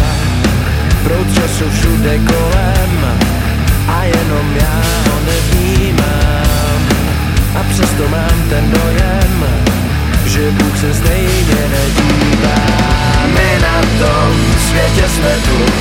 Proud 1.05 1.35
času 1.35 1.65
všude 1.71 2.19
kolem, 2.19 3.19
a 3.89 4.05
jenom 4.05 4.57
já 4.61 4.83
ho 5.09 5.21
nevnímám. 5.27 6.81
A 7.55 7.63
přesto 7.71 8.09
mám 8.09 8.37
ten 8.51 8.71
dojem, 8.71 9.45
že 10.27 10.51
Bůh 10.51 10.79
se 10.79 10.95
stejně 10.95 11.61
nedívá. 11.71 12.61
My 13.27 13.59
na 13.63 13.81
tom 13.81 14.33
světě 14.69 15.09
jsme 15.09 15.35
tu, 15.45 15.73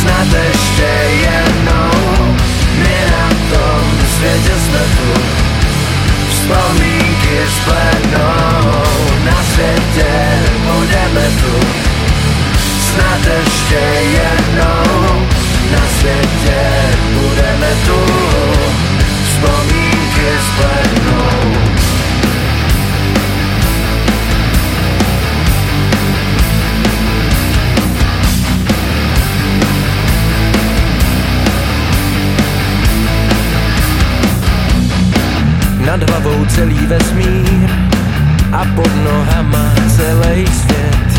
snad 0.00 0.28
ještě 0.48 0.90
jednou. 1.26 2.36
My 2.78 2.96
na 3.10 3.28
tom 3.28 3.82
světě 4.16 4.54
jsme 4.64 4.78
tu. 4.96 5.20
Vzpomínky 6.30 7.38
splednou 7.56 8.82
Na 9.24 9.42
světě 9.54 10.12
budeme 10.66 11.30
tu. 11.40 11.66
Snad 12.92 13.34
ještě 13.38 13.80
jednou. 14.18 15.26
Na 15.72 15.86
světě 15.98 16.60
budeme 17.12 17.68
tu 17.86 18.19
Nad 35.90 36.10
hlavou 36.10 36.46
celý 36.46 36.86
vesmír 36.86 37.70
a 38.52 38.64
pod 38.76 38.90
nohama 39.04 39.74
celý 39.96 40.46
svět, 40.46 41.10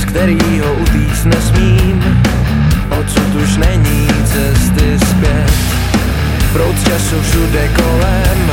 z 0.00 0.04
kterýho 0.04 0.74
utíct 0.74 1.24
nesmím, 1.24 2.24
odsud 3.00 3.34
už 3.34 3.56
není 3.56 4.08
cesty 4.24 4.98
zpět. 4.98 5.52
Proud 6.52 6.76
času 6.88 7.20
všude 7.22 7.68
kolem 7.68 8.52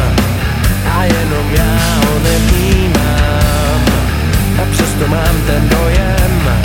a 0.91 1.03
jenom 1.03 1.47
já 1.55 1.79
ho 2.05 2.19
nevnímám. 2.19 3.81
A 4.61 4.65
přesto 4.71 5.07
mám 5.07 5.35
ten 5.47 5.69
dojem, 5.69 6.59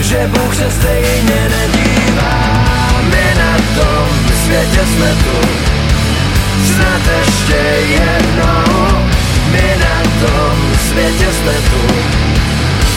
že 0.00 0.30
Bůh 0.34 0.54
se 0.54 0.70
stejně 0.70 1.48
nedívá. 1.54 2.62
My 3.10 3.38
na 3.38 3.54
tom 3.56 4.08
světě 4.44 4.80
jsme 4.86 5.14
tu, 5.24 5.48
snad 6.64 7.02
ještě 7.18 7.60
jednou 7.88 8.98
My 9.52 9.76
na 9.78 10.26
tom 10.26 10.56
světě 10.88 11.26
jsme 11.32 11.52
tu. 11.52 11.94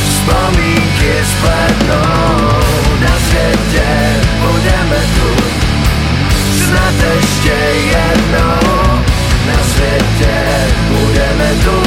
Vzpomínky 0.09 1.13
spletnou 1.31 2.59
Na 2.99 3.15
světě 3.29 3.87
budeme 4.41 4.99
tu. 5.15 5.43
Snad 6.65 6.93
ještě 7.15 7.55
jednou 7.95 9.03
Na 9.47 9.63
světě 9.63 10.35
budeme 10.89 11.51
tu. 11.63 11.81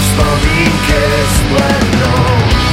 Vzpomínky 0.00 1.02
spletnou 1.36 2.71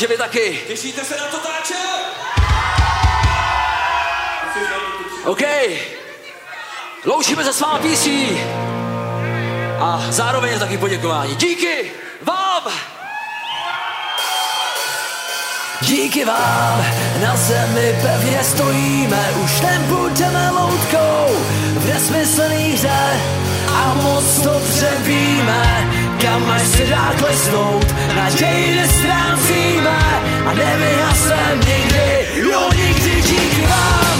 že 0.00 0.06
vy 0.06 0.16
taky. 0.16 0.60
Těšíte 0.66 1.04
se 1.04 1.16
na 1.16 1.26
to 1.26 1.36
táče? 1.36 1.74
OK. 5.24 5.42
Loučíme 7.04 7.44
se 7.44 7.52
s 7.52 7.60
vámi 7.60 7.88
písí. 7.88 8.40
A 9.80 10.06
zároveň 10.08 10.58
taky 10.58 10.78
poděkování. 10.78 11.36
Díky 11.36 11.92
vám! 12.22 12.72
Díky 15.80 16.24
vám, 16.24 16.84
na 17.22 17.36
zemi 17.36 17.98
pevně 18.02 18.44
stojíme, 18.44 19.30
už 19.44 19.60
nebudeme 19.60 20.50
loutkou 20.50 21.44
v 21.76 21.86
nesmyslný 21.86 22.72
hře 22.72 23.20
a 23.68 23.94
moc 23.94 24.40
dobře 24.40 24.90
víme, 25.00 25.90
kam 26.20 26.50
až 26.50 26.62
se 26.62 26.84
dá 26.84 27.12
klesnout, 27.18 27.94
naději 28.16 28.76
nestrácíme 28.76 29.98
a 30.46 30.54
nevyhasem 30.54 31.60
nikdy, 31.60 32.26
jo 32.50 32.70
nikdy 32.76 33.22
díky 33.22 33.66
vám. 33.66 34.19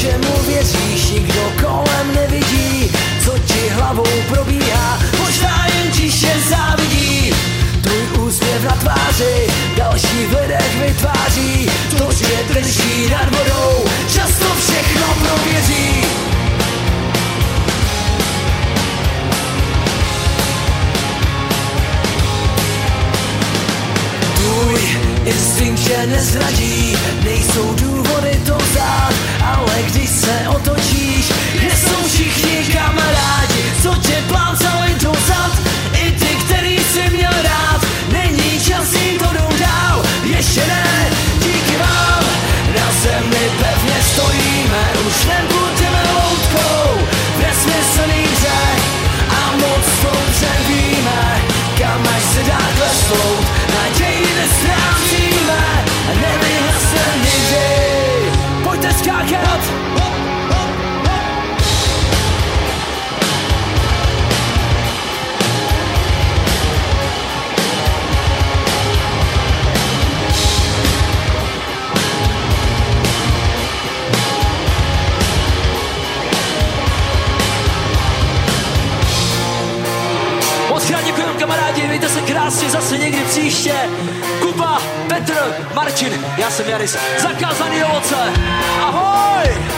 Čemu 0.00 0.32
věříš 0.46 1.10
Nikdo 1.10 1.52
kolem 1.62 2.14
nevidí, 2.14 2.92
co 3.24 3.38
ti 3.38 3.68
hlavou 3.68 4.22
probíhá 4.28 4.98
Možná 5.18 5.66
jen 5.66 5.92
tiše 5.92 6.32
závidí. 6.48 7.32
Tvůj 7.82 8.26
úsměv 8.26 8.64
na 8.64 8.76
tváři 8.76 9.46
Další 9.76 10.26
v 10.26 10.34
vytváří 10.86 11.70
To 11.98 12.12
tě 12.12 12.54
drží 12.54 13.10
nad 13.10 13.30
vodou 13.30 13.89
instinkt 25.30 25.80
tě 25.86 26.06
nezradí 26.06 26.96
Nejsou 27.24 27.74
důvody 27.74 28.40
to 28.46 28.56
vzdát 28.56 29.14
Ale 29.44 29.76
když 29.88 30.10
se 30.10 30.48
otočíš 30.48 31.32
Kde 31.52 31.70
jsou 31.76 32.08
všichni 32.08 32.74
kamarádi? 32.74 33.62
Co 33.82 33.94
tě 33.94 34.24
plácali 34.28 34.94
dozad? 35.02 35.52
I 35.92 36.12
ty, 36.12 36.26
který 36.44 36.78
jsi 36.78 37.10
měl 37.10 37.34
rád 37.42 37.80
Není 38.12 38.60
čas 38.60 38.92
jim 38.92 39.18
to 39.18 39.30
dál. 39.60 40.02
Ještě 40.36 40.60
ne, 40.66 41.10
díky 41.38 41.76
vám 41.76 42.24
Na 42.76 42.86
zemi 43.02 43.44
pevně 43.58 43.98
stojíme 44.12 44.84
Už 45.06 45.14
nebudeme 45.24 46.02
loutkou 46.14 47.06
V 47.36 47.42
nesmyslný 47.42 48.22
hře. 48.34 48.62
A 49.30 49.56
moc 49.56 49.86
dobře 50.02 50.50
víme 50.68 51.42
Kam 51.78 52.02
až 52.16 52.22
se 52.34 52.42
dá 52.42 52.58
klesnout 52.76 53.49
nestrácíme 56.10 56.10
A 56.10 56.14
nevyhasne 56.14 57.06
nikdy 57.22 57.66
Pojďte 58.64 58.92
skákat 58.92 59.50
Moc 59.50 59.79
kamarádi, 81.50 81.86
mějte 81.86 82.08
se 82.08 82.20
krásně 82.20 82.70
zase 82.70 82.98
někdy 82.98 83.18
příště. 83.24 83.74
Kuba, 84.40 84.82
Petr, 85.08 85.34
Martin, 85.74 86.24
já 86.38 86.50
jsem 86.50 86.68
Jaris, 86.68 86.96
zakázaný 87.22 87.84
ovoce. 87.84 88.16
Ahoj! 88.80 89.69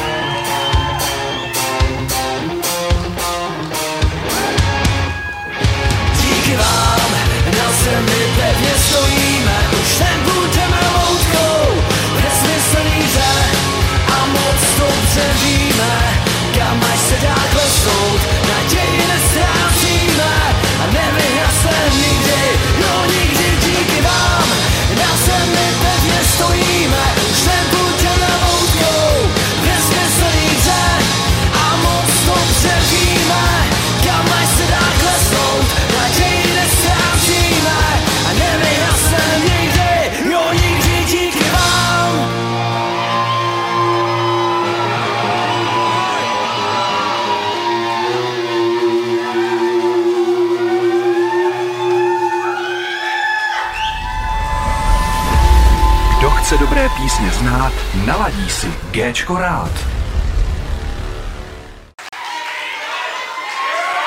Písně 57.22 57.38
znát, 57.38 57.72
naladí 58.06 58.50
si 58.50 58.66
Géčko 58.90 59.38
rád. 59.38 59.91